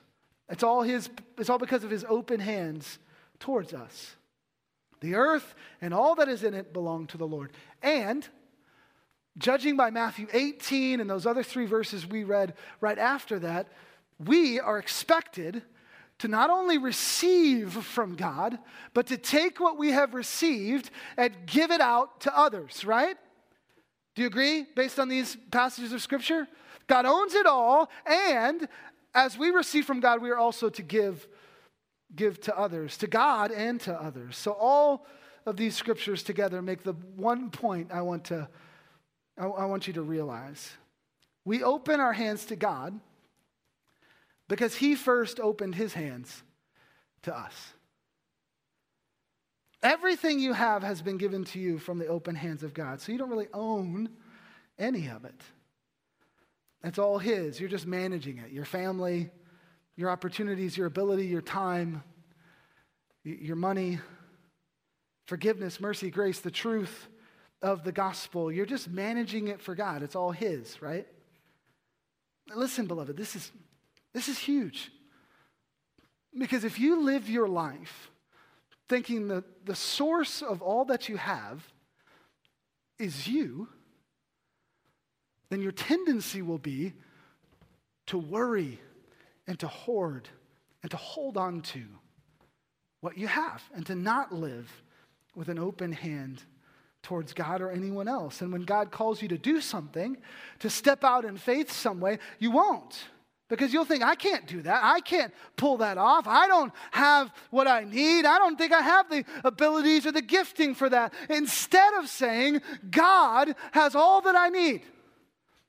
It's 0.49 0.62
all 0.62 0.83
His, 0.83 1.09
it's 1.39 1.49
all 1.49 1.59
because 1.59 1.85
of 1.85 1.91
His 1.91 2.05
open 2.09 2.41
hands 2.41 2.99
towards 3.39 3.74
us. 3.74 4.16
The 5.01 5.14
earth 5.14 5.55
and 5.80 5.93
all 5.93 6.14
that 6.16 6.28
is 6.28 6.43
in 6.43 6.55
it 6.55 6.72
belong 6.72 7.07
to 7.09 7.18
the 7.18 7.26
Lord. 7.26 7.53
And 7.82 8.26
judging 9.39 9.76
by 9.76 9.91
Matthew 9.91 10.26
18 10.32 11.01
and 11.01 11.09
those 11.09 11.26
other 11.26 11.43
three 11.43 11.66
verses 11.66 12.07
we 12.07 12.24
read 12.24 12.55
right 12.80 12.99
after 12.99 13.39
that, 13.41 13.68
we 14.24 14.59
are 14.59 14.78
expected 14.78 15.62
to 16.18 16.28
not 16.28 16.49
only 16.49 16.78
receive 16.78 17.72
from 17.72 18.14
God, 18.14 18.59
but 18.95 19.07
to 19.09 19.18
take 19.18 19.61
what 19.61 19.76
we 19.76 19.91
have 19.91 20.14
received 20.14 20.91
and 21.18 21.34
give 21.45 21.70
it 21.70 21.82
out 21.82 22.20
to 22.22 22.37
others, 22.37 22.84
right? 22.87 23.16
Do 24.14 24.22
you 24.22 24.28
agree 24.28 24.64
based 24.74 24.99
on 24.99 25.09
these 25.09 25.37
passages 25.51 25.93
of 25.93 26.01
Scripture? 26.01 26.49
God 26.87 27.05
owns 27.05 27.34
it 27.34 27.45
all, 27.45 27.91
and 28.07 28.66
as 29.14 29.37
we 29.37 29.51
receive 29.51 29.84
from 29.84 30.01
God, 30.01 30.22
we 30.22 30.30
are 30.30 30.39
also 30.39 30.70
to 30.70 30.82
give 30.82 31.26
give 32.15 32.41
to 32.43 32.57
others, 32.57 32.97
to 32.99 33.07
God 33.07 33.51
and 33.51 33.81
to 33.83 33.95
others. 33.95 34.37
So 34.37 34.53
all 34.53 35.07
of 35.45 35.57
these 35.57 35.75
scriptures 35.75 36.23
together 36.23 36.63
make 36.63 36.83
the 36.83 36.93
one 36.93 37.51
point 37.51 37.93
I 37.93 38.03
want 38.03 38.25
to 38.27 38.49
I, 39.39 39.47
I 39.47 39.65
want 39.67 39.87
you 39.87 39.93
to 39.95 40.03
realize. 40.03 40.73
We 41.45 41.63
open 41.63 42.01
our 42.01 42.13
hands 42.13 42.47
to 42.47 42.57
God 42.57 42.99
because 44.49 44.75
he 44.77 44.95
first 44.95 45.39
opened 45.41 45.75
his 45.75 45.95
hands 45.95 46.43
to 47.23 47.37
us. 47.37 47.73
Everything 49.83 50.41
you 50.41 50.53
have 50.53 50.83
has 50.83 51.03
been 51.03 51.19
given 51.19 51.45
to 51.45 51.61
you 51.61 51.79
from 51.79 51.99
the 51.99 52.07
open 52.07 52.35
hands 52.35 52.63
of 52.63 52.75
God. 52.75 53.01
So 53.01 53.13
you 53.13 53.19
don't 53.19 53.31
really 53.31 53.49
own 53.53 54.09
any 54.79 55.09
of 55.09 55.25
it. 55.25 55.41
It's 56.83 56.99
all 56.99 57.19
his. 57.19 57.61
You're 57.61 57.69
just 57.69 57.87
managing 57.87 58.39
it. 58.39 58.51
Your 58.51 58.65
family, 58.65 59.31
your 59.97 60.11
opportunities, 60.11 60.76
your 60.76 60.86
ability, 60.86 61.26
your 61.26 61.42
time, 61.42 62.03
your 63.24 63.57
money, 63.57 63.99
forgiveness, 65.26 65.80
mercy, 65.80 66.11
grace, 66.11 66.40
the 66.40 66.51
truth 66.51 67.09
of 67.62 67.82
the 67.82 67.92
gospel. 67.92 68.53
You're 68.53 68.66
just 68.66 68.88
managing 68.88 69.49
it 69.49 69.61
for 69.61 69.74
God. 69.74 70.03
It's 70.03 70.14
all 70.14 70.30
His, 70.30 70.80
right? 70.80 71.07
Listen, 72.55 72.86
beloved, 72.86 73.16
this 73.16 73.34
is, 73.34 73.51
this 74.12 74.28
is 74.28 74.38
huge. 74.38 74.92
Because 76.38 76.64
if 76.64 76.78
you 76.78 77.03
live 77.03 77.28
your 77.28 77.49
life 77.49 78.11
thinking 78.88 79.28
that 79.28 79.66
the 79.66 79.74
source 79.74 80.42
of 80.42 80.62
all 80.62 80.84
that 80.84 81.09
you 81.09 81.16
have 81.16 81.66
is 82.99 83.26
you, 83.26 83.68
then 85.49 85.62
your 85.62 85.72
tendency 85.72 86.42
will 86.42 86.59
be 86.59 86.92
to 88.07 88.18
worry 88.18 88.78
and 89.47 89.59
to 89.61 89.68
hoard 89.68 90.28
and 90.82 90.90
to 90.90 90.97
hold 90.97 91.36
on 91.36 91.61
to 91.61 91.82
what 93.01 93.16
you 93.18 93.26
have 93.26 93.62
and 93.74 93.86
to 93.86 93.94
not 93.94 94.32
live 94.32 94.70
with 95.34 95.49
an 95.49 95.59
open 95.59 95.92
hand 95.92 96.42
towards 97.03 97.32
God 97.32 97.61
or 97.61 97.70
anyone 97.70 98.09
else. 98.09 98.40
And 98.40 98.53
when 98.53 98.62
God 98.62 98.90
calls 98.90 99.22
you 99.22 99.28
to 99.28 99.38
do 99.38 99.61
something, 99.61 100.16
to 100.59 100.68
step 100.68 101.05
out 101.05 101.24
in 101.24 101.36
faith 101.36 101.70
some 101.70 102.01
way, 102.01 102.18
you 102.38 102.51
won't. 102.51 103.05
Because 103.49 103.72
you'll 103.72 103.84
think, 103.84 104.03
I 104.03 104.16
can't 104.16 104.44
do 104.49 104.61
that. 104.62 104.80
I 104.82 104.99
can't 105.01 105.32
pull 105.57 105.76
that 105.76 105.99
off. 105.99 106.26
I 106.26 106.49
don't 106.49 106.72
have 106.90 107.32
what 107.51 107.68
I 107.68 107.84
need. 107.84 108.24
I 108.24 108.38
don't 108.38 108.59
think 108.59 108.72
I 108.72 108.80
have 108.80 109.09
the 109.09 109.24
abilities 109.44 110.05
or 110.05 110.11
the 110.11 110.20
gifting 110.20 110.74
for 110.74 110.88
that. 110.88 111.14
Instead 111.30 111.94
of 111.94 112.09
saying, 112.09 112.61
God 112.90 113.55
has 113.70 113.94
all 113.94 114.20
that 114.22 114.34
I 114.34 114.49
need. 114.49 114.82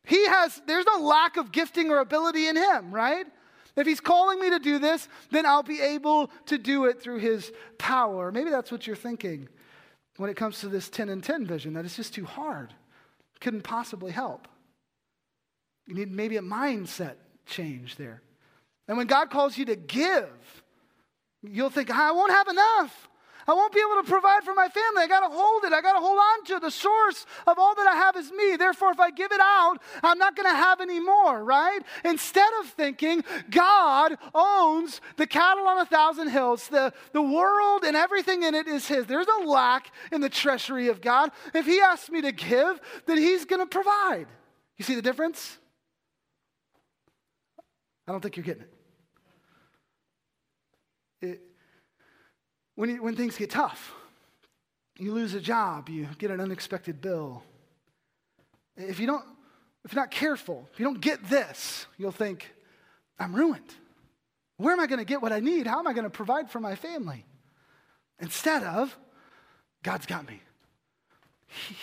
He 0.05 0.25
has, 0.25 0.59
there's 0.65 0.85
no 0.85 1.03
lack 1.03 1.37
of 1.37 1.51
gifting 1.51 1.91
or 1.91 1.99
ability 1.99 2.47
in 2.47 2.55
Him, 2.55 2.91
right? 2.91 3.27
If 3.77 3.85
he's 3.85 3.99
calling 3.99 4.39
me 4.39 4.49
to 4.49 4.59
do 4.59 4.79
this, 4.79 5.07
then 5.31 5.45
I'll 5.45 5.63
be 5.63 5.79
able 5.79 6.31
to 6.47 6.57
do 6.57 6.85
it 6.85 6.99
through 6.99 7.19
his 7.19 7.51
power. 7.77 8.31
Maybe 8.31 8.49
that's 8.49 8.71
what 8.71 8.87
you're 8.87 8.95
thinking 8.95 9.47
when 10.17 10.31
it 10.31 10.35
comes 10.35 10.59
to 10.61 10.67
this 10.67 10.89
10 10.89 11.09
and 11.09 11.23
10 11.23 11.45
vision, 11.45 11.73
that 11.73 11.85
it's 11.85 11.95
just 11.95 12.13
too 12.13 12.25
hard. 12.25 12.73
Couldn't 13.39 13.61
possibly 13.61 14.11
help. 14.11 14.47
You 15.85 15.93
need 15.93 16.11
maybe 16.11 16.37
a 16.37 16.41
mindset 16.41 17.15
change 17.45 17.95
there. 17.95 18.21
And 18.87 18.97
when 18.97 19.07
God 19.07 19.29
calls 19.29 19.57
you 19.57 19.65
to 19.65 19.75
give, 19.75 20.27
you'll 21.43 21.69
think, 21.69 21.91
I 21.91 22.11
won't 22.11 22.31
have 22.31 22.47
enough. 22.47 23.09
I 23.47 23.53
won't 23.53 23.73
be 23.73 23.79
able 23.79 24.03
to 24.03 24.09
provide 24.09 24.43
for 24.43 24.53
my 24.53 24.67
family. 24.67 25.03
I 25.03 25.07
got 25.07 25.21
to 25.21 25.33
hold 25.33 25.63
it. 25.63 25.71
I 25.71 25.81
got 25.81 25.93
to 25.93 25.99
hold 25.99 26.19
on 26.19 26.43
to 26.45 26.59
the 26.59 26.69
source 26.69 27.25
of 27.45 27.57
all 27.57 27.75
that 27.75 27.87
I 27.87 27.95
have 27.95 28.17
is 28.17 28.29
me. 28.31 28.57
Therefore, 28.57 28.91
if 28.91 28.99
I 28.99 29.09
give 29.09 29.31
it 29.31 29.39
out, 29.39 29.77
I'm 30.03 30.17
not 30.17 30.35
going 30.35 30.49
to 30.49 30.55
have 30.55 30.81
any 30.81 30.99
more, 30.99 31.41
right? 31.43 31.79
Instead 32.03 32.49
of 32.59 32.67
thinking 32.67 33.23
God 33.49 34.17
owns 34.35 34.99
the 35.15 35.25
cattle 35.25 35.65
on 35.65 35.79
a 35.79 35.85
thousand 35.85 36.27
hills, 36.29 36.67
the, 36.67 36.91
the 37.13 37.21
world 37.21 37.85
and 37.85 37.95
everything 37.95 38.43
in 38.43 38.53
it 38.53 38.67
is 38.67 38.85
His. 38.85 39.05
There's 39.05 39.27
a 39.27 39.45
lack 39.45 39.93
in 40.11 40.19
the 40.19 40.29
treasury 40.29 40.89
of 40.89 40.99
God. 40.99 41.31
If 41.53 41.65
He 41.65 41.79
asks 41.79 42.09
me 42.09 42.21
to 42.23 42.33
give, 42.33 42.81
then 43.05 43.17
He's 43.17 43.45
going 43.45 43.61
to 43.61 43.65
provide. 43.65 44.27
You 44.77 44.83
see 44.83 44.95
the 44.95 45.01
difference? 45.01 45.57
I 48.05 48.11
don't 48.11 48.19
think 48.19 48.35
you're 48.35 48.43
getting 48.43 48.63
it. 48.63 48.73
it 51.21 51.46
when, 52.77 52.91
you, 52.91 53.01
when 53.01 53.15
things 53.15 53.35
get 53.35 53.49
tough, 53.49 53.93
you 54.99 55.11
lose 55.11 55.33
a 55.33 55.41
job, 55.41 55.89
you 55.89 56.07
get 56.19 56.29
an 56.29 56.39
unexpected 56.39 57.01
bill. 57.01 57.43
If 58.77 58.99
you 58.99 59.07
don't, 59.07 59.25
if 59.83 59.93
you're 59.93 60.01
not 60.01 60.11
careful, 60.11 60.69
if 60.71 60.79
you 60.79 60.85
don't 60.85 61.01
get 61.01 61.27
this, 61.27 61.87
you'll 61.97 62.11
think, 62.11 62.53
I'm 63.19 63.35
ruined. 63.35 63.73
Where 64.57 64.73
am 64.73 64.79
I 64.79 64.85
going 64.85 64.99
to 64.99 65.05
get 65.05 65.23
what 65.23 65.31
I 65.31 65.39
need? 65.39 65.65
How 65.65 65.79
am 65.79 65.87
I 65.87 65.93
going 65.93 66.03
to 66.03 66.11
provide 66.11 66.51
for 66.51 66.59
my 66.59 66.75
family? 66.75 67.25
Instead 68.19 68.61
of, 68.63 68.95
God's 69.81 70.05
got 70.05 70.27
me. 70.27 70.39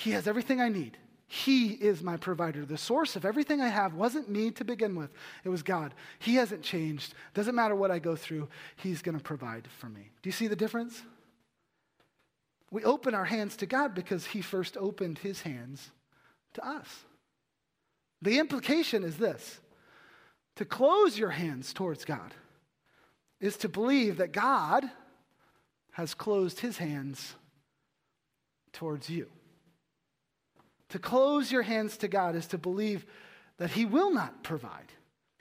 He 0.00 0.12
has 0.12 0.28
everything 0.28 0.60
I 0.60 0.68
need. 0.68 0.96
He 1.26 1.68
is 1.70 2.02
my 2.02 2.16
provider. 2.16 2.64
The 2.64 2.76
source 2.76 3.16
of 3.16 3.24
everything 3.24 3.60
I 3.60 3.68
have 3.68 3.94
wasn't 3.94 4.28
me 4.28 4.50
to 4.52 4.64
begin 4.64 4.94
with, 4.94 5.10
it 5.42 5.48
was 5.48 5.62
God. 5.62 5.94
He 6.18 6.36
hasn't 6.36 6.62
changed. 6.62 7.14
Doesn't 7.32 7.54
matter 7.54 7.74
what 7.74 7.90
I 7.90 7.98
go 7.98 8.14
through, 8.14 8.48
He's 8.76 9.02
going 9.02 9.16
to 9.16 9.22
provide 9.22 9.66
for 9.78 9.88
me. 9.88 10.10
Do 10.22 10.28
you 10.28 10.32
see 10.32 10.48
the 10.48 10.56
difference? 10.56 11.02
We 12.70 12.84
open 12.84 13.14
our 13.14 13.24
hands 13.24 13.56
to 13.58 13.66
God 13.66 13.94
because 13.94 14.26
He 14.26 14.42
first 14.42 14.76
opened 14.76 15.18
His 15.18 15.42
hands 15.42 15.90
to 16.54 16.66
us. 16.66 17.04
The 18.20 18.38
implication 18.38 19.04
is 19.04 19.16
this 19.16 19.60
to 20.56 20.64
close 20.64 21.18
your 21.18 21.30
hands 21.30 21.72
towards 21.72 22.04
God 22.04 22.32
is 23.40 23.56
to 23.58 23.68
believe 23.68 24.18
that 24.18 24.32
God 24.32 24.84
has 25.92 26.14
closed 26.14 26.60
His 26.60 26.78
hands 26.78 27.34
towards 28.72 29.10
you. 29.10 29.28
To 30.90 30.98
close 30.98 31.50
your 31.50 31.62
hands 31.62 31.96
to 31.98 32.08
God 32.08 32.36
is 32.36 32.46
to 32.48 32.58
believe 32.58 33.06
that 33.58 33.70
He 33.70 33.84
will 33.84 34.10
not 34.10 34.42
provide. 34.42 34.92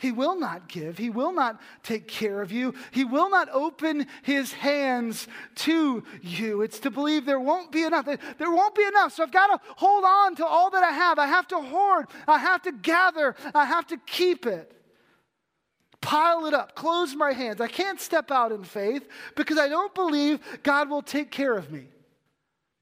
He 0.03 0.11
will 0.11 0.37
not 0.37 0.67
give. 0.67 0.97
He 0.97 1.09
will 1.09 1.31
not 1.31 1.61
take 1.81 2.09
care 2.09 2.41
of 2.41 2.51
you. 2.51 2.73
He 2.91 3.05
will 3.05 3.29
not 3.29 3.47
open 3.53 4.05
his 4.21 4.51
hands 4.51 5.29
to 5.55 6.03
you. 6.21 6.61
It's 6.61 6.79
to 6.79 6.91
believe 6.91 7.25
there 7.25 7.39
won't 7.39 7.71
be 7.71 7.83
enough. 7.83 8.05
There 8.05 8.51
won't 8.51 8.75
be 8.75 8.83
enough. 8.83 9.13
So 9.13 9.23
I've 9.23 9.31
got 9.31 9.47
to 9.47 9.61
hold 9.77 10.03
on 10.03 10.35
to 10.35 10.45
all 10.45 10.69
that 10.71 10.83
I 10.83 10.91
have. 10.91 11.19
I 11.19 11.27
have 11.27 11.47
to 11.47 11.61
hoard. 11.61 12.07
I 12.27 12.37
have 12.37 12.61
to 12.63 12.73
gather. 12.73 13.33
I 13.55 13.63
have 13.63 13.87
to 13.87 13.97
keep 14.05 14.45
it. 14.45 14.75
Pile 16.01 16.47
it 16.47 16.53
up. 16.53 16.75
Close 16.75 17.15
my 17.15 17.31
hands. 17.31 17.61
I 17.61 17.69
can't 17.69 18.01
step 18.01 18.29
out 18.29 18.51
in 18.51 18.65
faith 18.65 19.07
because 19.37 19.57
I 19.57 19.69
don't 19.69 19.95
believe 19.95 20.41
God 20.63 20.89
will 20.89 21.01
take 21.01 21.31
care 21.31 21.55
of 21.55 21.71
me. 21.71 21.85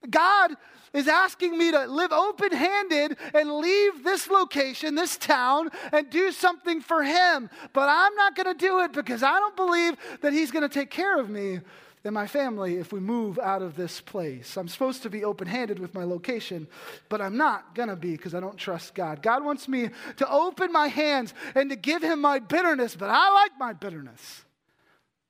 God 0.10 0.56
is 0.94 1.08
asking 1.08 1.58
me 1.58 1.72
to 1.72 1.86
live 1.86 2.12
open 2.12 2.52
handed 2.52 3.18
and 3.34 3.52
leave 3.52 4.04
this 4.04 4.30
location, 4.30 4.96
this 4.96 5.18
town, 5.18 5.70
and 5.92 6.10
do 6.10 6.32
something 6.32 6.82
for 6.82 7.04
Him. 7.04 7.50
But 7.74 7.90
I'm 7.90 8.16
not 8.16 8.36
going 8.36 8.48
to 8.48 8.60
do 8.60 8.80
it 8.82 8.94
because 8.94 9.24
I 9.24 9.40
don't 9.40 9.56
believe 9.56 9.96
that 10.22 10.34
He's 10.34 10.52
going 10.52 10.68
to 10.68 10.74
take 10.74 10.90
care 10.90 11.20
of 11.20 11.30
me 11.30 11.62
and 12.04 12.14
my 12.14 12.26
family 12.26 12.78
if 12.78 12.92
we 12.92 13.00
move 13.00 13.38
out 13.40 13.62
of 13.62 13.76
this 13.76 14.02
place. 14.02 14.58
I'm 14.58 14.68
supposed 14.68 15.04
to 15.04 15.10
be 15.10 15.24
open 15.24 15.48
handed 15.48 15.80
with 15.80 15.94
my 15.94 16.04
location, 16.04 16.68
but 17.10 17.22
I'm 17.22 17.38
not 17.38 17.76
going 17.76 17.90
to 17.90 17.96
be 17.96 18.12
because 18.12 18.34
I 18.34 18.40
don't 18.40 18.58
trust 18.58 18.96
God. 18.96 19.22
God 19.22 19.44
wants 19.44 19.68
me 19.68 19.90
to 20.18 20.32
open 20.32 20.72
my 20.72 20.88
hands 20.88 21.34
and 21.54 21.70
to 21.70 21.76
give 21.76 22.04
Him 22.04 22.22
my 22.22 22.40
bitterness, 22.40 22.96
but 22.96 23.10
I 23.10 23.32
like 23.32 23.52
my 23.60 23.74
bitterness. 23.74 24.46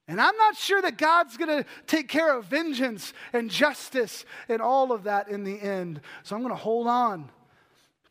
And 0.08 0.20
I'm 0.20 0.36
not 0.36 0.58
sure 0.58 0.82
that 0.82 0.97
God's 0.97 1.38
going 1.38 1.64
to 1.64 1.70
take 1.88 2.08
care 2.08 2.36
of 2.36 2.45
vengeance 2.45 3.14
and 3.34 3.49
justice 3.49 4.26
and 4.49 4.62
all 4.62 4.91
of 4.91 5.04
that 5.04 5.30
in 5.30 5.43
the 5.43 5.60
end. 5.60 6.02
So 6.24 6.36
I'm 6.36 6.41
going 6.41 6.54
to 6.54 6.62
hold 6.62 6.88
on 6.88 7.30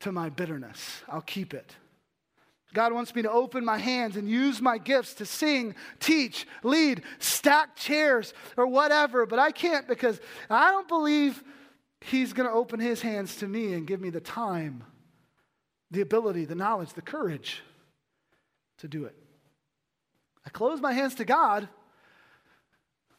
to 0.01 0.13
my 0.13 0.31
bitterness. 0.31 1.03
I'll 1.09 1.21
keep 1.21 1.53
it. 1.53 1.75
God 2.73 2.93
wants 2.93 3.15
me 3.15 3.23
to 3.23 3.31
open 3.31 3.65
my 3.65 3.79
hands 3.79 4.17
and 4.17 4.29
use 4.29 4.63
my 4.63 4.79
gifts 4.79 5.15
to 5.15 5.27
sing, 5.27 5.75
teach, 5.99 6.47
lead, 6.63 7.03
stack 7.19 7.75
chairs, 7.75 8.33
or 8.57 8.67
whatever, 8.67 9.27
but 9.27 9.41
I 9.41 9.51
can't 9.51 9.89
because 9.89 10.21
I 10.49 10.71
don't 10.71 10.89
believe 10.89 11.43
He's 12.01 12.33
going 12.33 12.49
to 12.49 12.55
open 12.55 12.79
His 12.81 13.03
hands 13.03 13.37
to 13.37 13.49
me 13.49 13.75
and 13.75 13.87
give 13.87 14.01
me 14.01 14.11
the 14.11 14.21
time, 14.21 14.85
the 15.91 16.01
ability, 16.01 16.45
the 16.45 16.55
knowledge, 16.55 16.93
the 16.93 17.03
courage 17.03 17.61
to 18.79 18.89
do 18.89 19.05
it. 19.05 19.17
I 20.47 20.51
close 20.51 20.81
my 20.81 20.93
hands 20.93 21.17
to 21.17 21.25
God 21.25 21.69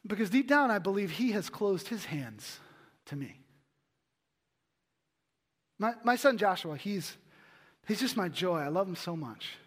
because 0.06 0.30
deep 0.30 0.48
down, 0.48 0.72
I 0.72 0.80
believe 0.80 1.12
he 1.12 1.32
has 1.32 1.50
closed 1.50 1.88
his 1.88 2.06
hands 2.06 2.60
to 3.06 3.16
me. 3.16 3.40
My, 5.78 5.94
my 6.04 6.16
son 6.16 6.38
Joshua, 6.38 6.78
he's, 6.78 7.18
he's 7.88 8.00
just 8.00 8.18
my 8.18 8.30
joy. 8.30 8.60
I 8.60 8.68
love 8.68 8.88
him 8.88 8.96
so 8.96 9.16
much. 9.16 9.58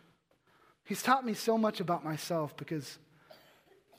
He's 0.84 1.02
taught 1.02 1.24
me 1.24 1.34
so 1.34 1.56
much 1.56 1.80
about 1.80 2.04
myself 2.04 2.56
because 2.56 2.98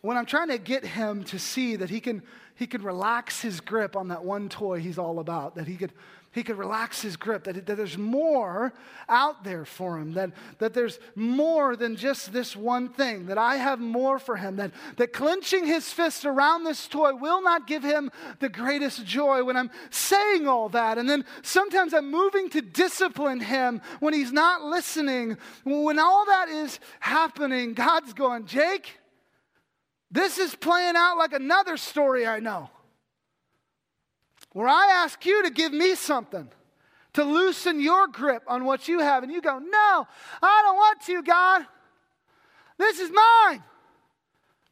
when 0.01 0.17
I'm 0.17 0.25
trying 0.25 0.49
to 0.49 0.57
get 0.57 0.85
him 0.85 1.23
to 1.25 1.39
see 1.39 1.75
that 1.77 1.89
he 1.89 1.99
can, 1.99 2.21
he 2.55 2.67
can 2.67 2.83
relax 2.83 3.41
his 3.41 3.59
grip 3.59 3.95
on 3.95 4.09
that 4.09 4.23
one 4.23 4.49
toy 4.49 4.79
he's 4.79 4.99
all 4.99 5.19
about, 5.19 5.55
that 5.55 5.67
he 5.67 5.75
could 5.75 5.93
he 6.35 6.43
could 6.43 6.57
relax 6.57 7.01
his 7.01 7.15
grip, 7.15 7.45
that, 7.45 7.65
that 7.65 7.77
there's 7.77 7.97
more 7.97 8.73
out 9.07 9.45
there 9.45 9.63
for 9.63 9.97
him, 9.97 10.11
that, 10.15 10.31
that 10.59 10.73
there's 10.73 10.99
more 11.15 11.77
than 11.77 11.95
just 11.95 12.33
this 12.33 12.57
one 12.57 12.89
thing, 12.89 13.27
that 13.27 13.37
I 13.37 13.55
have 13.55 13.79
more 13.79 14.19
for 14.19 14.35
him, 14.35 14.57
that, 14.57 14.71
that 14.97 15.13
clenching 15.13 15.65
his 15.65 15.93
fist 15.93 16.25
around 16.25 16.65
this 16.65 16.89
toy 16.89 17.15
will 17.15 17.41
not 17.41 17.67
give 17.67 17.83
him 17.83 18.11
the 18.39 18.49
greatest 18.49 19.05
joy 19.05 19.45
when 19.45 19.55
I'm 19.55 19.71
saying 19.91 20.45
all 20.45 20.67
that. 20.69 20.97
And 20.97 21.09
then 21.09 21.23
sometimes 21.41 21.93
I'm 21.93 22.11
moving 22.11 22.49
to 22.49 22.61
discipline 22.61 23.39
him 23.39 23.81
when 24.01 24.13
he's 24.13 24.33
not 24.33 24.61
listening. 24.61 25.37
When 25.63 25.99
all 25.99 26.25
that 26.25 26.49
is 26.49 26.81
happening, 26.99 27.73
God's 27.73 28.11
going, 28.11 28.45
Jake, 28.45 28.99
this 30.11 30.37
is 30.37 30.53
playing 30.53 30.95
out 30.97 31.17
like 31.17 31.31
another 31.31 31.77
story 31.77 32.27
I 32.27 32.41
know 32.41 32.69
where 34.55 34.69
I 34.69 35.03
ask 35.03 35.25
you 35.25 35.43
to 35.43 35.49
give 35.49 35.73
me 35.73 35.95
something, 35.95 36.47
to 37.11 37.25
loosen 37.25 37.81
your 37.81 38.07
grip 38.07 38.41
on 38.47 38.63
what 38.63 38.87
you 38.87 38.99
have, 38.99 39.21
and 39.21 39.29
you 39.29 39.41
go, 39.41 39.59
No, 39.59 40.07
I 40.41 40.61
don't 40.63 40.77
want 40.77 41.01
to, 41.01 41.21
God. 41.23 41.65
This 42.77 42.99
is 42.99 43.09
mine. 43.09 43.61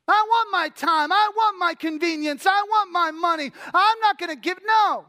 I 0.08 0.26
want 0.30 0.50
my 0.54 0.70
time. 0.70 1.12
I 1.12 1.32
want 1.36 1.60
my 1.60 1.74
convenience. 1.74 2.46
I 2.46 2.64
want 2.64 2.94
my 2.94 3.12
money. 3.12 3.52
I'm 3.74 4.00
not 4.00 4.18
going 4.18 4.30
to 4.30 4.38
give, 4.38 4.58
no. 4.66 5.04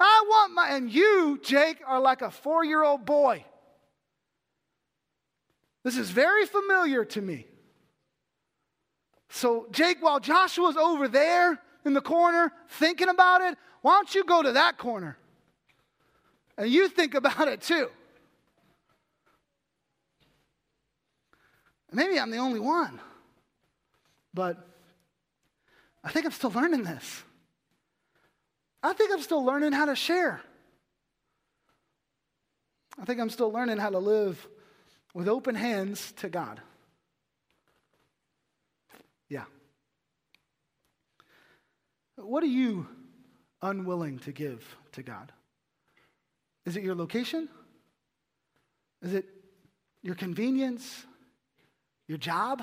I 0.00 0.24
want 0.26 0.52
my, 0.52 0.70
and 0.70 0.90
you, 0.90 1.38
Jake, 1.40 1.78
are 1.86 2.00
like 2.00 2.22
a 2.22 2.32
four 2.32 2.64
year 2.64 2.82
old 2.82 3.06
boy. 3.06 3.44
This 5.84 5.96
is 5.96 6.10
very 6.10 6.46
familiar 6.46 7.04
to 7.04 7.22
me. 7.22 7.46
So, 9.28 9.68
Jake, 9.70 9.98
while 10.00 10.18
Joshua's 10.18 10.76
over 10.76 11.06
there 11.06 11.60
in 11.86 11.94
the 11.94 12.00
corner 12.00 12.52
thinking 12.68 13.08
about 13.08 13.40
it, 13.40 13.56
why 13.80 13.92
don't 13.92 14.14
you 14.14 14.24
go 14.24 14.42
to 14.42 14.52
that 14.52 14.76
corner? 14.76 15.16
And 16.58 16.68
you 16.68 16.88
think 16.88 17.14
about 17.14 17.48
it 17.48 17.62
too. 17.62 17.88
Maybe 21.92 22.18
I'm 22.18 22.30
the 22.30 22.38
only 22.38 22.60
one, 22.60 23.00
but 24.34 24.68
I 26.02 26.10
think 26.10 26.26
I'm 26.26 26.32
still 26.32 26.50
learning 26.50 26.82
this. 26.82 27.22
I 28.82 28.92
think 28.92 29.12
I'm 29.12 29.22
still 29.22 29.44
learning 29.44 29.72
how 29.72 29.86
to 29.86 29.96
share. 29.96 30.40
I 32.98 33.04
think 33.04 33.20
I'm 33.20 33.30
still 33.30 33.52
learning 33.52 33.78
how 33.78 33.90
to 33.90 33.98
live 33.98 34.46
with 35.14 35.28
open 35.28 35.54
hands 35.54 36.12
to 36.16 36.28
God. 36.28 36.60
Yeah. 39.28 39.44
What 42.16 42.42
are 42.42 42.46
you 42.46 42.86
unwilling 43.62 44.18
to 44.20 44.32
give 44.32 44.64
to 44.92 45.02
God? 45.02 45.32
Is 46.64 46.76
it 46.76 46.82
your 46.82 46.94
location? 46.94 47.48
Is 49.02 49.12
it 49.12 49.26
your 50.02 50.14
convenience? 50.14 51.04
Your 52.08 52.18
job? 52.18 52.62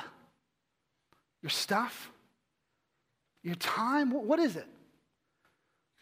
Your 1.42 1.50
stuff? 1.50 2.12
Your 3.44 3.56
time? 3.56 4.12
What 4.12 4.40
is 4.40 4.56
it? 4.56 4.68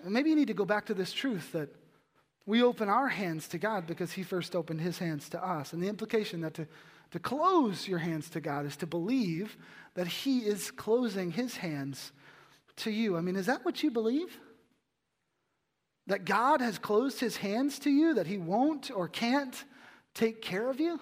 maybe 0.04 0.32
you 0.32 0.36
need 0.36 0.48
to 0.48 0.56
go 0.56 0.66
back 0.66 0.88
to 0.88 0.96
this 0.96 1.14
truth 1.14 1.52
that 1.52 1.70
we 2.48 2.64
open 2.64 2.90
our 2.90 3.08
hands 3.08 3.48
to 3.50 3.60
God 3.60 3.86
because 3.86 4.12
He 4.12 4.24
first 4.24 4.56
opened 4.56 4.82
His 4.82 4.98
hands 4.98 5.30
to 5.30 5.46
us. 5.46 5.74
And 5.74 5.84
the 5.84 5.88
implication 5.88 6.42
that 6.42 6.56
to, 6.56 6.68
to 7.12 7.20
close 7.20 7.88
your 7.88 8.00
hands 8.00 8.30
to 8.32 8.42
God 8.42 8.66
is 8.66 8.76
to 8.78 8.88
believe 8.88 9.58
that 9.94 10.08
He 10.08 10.40
is 10.40 10.72
closing 10.72 11.32
His 11.32 11.58
hands 11.58 12.12
to 12.78 12.92
you. 12.92 13.18
I 13.18 13.22
mean, 13.22 13.36
is 13.36 13.46
that 13.46 13.66
what 13.66 13.84
you 13.84 13.92
believe? 13.92 14.38
That 16.08 16.26
God 16.26 16.62
has 16.62 16.78
closed 16.78 17.20
his 17.20 17.38
hands 17.38 17.80
to 17.80 17.90
you, 17.90 18.16
that 18.16 18.28
he 18.28 18.38
won't 18.38 18.92
or 18.92 19.08
can't 19.08 19.64
take 20.14 20.42
care 20.42 20.70
of 20.70 20.80
you? 20.80 21.00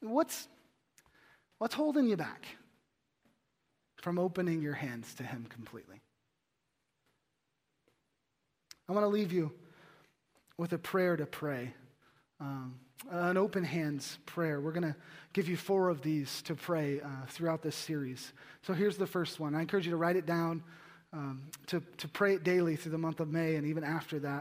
What's, 0.00 0.48
what's 1.58 1.74
holding 1.74 2.06
you 2.06 2.16
back 2.16 2.46
from 3.96 4.18
opening 4.18 4.62
your 4.62 4.74
hands 4.74 5.14
to 5.14 5.22
him 5.22 5.46
completely? 5.48 6.00
I 8.88 8.92
want 8.92 9.04
to 9.04 9.08
leave 9.08 9.32
you 9.32 9.52
with 10.56 10.72
a 10.72 10.78
prayer 10.78 11.16
to 11.16 11.26
pray. 11.26 11.74
Um, 12.40 12.78
an 13.10 13.36
open 13.36 13.64
hands 13.64 14.18
prayer. 14.26 14.60
We're 14.60 14.72
going 14.72 14.92
to 14.92 14.96
give 15.32 15.48
you 15.48 15.56
four 15.56 15.88
of 15.88 16.02
these 16.02 16.42
to 16.42 16.54
pray 16.54 17.00
uh, 17.00 17.08
throughout 17.28 17.62
this 17.62 17.76
series. 17.76 18.32
So 18.62 18.72
here's 18.72 18.96
the 18.96 19.06
first 19.06 19.40
one. 19.40 19.54
I 19.54 19.60
encourage 19.60 19.86
you 19.86 19.92
to 19.92 19.96
write 19.96 20.16
it 20.16 20.26
down, 20.26 20.62
um, 21.12 21.42
to, 21.66 21.82
to 21.98 22.08
pray 22.08 22.34
it 22.34 22.44
daily 22.44 22.76
through 22.76 22.92
the 22.92 22.98
month 22.98 23.20
of 23.20 23.28
May 23.28 23.56
and 23.56 23.66
even 23.66 23.84
after 23.84 24.18
that. 24.20 24.36